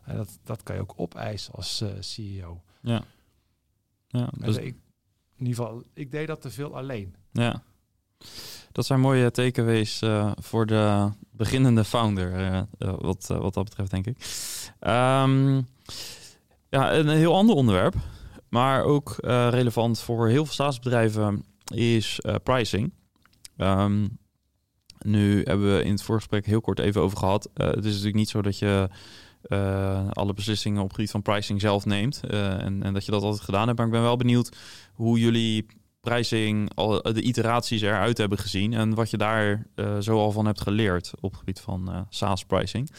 En 0.04 0.16
dat, 0.16 0.38
dat 0.44 0.62
kan 0.62 0.74
je 0.74 0.80
ook 0.80 0.92
opeisen 0.96 1.54
als 1.54 1.82
uh, 1.82 1.88
CEO. 2.00 2.62
Ja. 2.80 3.02
ja 4.08 4.30
dus 4.38 4.56
ik, 4.56 4.76
in 5.36 5.46
ieder 5.46 5.64
geval, 5.64 5.82
ik 5.92 6.10
deed 6.10 6.26
dat 6.26 6.40
te 6.40 6.50
veel 6.50 6.76
alleen. 6.76 7.14
Ja. 7.32 7.62
Dat 8.72 8.86
zijn 8.86 9.00
mooie 9.00 9.30
takeaways 9.30 10.02
uh, 10.02 10.32
voor 10.40 10.66
de 10.66 11.10
beginnende 11.30 11.84
founder, 11.84 12.52
uh, 12.52 12.62
wat, 12.98 13.26
wat 13.26 13.54
dat 13.54 13.64
betreft, 13.64 13.90
denk 13.90 14.06
ik. 14.06 14.16
Um, 14.80 15.66
ja, 16.74 16.94
een 16.94 17.08
heel 17.08 17.34
ander 17.34 17.54
onderwerp, 17.54 17.94
maar 18.48 18.84
ook 18.84 19.16
uh, 19.20 19.48
relevant 19.50 20.00
voor 20.00 20.28
heel 20.28 20.44
veel 20.44 20.52
staatsbedrijven 20.52 21.44
is 21.74 22.20
uh, 22.22 22.34
pricing. 22.42 22.92
Um, 23.56 24.18
nu 24.98 25.42
hebben 25.42 25.76
we 25.76 25.84
in 25.84 25.90
het 25.90 26.02
voorgesprek 26.02 26.46
heel 26.46 26.60
kort 26.60 26.78
even 26.78 27.00
over 27.00 27.18
gehad. 27.18 27.50
Uh, 27.54 27.66
het 27.66 27.84
is 27.84 27.90
natuurlijk 27.90 28.14
niet 28.14 28.28
zo 28.28 28.42
dat 28.42 28.58
je 28.58 28.88
alle 30.12 30.34
beslissingen 30.34 30.82
op 30.82 30.92
gebied 30.92 31.10
van 31.10 31.22
pricing 31.22 31.60
zelf 31.60 31.84
neemt 31.84 32.20
en, 32.26 32.82
en 32.82 32.92
dat 32.92 33.04
je 33.04 33.10
dat 33.10 33.22
altijd 33.22 33.42
gedaan 33.42 33.66
hebt. 33.66 33.78
Maar 33.78 33.87
ik 33.87 33.92
ben 33.92 34.02
wel 34.02 34.16
benieuwd 34.16 34.56
hoe 34.92 35.18
jullie 35.18 35.66
pricing, 36.04 36.70
al 36.74 37.02
de 37.02 37.22
iteraties 37.22 37.80
eruit 37.80 38.18
hebben 38.18 38.38
gezien 38.38 38.72
en 38.72 38.94
wat 38.94 39.10
je 39.10 39.16
daar 39.16 39.66
uh, 39.74 39.98
zo 39.98 40.18
al 40.18 40.32
van 40.32 40.46
hebt 40.46 40.60
geleerd 40.60 41.12
op 41.20 41.30
het 41.30 41.38
gebied 41.38 41.60
van 41.60 41.90
uh, 41.90 42.00
SaaS 42.08 42.44
pricing. 42.44 42.90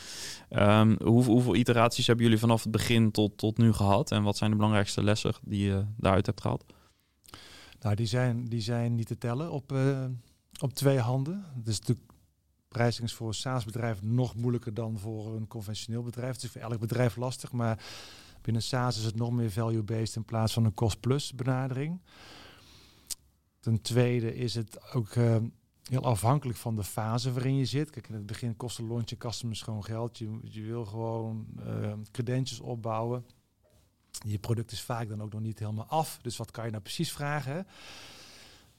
Um, 0.50 0.98
hoe, 1.04 1.24
hoeveel 1.24 1.56
iteraties 1.56 2.08
hebben 2.08 2.26
jullie 2.26 2.40
vanaf 2.40 2.64
het 2.64 2.72
begin 2.72 3.12
tot, 3.12 3.38
tot 3.38 3.58
nu 3.58 3.74
gehad 3.74 4.12
en 4.12 4.24
wat 4.24 4.38
zijn 4.38 4.50
de 4.50 4.56
belangrijkste 4.56 5.04
lessen 5.04 5.34
die 5.42 5.66
je 5.66 5.86
daaruit 5.98 6.26
hebt 6.26 6.42
gehad? 6.42 6.66
Nou, 7.80 7.96
die 7.96 8.08
zijn, 8.08 8.46
die 8.46 8.62
zijn 8.62 8.96
niet 8.96 9.08
te 9.08 9.18
tellen 9.18 9.52
op, 9.52 9.72
uh, 9.72 10.06
op 10.62 10.74
twee 10.74 11.00
handen. 11.00 11.46
Dus 11.56 11.80
natuurlijk 11.80 12.12
pricing 12.68 13.08
is 13.08 13.14
voor 13.14 13.28
een 13.28 13.34
SaaS-bedrijf 13.34 14.02
nog 14.02 14.36
moeilijker 14.36 14.74
dan 14.74 15.00
voor 15.00 15.36
een 15.36 15.48
conventioneel 15.48 16.04
bedrijf. 16.04 16.34
Het 16.34 16.44
is 16.44 16.50
voor 16.52 16.62
elk 16.62 16.80
bedrijf 16.80 17.16
lastig, 17.16 17.52
maar 17.52 17.84
binnen 18.42 18.62
SaaS 18.62 18.98
is 18.98 19.04
het 19.04 19.16
nog 19.16 19.32
meer 19.32 19.52
value-based 19.52 20.16
in 20.16 20.26
plaats 20.26 20.54
van 20.54 20.66
een 20.66 20.74
cost-plus 20.74 21.34
benadering. 21.34 22.00
Ten 23.66 23.82
tweede 23.82 24.36
is 24.36 24.56
het 24.56 24.94
ook 24.94 25.16
uh, 25.16 25.38
heel 25.84 26.04
afhankelijk 26.04 26.58
van 26.58 26.76
de 26.76 26.84
fase 26.84 27.34
waarin 27.34 27.56
je 27.56 27.66
zit. 27.66 27.90
Kijk, 27.90 28.08
in 28.08 28.14
het 28.14 28.26
begin 28.26 28.56
kost 28.56 28.80
een 28.80 28.88
lontje 28.88 29.18
customers 29.18 29.62
gewoon 29.62 29.84
geld. 29.84 30.18
Je, 30.18 30.62
wil 30.62 30.86
gewoon 30.86 31.48
uh, 31.68 31.94
credentials 32.12 32.60
opbouwen. 32.60 33.26
Je 34.26 34.40
product 34.40 34.72
is 34.72 34.82
vaak 34.82 35.10
dan 35.10 35.22
ook 35.22 35.32
nog 35.32 35.42
niet 35.42 35.60
helemaal 35.60 35.86
af. 35.86 36.20
Dus 36.22 36.38
wat 36.38 36.52
kan 36.52 36.66
je 36.66 36.72
nou 36.72 36.84
precies 36.84 37.12
vragen? 37.12 37.68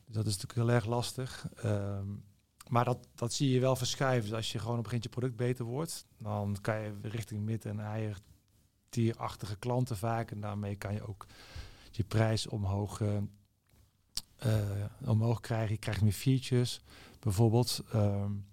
Dat 0.05 0.27
is 0.27 0.33
natuurlijk 0.33 0.69
heel 0.69 0.71
erg 0.71 0.87
lastig. 0.87 1.49
Um, 1.65 2.25
maar 2.69 2.85
dat, 2.85 3.09
dat 3.15 3.33
zie 3.33 3.51
je 3.51 3.61
wel 3.61 3.77
verschuiven. 3.77 4.29
Dus 4.29 4.39
als 4.39 4.53
je 4.53 4.59
gewoon 4.59 4.79
op 4.79 4.85
een 4.85 4.91
gegeven 4.91 5.11
je 5.11 5.19
product 5.19 5.37
beter 5.37 5.65
wordt, 5.65 6.07
dan 6.19 6.57
kan 6.61 6.81
je 6.81 6.93
richting 7.03 7.45
mid- 7.45 7.65
en 7.65 7.81
eier 7.81 8.19
tierachtige 8.89 9.57
klanten 9.57 9.97
vaak. 9.97 10.31
En 10.31 10.41
daarmee 10.41 10.77
kan 10.77 10.95
je 10.95 11.07
ook 11.07 11.27
je 11.91 12.05
prijs 12.05 12.47
omhoog 12.47 13.01
omhoog 15.05 15.41
krijgen. 15.41 15.73
Je 15.73 15.79
krijgt 15.79 16.03
meer 16.03 16.13
features, 16.13 16.81
bijvoorbeeld. 17.21 17.85
Um, 17.95 18.47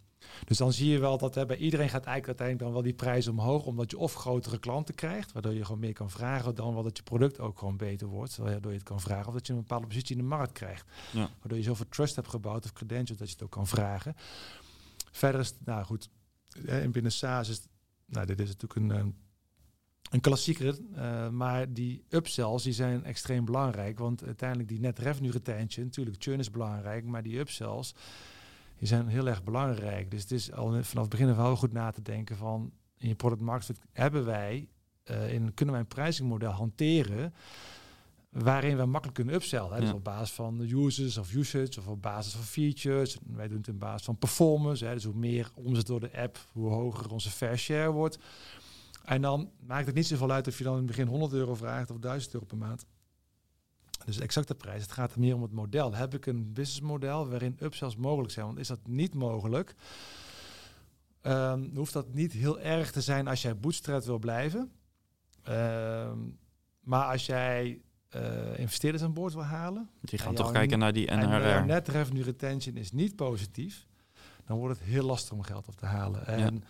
dus 0.45 0.57
dan 0.57 0.73
zie 0.73 0.89
je 0.89 0.99
wel 0.99 1.17
dat 1.17 1.35
hè, 1.35 1.45
bij 1.45 1.57
iedereen 1.57 1.89
gaat 1.89 2.05
eigenlijk 2.05 2.27
uiteindelijk 2.27 2.65
dan 2.65 2.73
wel 2.73 2.81
die 2.81 2.93
prijs 2.93 3.27
omhoog, 3.27 3.65
omdat 3.65 3.91
je 3.91 3.97
of 3.97 4.13
grotere 4.13 4.59
klanten 4.59 4.95
krijgt, 4.95 5.31
waardoor 5.31 5.53
je 5.53 5.65
gewoon 5.65 5.79
meer 5.79 5.93
kan 5.93 6.09
vragen, 6.09 6.55
dan 6.55 6.73
wel 6.73 6.83
dat 6.83 6.97
je 6.97 7.03
product 7.03 7.39
ook 7.39 7.59
gewoon 7.59 7.77
beter 7.77 8.07
wordt, 8.07 8.37
waardoor 8.37 8.71
je 8.71 8.77
het 8.77 8.87
kan 8.87 8.99
vragen, 8.99 9.27
of 9.27 9.33
dat 9.33 9.47
je 9.47 9.53
een 9.53 9.59
bepaalde 9.59 9.87
positie 9.87 10.15
in 10.15 10.21
de 10.21 10.27
markt 10.27 10.51
krijgt. 10.51 10.91
Ja. 11.11 11.29
Waardoor 11.39 11.57
je 11.57 11.63
zoveel 11.63 11.89
trust 11.89 12.15
hebt 12.15 12.27
gebouwd 12.27 12.65
of 12.65 12.73
credentials 12.73 13.19
dat 13.19 13.27
je 13.27 13.33
het 13.33 13.43
ook 13.43 13.51
kan 13.51 13.67
vragen. 13.67 14.15
Verder 15.11 15.41
is, 15.41 15.53
nou 15.65 15.83
goed, 15.85 16.09
in 16.65 16.91
binnen 16.91 17.11
SaaS 17.11 17.49
is, 17.49 17.61
nou 18.05 18.25
dit 18.25 18.39
is 18.39 18.47
natuurlijk 18.47 18.75
een, 18.75 18.99
een 18.99 19.15
een 20.13 20.21
klassieker. 20.21 20.77
Uh, 20.95 21.29
maar 21.29 21.73
die 21.73 22.03
upsells 22.09 22.63
die 22.63 22.73
zijn 22.73 23.03
extreem 23.03 23.45
belangrijk. 23.45 23.99
Want 23.99 24.23
uiteindelijk 24.23 24.69
die 24.69 24.79
net 24.79 24.99
revenue 24.99 25.31
retention, 25.31 25.85
natuurlijk 25.85 26.15
churn 26.19 26.39
is 26.39 26.51
belangrijk, 26.51 27.05
maar 27.05 27.23
die 27.23 27.39
upsells 27.39 27.95
die 28.77 28.87
zijn 28.87 29.07
heel 29.07 29.27
erg 29.27 29.43
belangrijk. 29.43 30.11
Dus 30.11 30.21
het 30.21 30.31
is 30.31 30.51
al 30.51 30.67
vanaf 30.67 31.03
het 31.03 31.09
begin 31.09 31.35
wel 31.35 31.55
goed 31.55 31.73
na 31.73 31.91
te 31.91 32.01
denken 32.01 32.37
van 32.37 32.71
in 32.97 33.07
je 33.07 33.15
product 33.15 33.41
market 33.41 33.79
hebben 33.91 34.25
wij 34.25 34.69
uh, 35.05 35.33
in 35.33 35.53
kunnen 35.53 35.73
wij 35.73 35.83
een 35.83 35.89
prijzingmodel 35.89 36.51
hanteren 36.51 37.33
waarin 38.29 38.77
we 38.77 38.85
makkelijk 38.85 39.13
kunnen 39.13 39.35
upsellen. 39.35 39.73
Hè? 39.73 39.79
Dus 39.79 39.93
op 39.93 40.03
basis 40.03 40.31
van 40.31 40.59
users 40.59 41.17
of 41.17 41.33
usage 41.33 41.79
of 41.79 41.87
op 41.87 42.01
basis 42.01 42.33
van 42.33 42.43
features. 42.43 43.17
Wij 43.25 43.47
doen 43.47 43.57
het 43.57 43.67
in 43.67 43.77
basis 43.77 44.05
van 44.05 44.17
performance. 44.17 44.85
Hè? 44.85 44.93
Dus 44.93 45.03
hoe 45.03 45.15
meer 45.15 45.51
omzet 45.53 45.87
door 45.87 45.99
de 45.99 46.17
app, 46.17 46.47
hoe 46.51 46.69
hoger 46.69 47.11
onze 47.11 47.29
fair 47.29 47.57
share 47.57 47.91
wordt. 47.91 48.17
En 49.03 49.21
dan 49.21 49.51
maakt 49.65 49.85
het 49.85 49.95
niet 49.95 50.07
zoveel 50.07 50.31
uit 50.31 50.47
of 50.47 50.57
je 50.57 50.63
dan 50.63 50.73
in 50.73 50.77
het 50.77 50.87
begin 50.87 51.07
100 51.07 51.33
euro 51.33 51.55
vraagt 51.55 51.91
of 51.91 51.97
1000 51.97 52.33
euro 52.33 52.45
per 52.45 52.57
maand. 52.57 52.85
Dus 54.05 54.19
exacte 54.19 54.55
prijs. 54.55 54.81
Het 54.81 54.91
gaat 54.91 55.13
er 55.13 55.19
meer 55.19 55.35
om 55.35 55.41
het 55.41 55.51
model. 55.51 55.93
Heb 55.93 56.13
ik 56.13 56.25
een 56.25 56.53
businessmodel 56.53 57.29
waarin 57.29 57.57
upsells 57.61 57.95
mogelijk 57.95 58.33
zijn? 58.33 58.45
Want 58.45 58.57
is 58.57 58.67
dat 58.67 58.87
niet 58.87 59.13
mogelijk? 59.13 59.75
Um, 61.21 61.71
hoeft 61.75 61.93
dat 61.93 62.13
niet 62.13 62.31
heel 62.31 62.59
erg 62.59 62.91
te 62.91 63.01
zijn 63.01 63.27
als 63.27 63.41
jij 63.41 63.57
bootstrap 63.57 64.03
wil 64.03 64.19
blijven. 64.19 64.71
Um, 65.49 66.37
maar 66.79 67.11
als 67.11 67.25
jij 67.25 67.81
uh, 68.15 68.59
investeerders 68.59 69.03
aan 69.03 69.13
boord 69.13 69.33
wil 69.33 69.43
halen. 69.43 69.89
Die 70.01 70.19
gaan 70.19 70.35
toch 70.35 70.51
kijken 70.51 70.79
naar 70.79 70.93
die 70.93 71.11
NRR. 71.11 71.43
En 71.43 71.67
net 71.67 71.87
revenue 71.87 72.23
retention 72.23 72.77
is 72.77 72.91
niet 72.91 73.15
positief. 73.15 73.87
Dan 74.45 74.57
wordt 74.57 74.79
het 74.79 74.87
heel 74.87 75.05
lastig 75.05 75.31
om 75.31 75.41
geld 75.41 75.67
op 75.67 75.75
te 75.75 75.85
halen. 75.85 76.25
En 76.27 76.63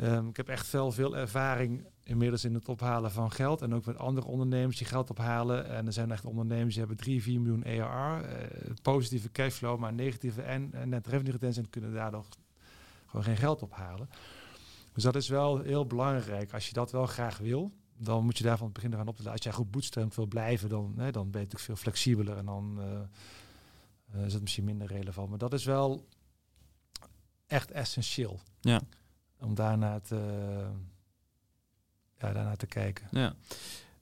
um, 0.00 0.28
ik 0.28 0.36
heb 0.36 0.48
echt 0.48 0.66
veel, 0.66 0.92
veel 0.92 1.16
ervaring 1.16 1.86
inmiddels 2.02 2.44
in 2.44 2.54
het 2.54 2.68
ophalen 2.68 3.10
van 3.10 3.32
geld. 3.32 3.62
En 3.62 3.74
ook 3.74 3.84
met 3.84 3.98
andere 3.98 4.26
ondernemers 4.26 4.76
die 4.76 4.86
geld 4.86 5.10
ophalen. 5.10 5.68
En 5.68 5.86
er 5.86 5.92
zijn 5.92 6.10
echt 6.10 6.24
ondernemers 6.24 6.74
die 6.74 6.78
hebben 6.78 6.96
3, 6.96 7.22
4 7.22 7.40
miljoen 7.40 7.64
ERR. 7.64 8.24
Uh, 8.24 8.74
positieve 8.82 9.30
cashflow, 9.30 9.78
maar 9.78 9.92
negatieve 9.92 10.42
en, 10.42 10.72
net 10.84 11.06
revenue 11.06 11.32
retention 11.32 11.70
kunnen 11.70 11.92
daardoor 11.92 12.24
gewoon 13.06 13.24
geen 13.24 13.36
geld 13.36 13.62
ophalen. 13.62 14.08
Dus 14.92 15.02
dat 15.02 15.16
is 15.16 15.28
wel 15.28 15.60
heel 15.60 15.86
belangrijk. 15.86 16.52
Als 16.52 16.66
je 16.66 16.72
dat 16.72 16.92
wel 16.92 17.06
graag 17.06 17.38
wil, 17.38 17.72
dan 17.96 18.24
moet 18.24 18.38
je 18.38 18.44
daar 18.44 18.56
van 18.56 18.66
het 18.66 18.74
begin 18.74 18.92
eraan 18.92 19.08
op 19.08 19.16
te. 19.16 19.30
Als 19.30 19.42
jij 19.42 19.52
goed 19.52 19.70
bootstrapped 19.70 20.16
wil 20.16 20.26
blijven, 20.26 20.68
dan, 20.68 20.94
hè, 20.96 21.10
dan 21.10 21.30
ben 21.30 21.40
je 21.40 21.46
natuurlijk 21.46 21.64
veel 21.64 21.76
flexibeler 21.76 22.36
en 22.36 22.44
dan 22.44 22.78
uh, 24.14 24.24
is 24.24 24.32
het 24.32 24.42
misschien 24.42 24.64
minder 24.64 24.86
relevant. 24.86 25.28
Maar 25.28 25.38
dat 25.38 25.52
is 25.52 25.64
wel 25.64 26.06
echt 27.46 27.70
essentieel. 27.70 28.40
Ja. 28.60 28.80
Om 29.40 29.54
daarna 29.54 30.00
te, 30.00 30.20
ja, 32.18 32.32
daarna 32.32 32.56
te 32.56 32.66
kijken. 32.66 33.06
Ja. 33.10 33.34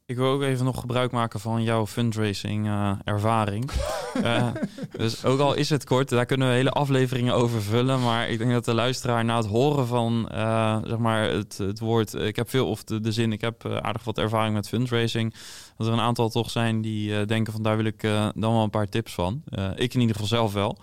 Ik 0.06 0.16
wil 0.16 0.26
ook 0.26 0.42
even 0.42 0.64
nog 0.64 0.80
gebruik 0.80 1.10
maken 1.10 1.40
van 1.40 1.62
jouw 1.62 1.86
fundraising 1.86 2.66
uh, 2.66 2.92
ervaring. 3.04 3.70
uh, 4.16 4.48
dus 4.98 5.24
ook 5.24 5.40
al 5.40 5.54
is 5.54 5.70
het 5.70 5.84
kort, 5.84 6.08
daar 6.08 6.26
kunnen 6.26 6.48
we 6.48 6.54
hele 6.54 6.70
afleveringen 6.70 7.34
over 7.34 7.62
vullen. 7.62 8.02
Maar 8.02 8.28
ik 8.28 8.38
denk 8.38 8.50
dat 8.50 8.64
de 8.64 8.74
luisteraar 8.74 9.24
na 9.24 9.36
het 9.36 9.46
horen 9.46 9.86
van 9.86 10.28
uh, 10.32 10.78
zeg 10.84 10.98
maar 10.98 11.30
het, 11.30 11.58
het 11.58 11.78
woord, 11.78 12.14
ik 12.14 12.36
heb 12.36 12.50
veel 12.50 12.68
of 12.68 12.84
de, 12.84 13.00
de 13.00 13.12
zin, 13.12 13.32
ik 13.32 13.40
heb 13.40 13.66
aardig 13.66 14.04
wat 14.04 14.18
ervaring 14.18 14.54
met 14.54 14.68
fundraising. 14.68 15.34
Dat 15.76 15.86
er 15.86 15.92
een 15.92 16.00
aantal 16.00 16.28
toch 16.28 16.50
zijn 16.50 16.80
die 16.80 17.24
denken 17.26 17.52
van 17.52 17.62
daar 17.62 17.76
wil 17.76 17.86
ik 17.86 18.00
dan 18.34 18.34
wel 18.52 18.62
een 18.62 18.70
paar 18.70 18.88
tips 18.88 19.14
van. 19.14 19.42
ik 19.74 19.94
in 19.94 20.00
ieder 20.00 20.16
geval 20.16 20.28
zelf 20.28 20.52
wel. 20.52 20.78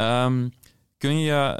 Um, 0.00 0.52
kun 0.98 1.18
je, 1.18 1.58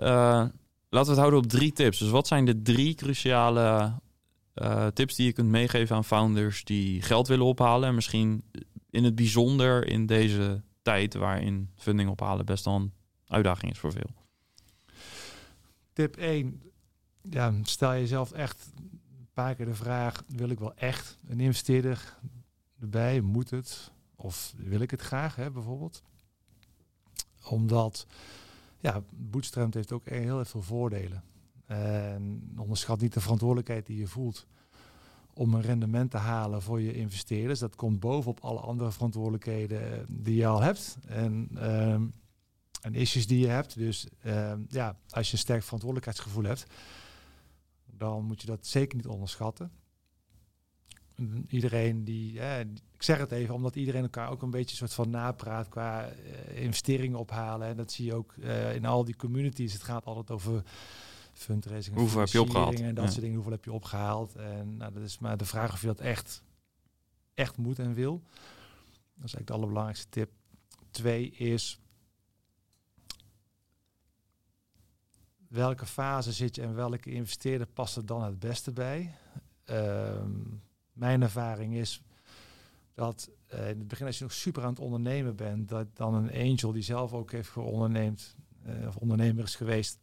laten 0.92 1.14
we 1.14 1.20
het 1.20 1.30
houden 1.30 1.38
op 1.40 1.46
drie 1.46 1.72
tips. 1.72 1.98
Dus 1.98 2.10
wat 2.10 2.26
zijn 2.26 2.44
de 2.44 2.62
drie 2.62 2.94
cruciale 2.94 3.94
uh, 4.54 4.86
tips 4.86 5.14
die 5.14 5.26
je 5.26 5.32
kunt 5.32 5.48
meegeven 5.48 5.96
aan 5.96 6.04
founders 6.04 6.64
die 6.64 7.02
geld 7.02 7.28
willen 7.28 7.46
ophalen. 7.46 7.88
En 7.88 7.94
misschien 7.94 8.44
in 8.90 9.04
het 9.04 9.14
bijzonder 9.14 9.86
in 9.86 10.06
deze 10.06 10.62
tijd 10.82 11.14
waarin 11.14 11.70
funding 11.76 12.10
ophalen 12.10 12.46
best 12.46 12.64
wel 12.64 12.74
een 12.74 12.92
uitdaging 13.26 13.72
is 13.72 13.78
voor 13.78 13.92
veel. 13.92 14.14
Tip 15.92 16.16
1. 16.16 16.62
Ja, 17.22 17.54
stel 17.62 17.92
jezelf 17.92 18.32
echt 18.32 18.70
een 18.76 19.28
paar 19.32 19.54
keer 19.54 19.66
de 19.66 19.74
vraag: 19.74 20.22
wil 20.28 20.48
ik 20.48 20.58
wel 20.58 20.74
echt 20.74 21.18
een 21.28 21.40
investeerder 21.40 22.18
erbij? 22.80 23.20
Moet 23.20 23.50
het? 23.50 23.90
Of 24.16 24.54
wil 24.56 24.80
ik 24.80 24.90
het 24.90 25.00
graag, 25.00 25.36
hè, 25.36 25.50
bijvoorbeeld? 25.50 26.02
Omdat 27.44 28.06
ja, 28.82 29.02
Bootstrap 29.10 29.74
heeft 29.74 29.92
ook 29.92 30.08
heel 30.08 30.44
veel 30.44 30.62
voordelen. 30.62 31.22
En 31.66 32.52
onderschat 32.56 33.00
niet 33.00 33.12
de 33.12 33.20
verantwoordelijkheid 33.20 33.86
die 33.86 33.98
je 33.98 34.06
voelt 34.06 34.46
om 35.34 35.54
een 35.54 35.62
rendement 35.62 36.10
te 36.10 36.16
halen 36.16 36.62
voor 36.62 36.80
je 36.80 36.92
investeerders. 36.92 37.58
Dat 37.58 37.76
komt 37.76 38.00
bovenop 38.00 38.40
alle 38.40 38.60
andere 38.60 38.92
verantwoordelijkheden 38.92 40.06
die 40.08 40.34
je 40.34 40.46
al 40.46 40.62
hebt. 40.62 40.96
En, 41.06 41.48
um, 41.70 42.14
en 42.80 42.94
issues 42.94 43.26
die 43.26 43.38
je 43.38 43.46
hebt. 43.46 43.76
Dus 43.76 44.06
um, 44.26 44.66
ja, 44.68 44.96
als 45.08 45.26
je 45.26 45.32
een 45.32 45.38
sterk 45.38 45.62
verantwoordelijkheidsgevoel 45.62 46.44
hebt, 46.44 46.66
dan 47.84 48.24
moet 48.24 48.40
je 48.40 48.46
dat 48.46 48.66
zeker 48.66 48.96
niet 48.96 49.06
onderschatten. 49.06 49.70
Iedereen 51.48 52.04
die, 52.04 52.40
eh, 52.40 52.60
ik 52.92 53.02
zeg 53.02 53.18
het 53.18 53.32
even, 53.32 53.54
omdat 53.54 53.76
iedereen 53.76 54.02
elkaar 54.02 54.30
ook 54.30 54.42
een 54.42 54.50
beetje 54.50 54.76
soort 54.76 54.92
van 54.92 55.10
napraat 55.10 55.68
qua 55.68 56.08
uh, 56.08 56.62
investeringen 56.62 57.18
ophalen. 57.18 57.68
En 57.68 57.76
dat 57.76 57.92
zie 57.92 58.04
je 58.04 58.14
ook 58.14 58.34
uh, 58.38 58.74
in 58.74 58.84
al 58.84 59.04
die 59.04 59.16
communities. 59.16 59.72
Het 59.72 59.82
gaat 59.82 60.04
altijd 60.04 60.30
over 60.30 60.62
fundraising. 61.32 61.96
Hoeveel 61.96 62.20
heb 62.20 62.28
je 62.28 62.40
opgehaald? 62.40 62.80
En 62.80 62.94
dat 62.94 63.08
soort 63.08 63.20
dingen. 63.20 63.34
Hoeveel 63.34 63.52
heb 63.52 63.64
je 63.64 63.72
opgehaald? 63.72 64.36
En 64.36 64.76
nou, 64.76 64.92
dat 64.92 65.02
is 65.02 65.18
maar 65.18 65.36
de 65.36 65.44
vraag 65.44 65.72
of 65.72 65.80
je 65.80 65.86
dat 65.86 66.00
echt, 66.00 66.42
echt 67.34 67.56
moet 67.56 67.78
en 67.78 67.94
wil. 67.94 68.22
Dat 69.14 69.30
is 69.30 69.34
eigenlijk 69.34 69.46
de 69.46 69.52
allerbelangrijkste 69.52 70.08
tip. 70.08 70.30
Twee 70.90 71.30
is 71.30 71.80
welke 75.52 75.86
fase 75.86 76.32
zit 76.32 76.54
je 76.54 76.62
en 76.62 76.74
welke 76.74 77.10
investeerder 77.10 77.66
past 77.66 77.96
er 77.96 78.06
dan 78.06 78.22
het 78.22 78.38
beste 78.38 78.72
bij? 78.72 79.14
Uh, 79.70 80.24
mijn 80.92 81.22
ervaring 81.22 81.74
is 81.74 82.02
dat 82.94 83.30
uh, 83.54 83.70
in 83.70 83.78
het 83.78 83.88
begin 83.88 84.06
als 84.06 84.18
je 84.18 84.24
nog 84.24 84.32
super 84.32 84.62
aan 84.62 84.68
het 84.68 84.78
ondernemen 84.78 85.36
bent, 85.36 85.68
dat 85.68 85.96
dan 85.96 86.14
een 86.14 86.50
angel 86.50 86.72
die 86.72 86.82
zelf 86.82 87.12
ook 87.12 87.32
heeft 87.32 87.48
geonderneemd, 87.48 88.36
uh, 88.66 88.86
of 88.86 88.96
ondernemer 88.96 89.44
is 89.44 89.56
geweest, 89.56 89.98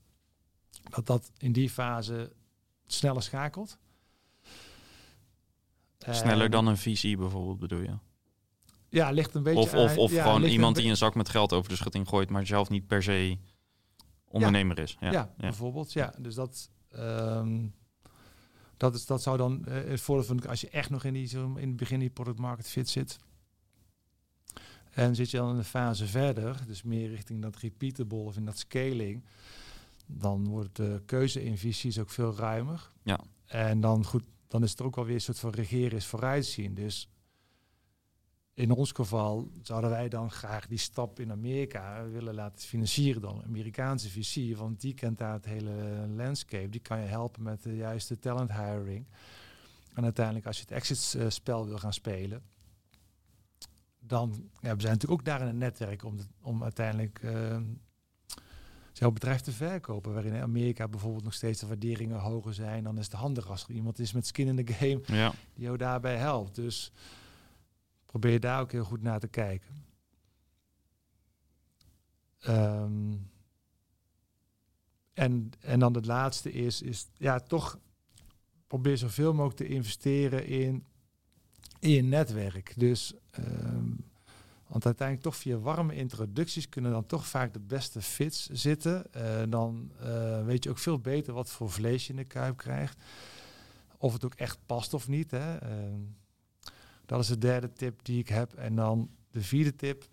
dat 0.89 1.05
dat 1.05 1.31
in 1.37 1.51
die 1.51 1.69
fase 1.69 2.31
sneller 2.87 3.23
schakelt. 3.23 3.77
Sneller 6.09 6.49
dan 6.49 6.67
een 6.67 6.77
visie 6.77 7.17
bijvoorbeeld 7.17 7.59
bedoel 7.59 7.81
je? 7.81 7.97
Ja, 8.89 9.09
ligt 9.09 9.35
een 9.35 9.43
beetje 9.43 9.59
Of, 9.59 9.73
of, 9.73 9.97
of 9.97 10.11
gewoon 10.11 10.43
iemand 10.43 10.75
die 10.75 10.89
een 10.89 10.97
zak 10.97 11.15
met 11.15 11.29
geld 11.29 11.53
over 11.53 11.69
de 11.69 11.75
schutting 11.75 12.07
gooit, 12.07 12.29
maar 12.29 12.45
zelf 12.45 12.69
niet 12.69 12.87
per 12.87 13.03
se 13.03 13.37
ondernemer 14.27 14.79
is. 14.79 14.97
Ja, 14.99 15.11
ja, 15.11 15.33
bijvoorbeeld. 15.37 15.93
Ja, 15.93 16.13
dus 16.17 16.35
dat, 16.35 16.69
um, 16.95 17.73
dat, 18.79 18.95
is, 18.95 19.05
dat 19.05 19.21
zou 19.21 19.37
dan 19.37 19.65
uh, 19.67 19.73
het 19.73 20.01
voordeel 20.01 20.25
van 20.25 20.47
als 20.47 20.61
je 20.61 20.69
echt 20.69 20.89
nog 20.89 21.03
in, 21.03 21.13
die, 21.13 21.27
zo 21.27 21.55
in 21.55 21.67
het 21.67 21.77
begin 21.77 21.99
die 21.99 22.09
product 22.09 22.39
market 22.39 22.67
fit 22.67 22.89
zit. 22.89 23.19
En 24.89 25.15
zit 25.15 25.31
je 25.31 25.37
dan 25.37 25.49
in 25.49 25.57
een 25.57 25.63
fase 25.63 26.07
verder, 26.07 26.63
dus 26.67 26.83
meer 26.83 27.09
richting 27.09 27.41
dat 27.41 27.55
repeatable 27.55 28.17
of 28.17 28.37
in 28.37 28.45
dat 28.45 28.57
scaling 28.57 29.23
dan 30.11 30.47
wordt 30.47 30.75
de 30.75 31.01
keuze 31.05 31.43
in 31.43 31.57
visies 31.57 31.99
ook 31.99 32.09
veel 32.09 32.35
ruimer. 32.35 32.91
Ja. 33.03 33.19
En 33.45 33.81
dan 33.81 34.05
goed, 34.05 34.23
dan 34.47 34.63
is 34.63 34.71
het 34.71 34.81
ook 34.81 34.97
alweer 34.97 35.15
een 35.15 35.21
soort 35.21 35.39
van 35.39 35.49
regeren 35.49 35.97
is 35.97 36.05
vooruitzien. 36.05 36.73
Dus 36.73 37.09
in 38.59 38.71
ons 38.71 38.91
geval 38.91 39.51
zouden 39.61 39.89
wij 39.89 40.09
dan 40.09 40.31
graag 40.31 40.67
die 40.67 40.77
stap 40.77 41.19
in 41.19 41.31
Amerika 41.31 42.07
willen 42.07 42.33
laten 42.33 42.67
financieren 42.67 43.21
dan 43.21 43.43
Amerikaanse 43.43 44.09
VC, 44.09 44.57
want 44.57 44.81
die 44.81 44.93
kent 44.93 45.17
daar 45.17 45.33
het 45.33 45.45
hele 45.45 46.07
landscape. 46.15 46.69
Die 46.69 46.81
kan 46.81 47.01
je 47.01 47.07
helpen 47.07 47.43
met 47.43 47.63
de 47.63 47.75
juiste 47.75 48.19
talent 48.19 48.51
hiring. 48.51 49.05
En 49.93 50.03
uiteindelijk 50.03 50.45
als 50.45 50.57
je 50.57 50.61
het 50.61 50.71
exit 50.71 51.13
uh, 51.17 51.29
spel 51.29 51.67
wil 51.67 51.77
gaan 51.77 51.93
spelen, 51.93 52.41
dan 53.99 54.49
ja, 54.61 54.75
we 54.75 54.81
zijn 54.81 54.93
natuurlijk 54.93 55.21
ook 55.21 55.25
daar 55.25 55.41
in 55.41 55.47
een 55.47 55.57
netwerk 55.57 56.03
om, 56.03 56.17
de, 56.17 56.23
om 56.41 56.63
uiteindelijk 56.63 57.21
uh, 57.23 57.57
jouw 58.93 59.11
bedrijf 59.11 59.41
te 59.41 59.51
verkopen. 59.51 60.13
Waarin 60.13 60.33
in 60.33 60.41
Amerika 60.41 60.87
bijvoorbeeld 60.87 61.23
nog 61.23 61.33
steeds 61.33 61.59
de 61.59 61.67
waarderingen 61.67 62.19
hoger 62.19 62.53
zijn. 62.53 62.83
Dan 62.83 62.97
is 62.97 63.05
het 63.05 63.13
handig 63.13 63.49
als 63.49 63.63
er 63.63 63.71
iemand 63.71 63.99
is 63.99 64.11
met 64.11 64.27
skin 64.27 64.47
in 64.47 64.65
the 64.65 64.73
game 64.73 65.01
ja. 65.05 65.33
die 65.53 65.63
jou 65.63 65.77
daarbij 65.77 66.17
helpt. 66.17 66.55
Dus 66.55 66.91
probeer 68.09 68.39
daar 68.39 68.61
ook 68.61 68.71
heel 68.71 68.83
goed 68.83 69.01
naar 69.01 69.19
te 69.19 69.27
kijken. 69.27 69.85
Um, 72.47 73.29
en, 75.13 75.51
en 75.59 75.79
dan 75.79 75.93
het 75.93 76.05
laatste 76.05 76.51
is, 76.51 76.81
is 76.81 77.07
ja, 77.17 77.39
toch 77.39 77.79
probeer 78.67 78.97
zoveel 78.97 79.33
mogelijk 79.33 79.57
te 79.57 79.67
investeren 79.67 80.45
in, 80.45 80.85
in 81.79 81.89
je 81.89 82.01
netwerk. 82.01 82.73
Dus 82.77 83.13
um, 83.39 84.09
want 84.67 84.85
uiteindelijk 84.85 85.27
toch 85.27 85.35
via 85.35 85.57
warme 85.57 85.95
introducties 85.95 86.69
kunnen 86.69 86.91
dan 86.91 87.05
toch 87.05 87.27
vaak 87.27 87.53
de 87.53 87.59
beste 87.59 88.01
fits 88.01 88.45
zitten. 88.49 89.05
Uh, 89.17 89.41
dan 89.49 89.91
uh, 90.01 90.45
weet 90.45 90.63
je 90.63 90.69
ook 90.69 90.77
veel 90.77 90.99
beter 90.99 91.33
wat 91.33 91.49
voor 91.49 91.71
vlees 91.71 92.07
je 92.07 92.13
in 92.13 92.19
de 92.19 92.25
kuip 92.25 92.57
krijgt. 92.57 93.03
Of 93.97 94.13
het 94.13 94.25
ook 94.25 94.35
echt 94.35 94.59
past 94.65 94.93
of 94.93 95.07
niet. 95.07 95.31
Hè. 95.31 95.63
Uh, 95.63 95.93
dat 97.09 97.19
is 97.19 97.27
de 97.27 97.37
derde 97.37 97.73
tip 97.73 98.05
die 98.05 98.19
ik 98.19 98.27
heb. 98.27 98.53
En 98.53 98.75
dan 98.75 99.09
de 99.31 99.41
vierde 99.41 99.75
tip. 99.75 100.09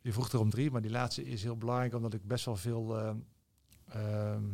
Je 0.00 0.12
vroeg 0.12 0.32
er 0.32 0.40
om 0.40 0.50
drie, 0.50 0.70
maar 0.70 0.80
die 0.80 0.90
laatste 0.90 1.24
is 1.24 1.42
heel 1.42 1.56
belangrijk 1.56 1.94
omdat 1.94 2.14
ik 2.14 2.26
best 2.26 2.44
wel 2.44 2.56
veel 2.56 3.16
ehm, 3.88 4.44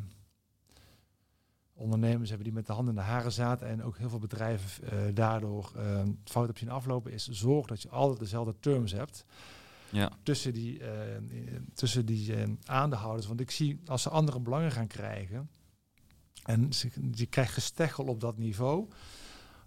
ondernemers 1.72 2.28
hebben 2.28 2.46
die 2.46 2.56
met 2.56 2.66
de 2.66 2.72
handen 2.72 2.94
in 2.94 3.00
de 3.00 3.06
haren 3.06 3.32
zaten 3.32 3.68
en 3.68 3.82
ook 3.82 3.98
heel 3.98 4.08
veel 4.08 4.18
bedrijven 4.18 4.84
uh, 4.84 5.14
daardoor 5.14 5.72
uh, 5.76 6.02
fout 6.24 6.48
op 6.48 6.58
zien 6.58 6.70
aflopen, 6.70 7.12
is 7.12 7.28
zorg 7.28 7.66
dat 7.66 7.82
je 7.82 7.88
altijd 7.88 8.18
dezelfde 8.18 8.54
terms 8.60 8.92
hebt. 8.92 9.24
Ja. 9.90 10.10
Tussen 10.22 10.52
die, 10.52 10.82
tussen 11.74 12.06
die 12.06 12.34
aandeelhouders. 12.64 13.26
Want 13.26 13.40
ik 13.40 13.50
zie 13.50 13.80
als 13.86 14.02
ze 14.02 14.08
andere 14.08 14.40
belangen 14.40 14.72
gaan 14.72 14.86
krijgen 14.86 15.48
en 16.42 16.72
ze, 16.72 16.90
je 17.10 17.26
krijgt 17.26 17.52
gesteggel 17.52 18.04
op 18.04 18.20
dat 18.20 18.38
niveau, 18.38 18.88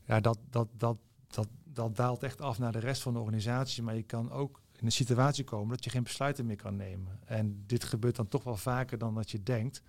ja, 0.05 0.19
dat, 0.19 0.39
dat, 0.49 0.67
dat, 0.77 0.97
dat, 1.27 1.47
dat 1.77 1.95
daalt 1.95 2.23
echt 2.23 2.41
af 2.41 2.59
naar 2.59 2.71
de 2.71 2.79
rest 2.79 3.01
van 3.01 3.13
de 3.13 3.19
organisatie. 3.19 3.83
Maar 3.83 3.95
je 3.95 4.03
kan 4.03 4.31
ook 4.31 4.61
in 4.75 4.85
een 4.85 4.91
situatie 4.91 5.43
komen 5.43 5.69
dat 5.69 5.83
je 5.83 5.89
geen 5.89 6.03
besluiten 6.03 6.45
meer 6.45 6.55
kan 6.55 6.75
nemen. 6.75 7.19
En 7.25 7.63
dit 7.65 7.83
gebeurt 7.83 8.15
dan 8.15 8.27
toch 8.27 8.43
wel 8.43 8.57
vaker 8.57 8.97
dan 8.97 9.15
dat 9.15 9.31
je 9.31 9.43
denkt. 9.43 9.81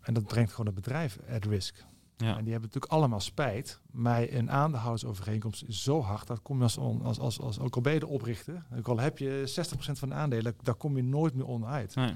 En 0.00 0.14
dat 0.14 0.26
brengt 0.26 0.50
gewoon 0.50 0.66
het 0.66 0.74
bedrijf 0.74 1.18
at 1.30 1.44
risk. 1.44 1.84
Ja. 2.16 2.36
En 2.36 2.44
die 2.44 2.52
hebben 2.52 2.70
natuurlijk 2.72 2.92
allemaal 2.92 3.20
spijt. 3.20 3.80
Maar 3.90 4.22
een 4.28 4.50
aandeelhoudersovereenkomst 4.50 5.62
is 5.62 5.82
zo 5.82 6.02
hard, 6.02 6.26
dat 6.26 6.42
kom 6.42 6.56
je 6.56 6.62
als, 6.62 6.78
als, 6.78 7.18
als, 7.18 7.40
als 7.40 7.58
ook 7.58 7.74
al 7.74 7.80
ben 7.80 7.92
je 7.92 8.00
de 8.00 8.06
oprichter, 8.06 8.66
ook 8.76 8.88
al 8.88 8.98
heb 8.98 9.18
je 9.18 9.64
60% 9.88 9.92
van 9.92 10.08
de 10.08 10.14
aandelen, 10.14 10.54
daar 10.62 10.74
kom 10.74 10.96
je 10.96 11.02
nooit 11.02 11.34
meer 11.34 11.46
onderuit. 11.46 11.94
Nee. 11.94 12.14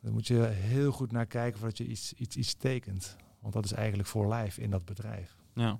Daar 0.00 0.12
moet 0.12 0.26
je 0.26 0.42
heel 0.44 0.92
goed 0.92 1.12
naar 1.12 1.26
kijken 1.26 1.58
voordat 1.58 1.78
je 1.78 1.86
iets, 1.86 2.12
iets, 2.12 2.36
iets 2.36 2.54
tekent. 2.54 3.16
Want 3.40 3.54
dat 3.54 3.64
is 3.64 3.72
eigenlijk 3.72 4.08
voor 4.08 4.34
life 4.34 4.60
in 4.60 4.70
dat 4.70 4.84
bedrijf. 4.84 5.36
Ja. 5.54 5.78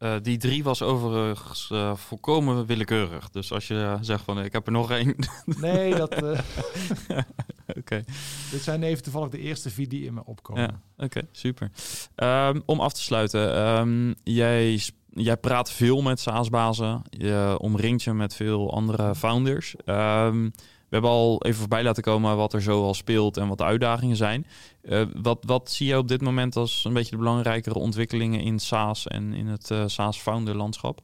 Uh, 0.00 0.14
die 0.22 0.38
drie 0.38 0.62
was 0.62 0.82
overigens 0.82 1.68
uh, 1.72 1.94
volkomen 1.94 2.66
willekeurig. 2.66 3.30
Dus 3.30 3.52
als 3.52 3.68
je 3.68 3.74
uh, 3.74 3.94
zegt 4.00 4.24
van 4.24 4.40
ik 4.40 4.52
heb 4.52 4.66
er 4.66 4.72
nog 4.72 4.90
één. 4.90 5.14
Nee, 5.60 5.94
dat. 5.94 6.22
Oké. 7.78 8.04
Dit 8.50 8.62
zijn 8.62 8.82
even 8.82 9.02
toevallig 9.02 9.28
de 9.28 9.38
eerste 9.38 9.70
vier 9.70 9.88
die 9.88 10.04
in 10.04 10.14
me 10.14 10.24
opkomen. 10.24 10.62
Ja, 10.62 11.04
oké, 11.04 11.20
super. 11.32 11.70
Um, 12.16 12.62
om 12.66 12.80
af 12.80 12.92
te 12.92 13.02
sluiten, 13.02 13.68
um, 13.78 14.14
jij, 14.22 14.80
jij 15.10 15.36
praat 15.36 15.72
veel 15.72 16.02
met 16.02 16.20
SaaS-bazen. 16.20 17.02
Je 17.10 17.56
omringt 17.58 18.02
je 18.02 18.12
met 18.12 18.34
veel 18.34 18.72
andere 18.72 19.14
founders. 19.14 19.74
Um, 19.84 20.52
hebben 20.96 21.10
al 21.10 21.42
even 21.42 21.58
voorbij 21.58 21.82
laten 21.82 22.02
komen 22.02 22.36
wat 22.36 22.52
er 22.52 22.62
zo 22.62 22.82
al 22.82 22.94
speelt 22.94 23.36
en 23.36 23.48
wat 23.48 23.58
de 23.58 23.64
uitdagingen 23.64 24.16
zijn. 24.16 24.46
Uh, 24.82 25.06
wat, 25.22 25.44
wat 25.46 25.70
zie 25.70 25.86
je 25.86 25.98
op 25.98 26.08
dit 26.08 26.20
moment 26.20 26.56
als 26.56 26.84
een 26.84 26.92
beetje 26.92 27.10
de 27.10 27.16
belangrijkere 27.16 27.78
ontwikkelingen 27.78 28.40
in 28.40 28.58
SaaS 28.58 29.06
en 29.06 29.32
in 29.32 29.46
het 29.46 29.70
uh, 29.70 29.82
SaaS-founder 29.86 30.56
landschap? 30.56 31.00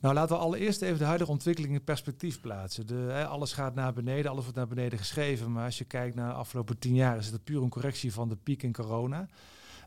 Nou, 0.00 0.14
laten 0.14 0.36
we 0.36 0.42
allereerst 0.42 0.82
even 0.82 0.98
de 0.98 1.04
huidige 1.04 1.30
ontwikkeling 1.30 1.74
in 1.74 1.84
perspectief 1.84 2.40
plaatsen. 2.40 2.86
De, 2.86 2.94
hè, 2.94 3.26
alles 3.26 3.52
gaat 3.52 3.74
naar 3.74 3.92
beneden, 3.92 4.30
alles 4.30 4.42
wordt 4.42 4.58
naar 4.58 4.68
beneden 4.68 4.98
geschreven. 4.98 5.52
Maar 5.52 5.64
als 5.64 5.78
je 5.78 5.84
kijkt 5.84 6.14
naar 6.14 6.28
de 6.28 6.34
afgelopen 6.34 6.78
tien 6.78 6.94
jaar, 6.94 7.16
is 7.16 7.26
het 7.26 7.44
puur 7.44 7.62
een 7.62 7.68
correctie 7.68 8.12
van 8.12 8.28
de 8.28 8.36
piek 8.36 8.62
in 8.62 8.72
corona. 8.72 9.28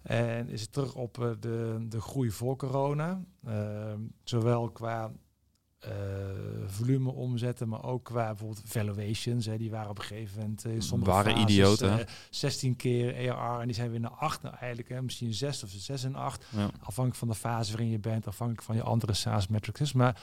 En 0.04 0.50
is 0.50 0.62
het 0.62 0.74
terug 0.74 0.96
op 0.96 1.18
uh, 1.18 1.30
de, 1.40 1.78
de 1.90 2.02
groei 2.02 2.32
voor 2.32 2.56
corona. 2.56 3.22
zowel 4.24 4.70
qua 4.70 5.12
uh, 5.88 5.92
volume 6.68 7.12
omzetten, 7.12 7.68
maar 7.70 7.84
ook 7.84 8.04
qua 8.04 8.26
bijvoorbeeld 8.26 8.62
valuations. 8.66 9.46
Hè, 9.46 9.58
die 9.58 9.70
waren 9.70 9.90
op 9.90 9.98
een 9.98 10.04
gegeven 10.04 10.40
moment 10.40 10.66
uh, 10.66 10.82
sommige 10.82 11.12
waren 11.12 11.32
fases, 11.32 11.52
idioten. 11.52 12.00
Uh, 12.00 12.06
16 12.30 12.76
keer 12.76 13.32
ARR 13.32 13.60
en 13.60 13.66
die 13.66 13.76
zijn 13.76 13.92
weer 13.92 14.00
naar 14.00 14.12
8 14.12 14.42
nou, 14.42 14.56
eigenlijk. 14.56 14.90
Hè, 14.90 15.02
misschien 15.02 15.34
6 15.34 15.64
of 15.64 15.70
6 15.70 16.04
en 16.04 16.16
8. 16.16 16.46
Ja. 16.50 16.70
Afhankelijk 16.80 17.16
van 17.16 17.28
de 17.28 17.36
fase 17.36 17.72
waarin 17.72 17.90
je 17.92 18.00
bent, 18.00 18.28
afhankelijk 18.28 18.64
van 18.66 18.76
je 18.76 18.84
andere 18.84 19.14
SaaS 19.14 19.48
metrics. 19.48 19.94
Maar 19.94 20.22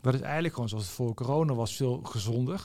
dat 0.00 0.14
is 0.14 0.20
eigenlijk 0.20 0.54
gewoon 0.54 0.68
zoals 0.68 0.84
het 0.84 0.94
voor 0.94 1.14
corona 1.14 1.54
was, 1.54 1.76
veel 1.76 2.00
gezonder. 2.02 2.64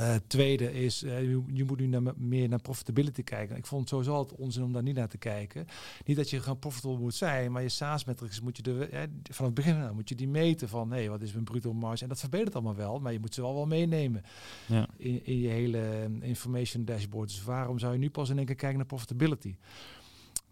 Uh, 0.00 0.14
tweede 0.26 0.72
is, 0.72 1.02
uh, 1.02 1.20
je, 1.20 1.42
je, 1.52 1.64
moet 1.64 1.78
nu 1.78 1.86
naar, 1.86 2.02
meer 2.16 2.48
naar 2.48 2.60
profitability 2.60 3.22
kijken. 3.22 3.56
Ik 3.56 3.66
vond 3.66 3.80
het 3.80 3.90
sowieso 3.90 4.14
altijd 4.14 4.40
onzin 4.40 4.62
om 4.62 4.72
daar 4.72 4.82
niet 4.82 4.94
naar 4.94 5.08
te 5.08 5.18
kijken. 5.18 5.66
Niet 6.04 6.16
dat 6.16 6.30
je 6.30 6.40
gewoon 6.40 6.58
profitable 6.58 6.98
moet 6.98 7.14
zijn, 7.14 7.52
maar 7.52 7.62
je 7.62 7.68
SaaS-metrics 7.68 8.40
moet 8.40 8.56
je 8.56 8.62
de, 8.62 8.86
eh, 8.86 9.02
van 9.22 9.44
het 9.44 9.54
begin 9.54 9.74
aan 9.74 9.94
moet 9.94 10.08
je 10.08 10.14
die 10.14 10.28
meten 10.28 10.68
van, 10.68 10.88
nee, 10.88 11.10
wat 11.10 11.22
is 11.22 11.32
mijn 11.32 11.44
bruto 11.44 11.72
marge? 11.72 12.02
En 12.02 12.08
dat 12.08 12.20
verbetert 12.20 12.54
allemaal 12.54 12.74
wel, 12.74 12.98
maar 12.98 13.12
je 13.12 13.20
moet 13.20 13.34
ze 13.34 13.40
wel 13.40 13.54
wel 13.54 13.66
meenemen 13.66 14.22
ja. 14.66 14.86
in, 14.96 15.24
in, 15.24 15.38
je 15.38 15.48
hele 15.48 16.10
information 16.20 16.84
dashboard. 16.84 17.28
Dus 17.28 17.44
waarom 17.44 17.78
zou 17.78 17.92
je 17.92 17.98
nu 17.98 18.10
pas 18.10 18.30
in 18.30 18.36
één 18.36 18.46
keer 18.46 18.54
kijken 18.54 18.78
naar 18.78 18.86
profitability? 18.86 19.56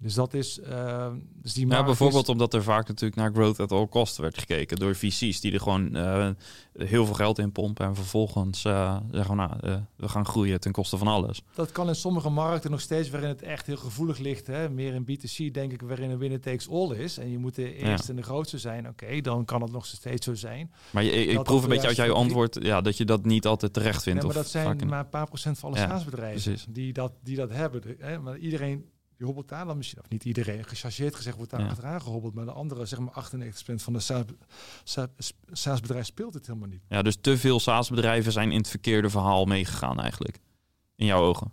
Dus 0.03 0.15
dat 0.15 0.35
is. 0.35 0.59
Uh, 0.59 1.07
dus 1.43 1.55
die 1.55 1.67
ja, 1.67 1.85
bijvoorbeeld 1.85 2.29
omdat 2.29 2.55
er 2.55 2.63
vaak 2.63 2.89
natuurlijk 2.89 3.21
naar 3.21 3.33
growth 3.33 3.61
at 3.61 3.73
all 3.73 3.89
cost 3.89 4.17
werd 4.17 4.39
gekeken 4.39 4.77
door 4.77 4.97
VC's 4.97 5.41
die 5.41 5.53
er 5.53 5.61
gewoon 5.61 5.97
uh, 5.97 6.29
heel 6.73 7.05
veel 7.07 7.15
geld 7.15 7.39
in 7.39 7.53
pompen 7.53 7.87
en 7.87 7.95
vervolgens 7.95 8.65
uh, 8.65 8.97
zeggen 9.11 9.37
nou, 9.37 9.51
we 9.97 10.09
gaan 10.09 10.27
groeien 10.27 10.61
ten 10.61 10.73
koste 10.73 10.97
van 10.97 11.07
alles. 11.07 11.43
Dat 11.55 11.73
kan 11.73 11.89
in 11.89 11.95
sommige 11.95 12.31
markten 12.31 12.71
nog 12.71 12.81
steeds 12.81 13.11
waarin 13.11 13.29
het 13.29 13.43
echt 13.43 13.67
heel 13.67 13.77
gevoelig 13.77 14.19
ligt. 14.19 14.47
Hè? 14.47 14.71
Meer 14.71 14.95
in 14.95 15.03
B2C 15.03 15.53
denk 15.53 15.73
ik 15.73 15.83
waarin 15.83 16.11
een 16.11 16.19
winner 16.19 16.41
takes 16.41 16.71
all 16.71 16.95
is 16.95 17.19
en 17.19 17.31
je 17.31 17.39
moet 17.39 17.55
de 17.55 17.75
eerste 17.75 18.07
ja. 18.07 18.09
en 18.09 18.17
de 18.17 18.23
grootste 18.23 18.59
zijn. 18.59 18.89
Oké, 18.89 19.21
dan 19.21 19.45
kan 19.45 19.63
het 19.63 19.73
nog 19.73 19.87
steeds 19.87 20.25
zo 20.25 20.35
zijn. 20.35 20.73
Maar 20.91 21.05
je, 21.05 21.11
ik 21.11 21.43
proef 21.43 21.63
een 21.63 21.69
beetje 21.69 21.87
uit 21.87 21.97
jouw 21.97 22.15
antwoord 22.15 22.59
ja, 22.63 22.81
dat 22.81 22.97
je 22.97 23.05
dat 23.05 23.25
niet 23.25 23.47
altijd 23.47 23.73
terecht 23.73 24.03
vindt. 24.03 24.21
Ja, 24.21 24.27
maar 24.27 24.37
dat 24.37 24.49
zijn 24.49 24.89
maar 24.89 25.01
een 25.01 25.09
paar 25.09 25.27
procent 25.27 25.59
van 25.59 25.71
alle 25.71 25.79
ja, 25.79 25.87
staatsbedrijven 25.87 26.59
die 26.69 26.93
dat, 26.93 27.13
die 27.23 27.37
dat 27.37 27.51
hebben. 27.51 27.83
Hè? 27.99 28.19
Maar 28.19 28.39
iedereen 28.39 28.85
je 29.21 29.27
hobbelt 29.27 29.49
daar 29.49 29.65
dan 29.65 29.77
misschien, 29.77 30.01
of 30.01 30.09
niet 30.09 30.25
iedereen, 30.25 30.65
gechargeerd 30.65 31.15
gezegd 31.15 31.37
wordt 31.37 31.51
daar 31.51 31.61
ja. 31.61 31.67
achteraan 31.67 32.03
gehobbeld, 32.03 32.35
maar 32.35 32.45
de 32.45 32.53
andere, 32.53 32.87
zeg 32.87 32.99
maar 32.99 33.25
98% 33.31 33.75
van 33.75 33.93
de 33.93 34.27
SaaS-bedrijf 35.53 36.07
speelt 36.07 36.35
het 36.35 36.47
helemaal 36.47 36.69
niet. 36.69 36.83
Ja, 36.89 37.03
dus 37.03 37.17
te 37.21 37.39
veel 37.39 37.61
SaaS-bedrijven 37.61 38.33
zijn 38.33 38.51
in 38.51 38.59
het 38.59 38.69
verkeerde 38.69 39.11
verhaal 39.11 39.45
meegegaan 39.45 40.01
eigenlijk, 40.01 40.39
in 40.97 41.07
jouw 41.07 41.23
ogen. 41.23 41.53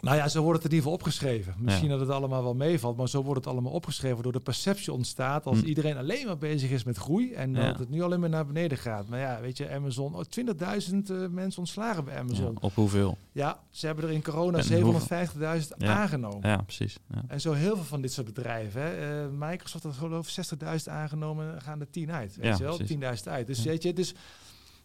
Nou 0.00 0.16
ja, 0.16 0.28
zo 0.28 0.42
wordt 0.42 0.62
het 0.62 0.72
in 0.72 0.76
ieder 0.76 0.90
geval 0.90 0.92
opgeschreven. 0.92 1.54
Misschien 1.58 1.88
dat 1.88 2.00
het 2.00 2.08
allemaal 2.08 2.42
wel 2.42 2.54
meevalt, 2.54 2.96
maar 2.96 3.08
zo 3.08 3.22
wordt 3.22 3.44
het 3.44 3.52
allemaal 3.52 3.72
opgeschreven. 3.72 4.22
Door 4.22 4.32
de 4.32 4.40
perceptie 4.40 4.92
ontstaat 4.92 5.46
als 5.46 5.60
hm. 5.60 5.66
iedereen 5.66 5.96
alleen 5.96 6.26
maar 6.26 6.38
bezig 6.38 6.70
is 6.70 6.84
met 6.84 6.96
groei 6.96 7.32
en 7.32 7.52
dat 7.52 7.78
het 7.78 7.90
nu 7.90 8.02
alleen 8.02 8.20
maar 8.20 8.28
naar 8.28 8.46
beneden 8.46 8.78
gaat. 8.78 9.08
Maar 9.08 9.18
ja, 9.18 9.40
weet 9.40 9.56
je, 9.56 9.70
Amazon, 9.70 10.14
oh, 10.14 10.22
20.000 10.40 10.94
uh, 11.10 11.28
mensen 11.28 11.58
ontslagen 11.58 12.04
bij 12.04 12.18
Amazon. 12.18 12.56
op 12.60 12.74
hoeveel? 12.74 13.18
Ja, 13.32 13.60
ze 13.70 13.86
hebben 13.86 14.04
er 14.04 14.10
in 14.10 14.22
corona 14.22 14.62
750.000 14.62 15.68
aangenomen. 15.78 16.48
Ja, 16.48 16.56
precies. 16.56 16.98
En 17.26 17.40
zo 17.40 17.52
heel 17.52 17.74
veel 17.74 17.84
van 17.84 18.00
dit 18.00 18.12
soort 18.12 18.26
bedrijven. 18.26 18.82
Hè. 18.82 19.24
Uh, 19.24 19.30
Microsoft 19.38 19.84
had 19.84 19.94
geloof 19.94 20.36
60.000 20.54 20.66
aangenomen, 20.84 21.62
gaan 21.62 21.80
er 21.80 21.90
10 21.90 22.12
uit. 22.12 22.36
Weet 22.36 22.58
je 22.58 22.64
wel, 22.64 22.80
10.000 22.80 23.22
uit. 23.24 23.46
Dus 23.46 23.62
weet 23.62 23.82
je, 23.82 23.92
dus 23.92 24.14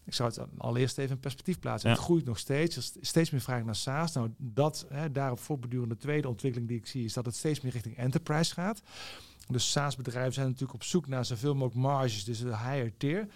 ik 0.04 0.14
zou 0.14 0.28
het 0.28 0.40
allereerst 0.58 0.98
even 0.98 1.14
in 1.14 1.20
perspectief 1.20 1.58
plaatsen. 1.58 1.90
Het 1.90 1.98
groeit 1.98 2.24
nog 2.24 2.38
steeds. 2.38 2.76
Er 2.76 2.82
is 3.00 3.08
steeds 3.08 3.30
meer 3.30 3.40
vraag 3.40 3.64
naar 3.64 3.76
SaaS. 3.76 4.12
Nou, 4.12 4.30
dat 4.36 4.86
hè, 4.88 5.12
daarop 5.12 5.38
voortbedurende 5.38 5.96
tweede 5.96 6.28
ontwikkeling 6.28 6.68
die 6.68 6.78
ik 6.78 6.86
zie, 6.86 7.04
is 7.04 7.12
dat 7.12 7.26
het 7.26 7.34
steeds 7.34 7.60
meer 7.60 7.72
richting 7.72 7.96
enterprise 7.96 8.54
gaat. 8.54 8.82
Dus 9.48 9.70
SaaS-bedrijven 9.70 10.32
zijn 10.32 10.46
natuurlijk 10.46 10.74
op 10.74 10.82
zoek 10.82 11.06
naar 11.06 11.24
zoveel 11.24 11.54
mogelijk 11.54 11.76
marges, 11.76 12.24
dus 12.24 12.38
de 12.38 12.56
higher 12.56 12.96
tier. 12.96 13.28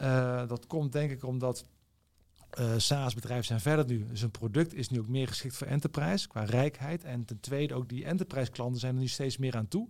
Uh, 0.00 0.48
dat 0.48 0.66
komt 0.66 0.92
denk 0.92 1.10
ik 1.10 1.24
omdat 1.24 1.64
uh, 2.58 2.72
SaaS-bedrijven 2.76 3.44
zijn 3.44 3.60
verder 3.60 3.86
nu. 3.86 4.06
Dus 4.08 4.22
een 4.22 4.30
product 4.30 4.74
is 4.74 4.88
nu 4.88 4.98
ook 4.98 5.08
meer 5.08 5.28
geschikt 5.28 5.56
voor 5.56 5.66
enterprise 5.66 6.28
qua 6.28 6.44
rijkheid. 6.44 7.04
En 7.04 7.24
ten 7.24 7.40
tweede 7.40 7.74
ook 7.74 7.88
die 7.88 8.04
enterprise-klanten 8.04 8.80
zijn 8.80 8.94
er 8.94 9.00
nu 9.00 9.08
steeds 9.08 9.36
meer 9.36 9.56
aan 9.56 9.68
toe 9.68 9.88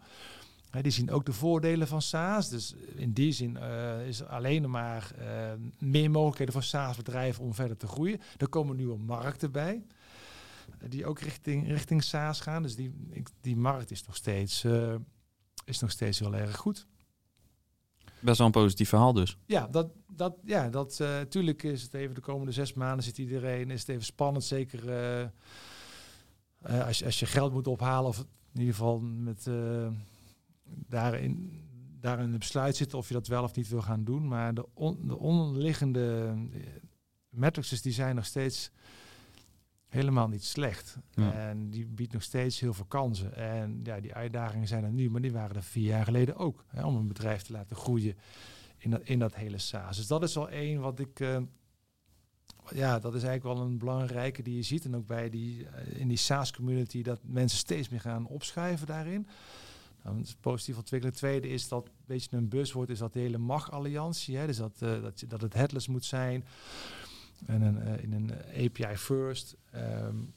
die 0.82 0.92
zien 0.92 1.10
ook 1.10 1.26
de 1.26 1.32
voordelen 1.32 1.88
van 1.88 2.02
SaaS. 2.02 2.48
Dus 2.48 2.74
in 2.94 3.12
die 3.12 3.32
zin 3.32 3.56
uh, 3.56 4.06
is 4.06 4.20
er 4.20 4.26
alleen 4.26 4.70
maar 4.70 5.10
uh, 5.18 5.52
meer 5.78 6.10
mogelijkheden 6.10 6.52
voor 6.54 6.62
SaaS-bedrijven 6.62 7.44
om 7.44 7.54
verder 7.54 7.76
te 7.76 7.86
groeien. 7.86 8.20
Er 8.36 8.48
komen 8.48 8.76
nieuwe 8.76 8.98
markten 8.98 9.52
bij, 9.52 9.84
uh, 10.82 10.90
die 10.90 11.06
ook 11.06 11.20
richting, 11.20 11.68
richting 11.68 12.02
SaaS 12.02 12.40
gaan. 12.40 12.62
Dus 12.62 12.76
die, 12.76 12.92
die 13.40 13.56
markt 13.56 13.90
is 13.90 14.06
nog 14.06 14.16
steeds, 14.16 14.64
is 15.64 15.80
nog 15.80 15.90
steeds 15.90 16.18
heel 16.18 16.34
erg 16.34 16.56
goed. 16.56 16.86
Best 18.20 18.38
wel 18.38 18.46
een 18.46 18.52
positief 18.52 18.88
verhaal 18.88 19.12
dus. 19.12 19.38
Ja, 19.46 19.66
dat, 19.66 19.90
dat, 20.06 20.36
ja, 20.44 20.68
dat 20.68 20.98
natuurlijk 20.98 21.62
is 21.62 21.82
het 21.82 21.94
even 21.94 22.14
de 22.14 22.20
komende 22.20 22.52
zes 22.52 22.72
maanden 22.72 23.04
zit 23.04 23.18
iedereen, 23.18 23.70
is 23.70 23.80
het 23.80 23.88
even 23.88 24.04
spannend. 24.04 24.44
Zeker 24.44 24.80
als, 26.62 26.98
je, 26.98 27.04
als 27.04 27.20
je 27.20 27.26
geld 27.26 27.52
moet 27.52 27.66
ophalen 27.66 28.08
of 28.08 28.18
in 28.52 28.60
ieder 28.60 28.74
geval 28.74 29.00
met 29.00 29.46
daarin, 30.64 31.62
daarin 32.00 32.30
het 32.30 32.38
besluit 32.38 32.76
zitten 32.76 32.98
of 32.98 33.08
je 33.08 33.14
dat 33.14 33.26
wel 33.26 33.42
of 33.42 33.54
niet 33.54 33.68
wil 33.68 33.82
gaan 33.82 34.04
doen. 34.04 34.28
Maar 34.28 34.54
de, 34.54 34.66
on, 34.74 35.06
de 35.06 35.18
onderliggende 35.18 36.34
eh, 36.52 36.60
metrics 37.28 37.82
die 37.82 37.92
zijn 37.92 38.14
nog 38.14 38.24
steeds 38.24 38.70
helemaal 39.94 40.28
niet 40.28 40.44
slecht. 40.44 40.96
En 41.14 41.70
die 41.70 41.86
biedt 41.86 42.12
nog 42.12 42.22
steeds 42.22 42.60
heel 42.60 42.74
veel 42.74 42.84
kansen. 42.84 43.36
En 43.36 43.80
ja, 43.82 44.00
die 44.00 44.14
uitdagingen 44.14 44.68
zijn 44.68 44.84
er 44.84 44.92
nu, 44.92 45.10
maar 45.10 45.20
die 45.20 45.32
waren 45.32 45.56
er 45.56 45.62
vier 45.62 45.86
jaar 45.86 46.04
geleden 46.04 46.36
ook. 46.36 46.64
Hè, 46.68 46.84
om 46.84 46.96
een 46.96 47.08
bedrijf 47.08 47.42
te 47.42 47.52
laten 47.52 47.76
groeien 47.76 48.16
in 48.78 48.90
dat, 48.90 49.00
in 49.04 49.18
dat 49.18 49.34
hele 49.34 49.58
SaaS. 49.58 49.96
Dus 49.96 50.06
dat 50.06 50.22
is 50.22 50.34
wel 50.34 50.48
één 50.48 50.80
wat 50.80 50.98
ik... 50.98 51.20
Uh, 51.20 51.36
ja, 52.70 52.98
dat 52.98 53.14
is 53.14 53.22
eigenlijk 53.22 53.56
wel 53.56 53.66
een 53.66 53.78
belangrijke 53.78 54.42
die 54.42 54.56
je 54.56 54.62
ziet. 54.62 54.84
En 54.84 54.96
ook 54.96 55.06
bij 55.06 55.30
die, 55.30 55.60
uh, 55.60 56.00
in 56.00 56.08
die 56.08 56.16
SaaS-community, 56.16 57.02
dat 57.02 57.20
mensen 57.22 57.58
steeds 57.58 57.88
meer 57.88 58.00
gaan 58.00 58.26
opschrijven 58.26 58.86
daarin. 58.86 59.26
Nou, 60.04 60.16
dat 60.16 60.26
is 60.26 60.34
positief 60.34 60.76
ontwikkelen. 60.76 61.14
Tweede 61.14 61.48
is 61.48 61.68
dat 61.68 61.86
een 61.86 61.92
beetje 62.06 62.36
een 62.36 62.48
buzzword 62.48 62.90
is 62.90 62.98
dat 62.98 63.12
de 63.12 63.18
hele 63.18 63.38
mag-alliantie. 63.38 64.46
Dus 64.46 64.56
dat, 64.56 64.80
uh, 64.82 65.02
dat, 65.02 65.24
dat 65.28 65.40
het 65.40 65.54
headless 65.54 65.88
moet 65.88 66.04
zijn. 66.04 66.44
En 67.46 67.62
een, 67.62 67.76
uh, 67.76 68.02
in 68.02 68.12
een 68.12 68.30
API 68.64 68.96
first. 68.96 69.56
Um, 69.74 70.34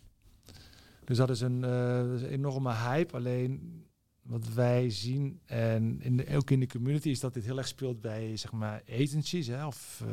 dus 1.03 1.18
dat 1.18 1.30
is 1.30 1.41
een, 1.41 1.63
uh, 1.63 2.32
enorme 2.32 2.74
hype. 2.74 3.15
Alleen 3.15 3.84
wat 4.22 4.53
wij 4.53 4.89
zien, 4.89 5.39
en 5.45 6.01
in 6.01 6.18
de, 6.18 6.36
ook 6.36 6.51
in 6.51 6.59
de 6.59 6.68
community, 6.68 7.09
is 7.09 7.20
dat 7.20 7.34
dit 7.34 7.45
heel 7.45 7.57
erg 7.57 7.68
speelt 7.68 8.01
bij 8.01 8.38
zeg 8.38 8.51
maar 8.51 8.84
agencies 8.89 9.47
hè, 9.47 9.65
of 9.65 10.03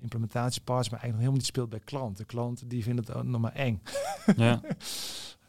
implementatiepartners, 0.00 0.90
maar 0.90 1.00
eigenlijk 1.00 1.10
nog 1.10 1.18
helemaal 1.18 1.36
niet 1.36 1.46
speelt 1.46 1.70
bij 1.70 1.80
klanten. 1.80 2.26
Klanten 2.26 2.68
die 2.68 2.82
vinden 2.82 3.04
het 3.04 3.22
nog 3.22 3.40
maar 3.40 3.54
eng. 3.54 3.82
Ja. 4.36 4.60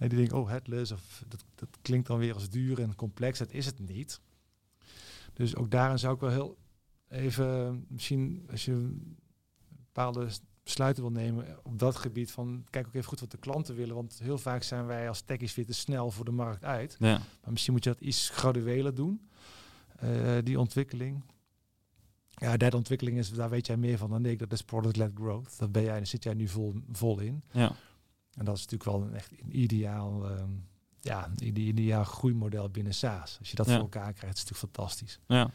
En 0.01 0.09
die 0.09 0.17
denken, 0.17 0.37
oh, 0.37 0.49
headless, 0.49 0.91
of 0.91 1.23
dat, 1.27 1.43
dat 1.55 1.69
klinkt 1.81 2.07
dan 2.07 2.17
weer 2.17 2.33
als 2.33 2.49
duur 2.49 2.81
en 2.81 2.95
complex. 2.95 3.39
Dat 3.39 3.51
is 3.51 3.65
het 3.65 3.79
niet. 3.79 4.21
Dus 5.33 5.55
ook 5.55 5.71
daarin 5.71 5.99
zou 5.99 6.13
ik 6.13 6.19
wel 6.19 6.29
heel 6.29 6.57
even, 7.07 7.85
misschien 7.87 8.47
als 8.51 8.65
je 8.65 8.97
bepaalde 9.67 10.27
besluiten 10.63 11.03
wil 11.03 11.11
nemen 11.11 11.59
op 11.63 11.79
dat 11.79 11.95
gebied 11.95 12.31
van 12.31 12.65
kijk 12.69 12.87
ook 12.87 12.93
even 12.93 13.07
goed 13.07 13.19
wat 13.19 13.31
de 13.31 13.37
klanten 13.37 13.75
willen. 13.75 13.95
Want 13.95 14.19
heel 14.23 14.37
vaak 14.37 14.63
zijn 14.63 14.85
wij 14.85 15.07
als 15.07 15.21
techies 15.21 15.55
weer 15.55 15.65
te 15.65 15.73
snel 15.73 16.11
voor 16.11 16.25
de 16.25 16.31
markt 16.31 16.63
uit. 16.63 16.95
Ja. 16.99 17.17
Maar 17.17 17.51
misschien 17.51 17.73
moet 17.73 17.83
je 17.83 17.89
dat 17.89 18.01
iets 18.01 18.29
gradueler 18.29 18.95
doen, 18.95 19.29
eh, 19.95 20.37
die 20.43 20.59
ontwikkeling. 20.59 21.23
Ja, 22.41 22.57
derde 22.57 22.77
ontwikkeling 22.77 23.17
is, 23.17 23.29
daar 23.29 23.49
weet 23.49 23.67
jij 23.67 23.77
meer 23.77 23.97
van 23.97 24.09
dan 24.09 24.25
ik. 24.25 24.39
Dat 24.39 24.51
is 24.51 24.61
product-led 24.63 25.11
growth. 25.15 25.59
Dat 25.59 25.71
ben 25.71 25.83
jij, 25.83 25.97
daar 25.97 26.07
zit 26.07 26.23
jij 26.23 26.33
nu 26.33 26.47
vol, 26.47 26.73
vol 26.91 27.19
in. 27.19 27.43
Ja. 27.51 27.71
En 28.33 28.45
dat 28.45 28.55
is 28.57 28.61
natuurlijk 28.67 28.89
wel 28.91 29.01
een 29.01 29.13
echt 29.15 29.31
een 29.41 29.59
ideaal, 29.61 30.29
ehm, 30.29 30.49
ja, 31.01 31.29
een 31.35 31.57
ideaal 31.57 32.03
groeimodel 32.03 32.69
binnen 32.69 32.93
SaaS. 32.93 33.35
Als 33.39 33.49
je 33.49 33.55
dat 33.55 33.65
Ja. 33.65 33.71
voor 33.71 33.81
elkaar 33.81 34.13
krijgt, 34.13 34.35
is 34.37 34.41
het 34.41 34.49
natuurlijk 34.51 34.75
fantastisch. 34.75 35.19
ja. 35.27 35.49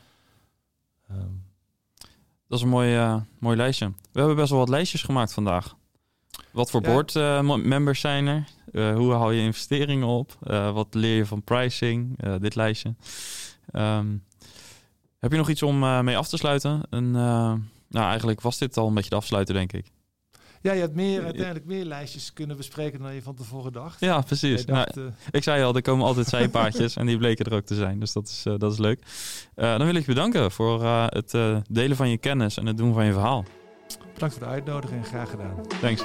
Ehm, 1.09 1.31
Dat 2.49 2.59
is 2.59 2.65
een 2.65 2.71
mooi, 2.71 2.97
eh, 2.97 3.21
mooi 3.39 3.57
lijstje. 3.57 3.87
We 4.13 4.19
hebben 4.19 4.37
best 4.37 4.51
wel 4.51 4.59
wat 4.59 4.69
lijstjes 4.69 5.03
gemaakt 5.03 5.33
vandaag. 5.33 5.77
Wat 6.53 6.71
voor 6.71 6.83
Ja. 6.83 6.93
board 6.93 7.17
eh, 7.17 7.57
members 7.57 8.01
zijn 8.01 8.27
er? 8.27 8.49
Eh, 8.73 8.95
hoe 8.95 9.13
hou 9.13 9.35
je 9.35 9.43
investeringen 9.43 10.07
op? 10.07 10.37
Wat 10.73 10.95
leer 10.95 11.17
je 11.17 11.27
van 11.27 11.43
pricing? 11.43 12.23
Dit 12.41 12.55
lijstje. 12.55 12.95
Ehm, 13.71 14.17
heb 15.27 15.35
je 15.35 15.41
nog 15.41 15.51
iets 15.51 15.63
om 15.63 15.83
eh, 15.83 16.01
mee 16.01 16.17
af 16.17 16.29
te 16.29 16.37
sluiten? 16.37 16.83
Een, 16.91 17.07
eh, 17.07 17.53
nou, 17.89 18.07
eigenlijk 18.07 18.41
was 18.41 18.59
dit 18.59 18.77
al 18.77 18.89
een 18.89 18.95
beetje 18.95 19.11
de 19.11 19.17
afsluiter, 19.17 19.55
denk 19.55 19.73
ik. 19.73 19.87
ja, 20.63 20.73
je 20.73 20.81
had 20.81 20.95
meer, 20.95 21.25
uiteindelijk 21.25 21.67
meer 21.67 21.85
lijstjes 21.85 22.33
kunnen 22.33 22.57
bespreken 22.57 23.01
dan 23.01 23.15
je 23.15 23.23
van 23.23 23.35
tevoren 23.35 23.73
dacht. 23.73 24.01
Ja, 24.01 24.21
precies. 24.21 24.67
Dacht, 24.67 24.95
Nou, 24.95 25.09
eh, 25.09 25.15
ik 25.31 25.43
zei 25.43 25.63
al, 25.63 25.75
er 25.75 25.83
komen 25.83 26.07
altijd 26.07 26.27
zijpaadjes 26.37 26.97
en 26.97 27.07
die 27.07 27.19
bleken 27.19 27.45
er 27.45 27.55
ook 27.55 27.65
te 27.65 27.75
zijn. 27.75 28.01
Dus 28.01 28.13
dat 28.13 28.29
is, 28.29 28.43
dat 28.59 28.73
is 28.73 28.79
leuk. 28.79 29.01
Dan 29.55 29.85
wil 29.85 29.95
ik 29.95 30.07
je 30.07 30.13
bedanken 30.15 30.51
voor 30.51 30.85
het 30.85 31.31
delen 31.71 31.97
van 31.97 32.09
je 32.11 32.19
kennis 32.19 32.57
en 32.57 32.67
het 32.67 32.77
doen 32.77 32.95
van 32.95 33.05
je 33.05 33.13
verhaal. 33.13 33.45
bedankt 34.13 34.35
voor 34.35 34.45
de 34.45 34.51
uitnodiging 34.51 35.05
en 35.05 35.07
graag 35.07 35.31
gedaan. 35.31 35.67
Thanks. 35.81 36.05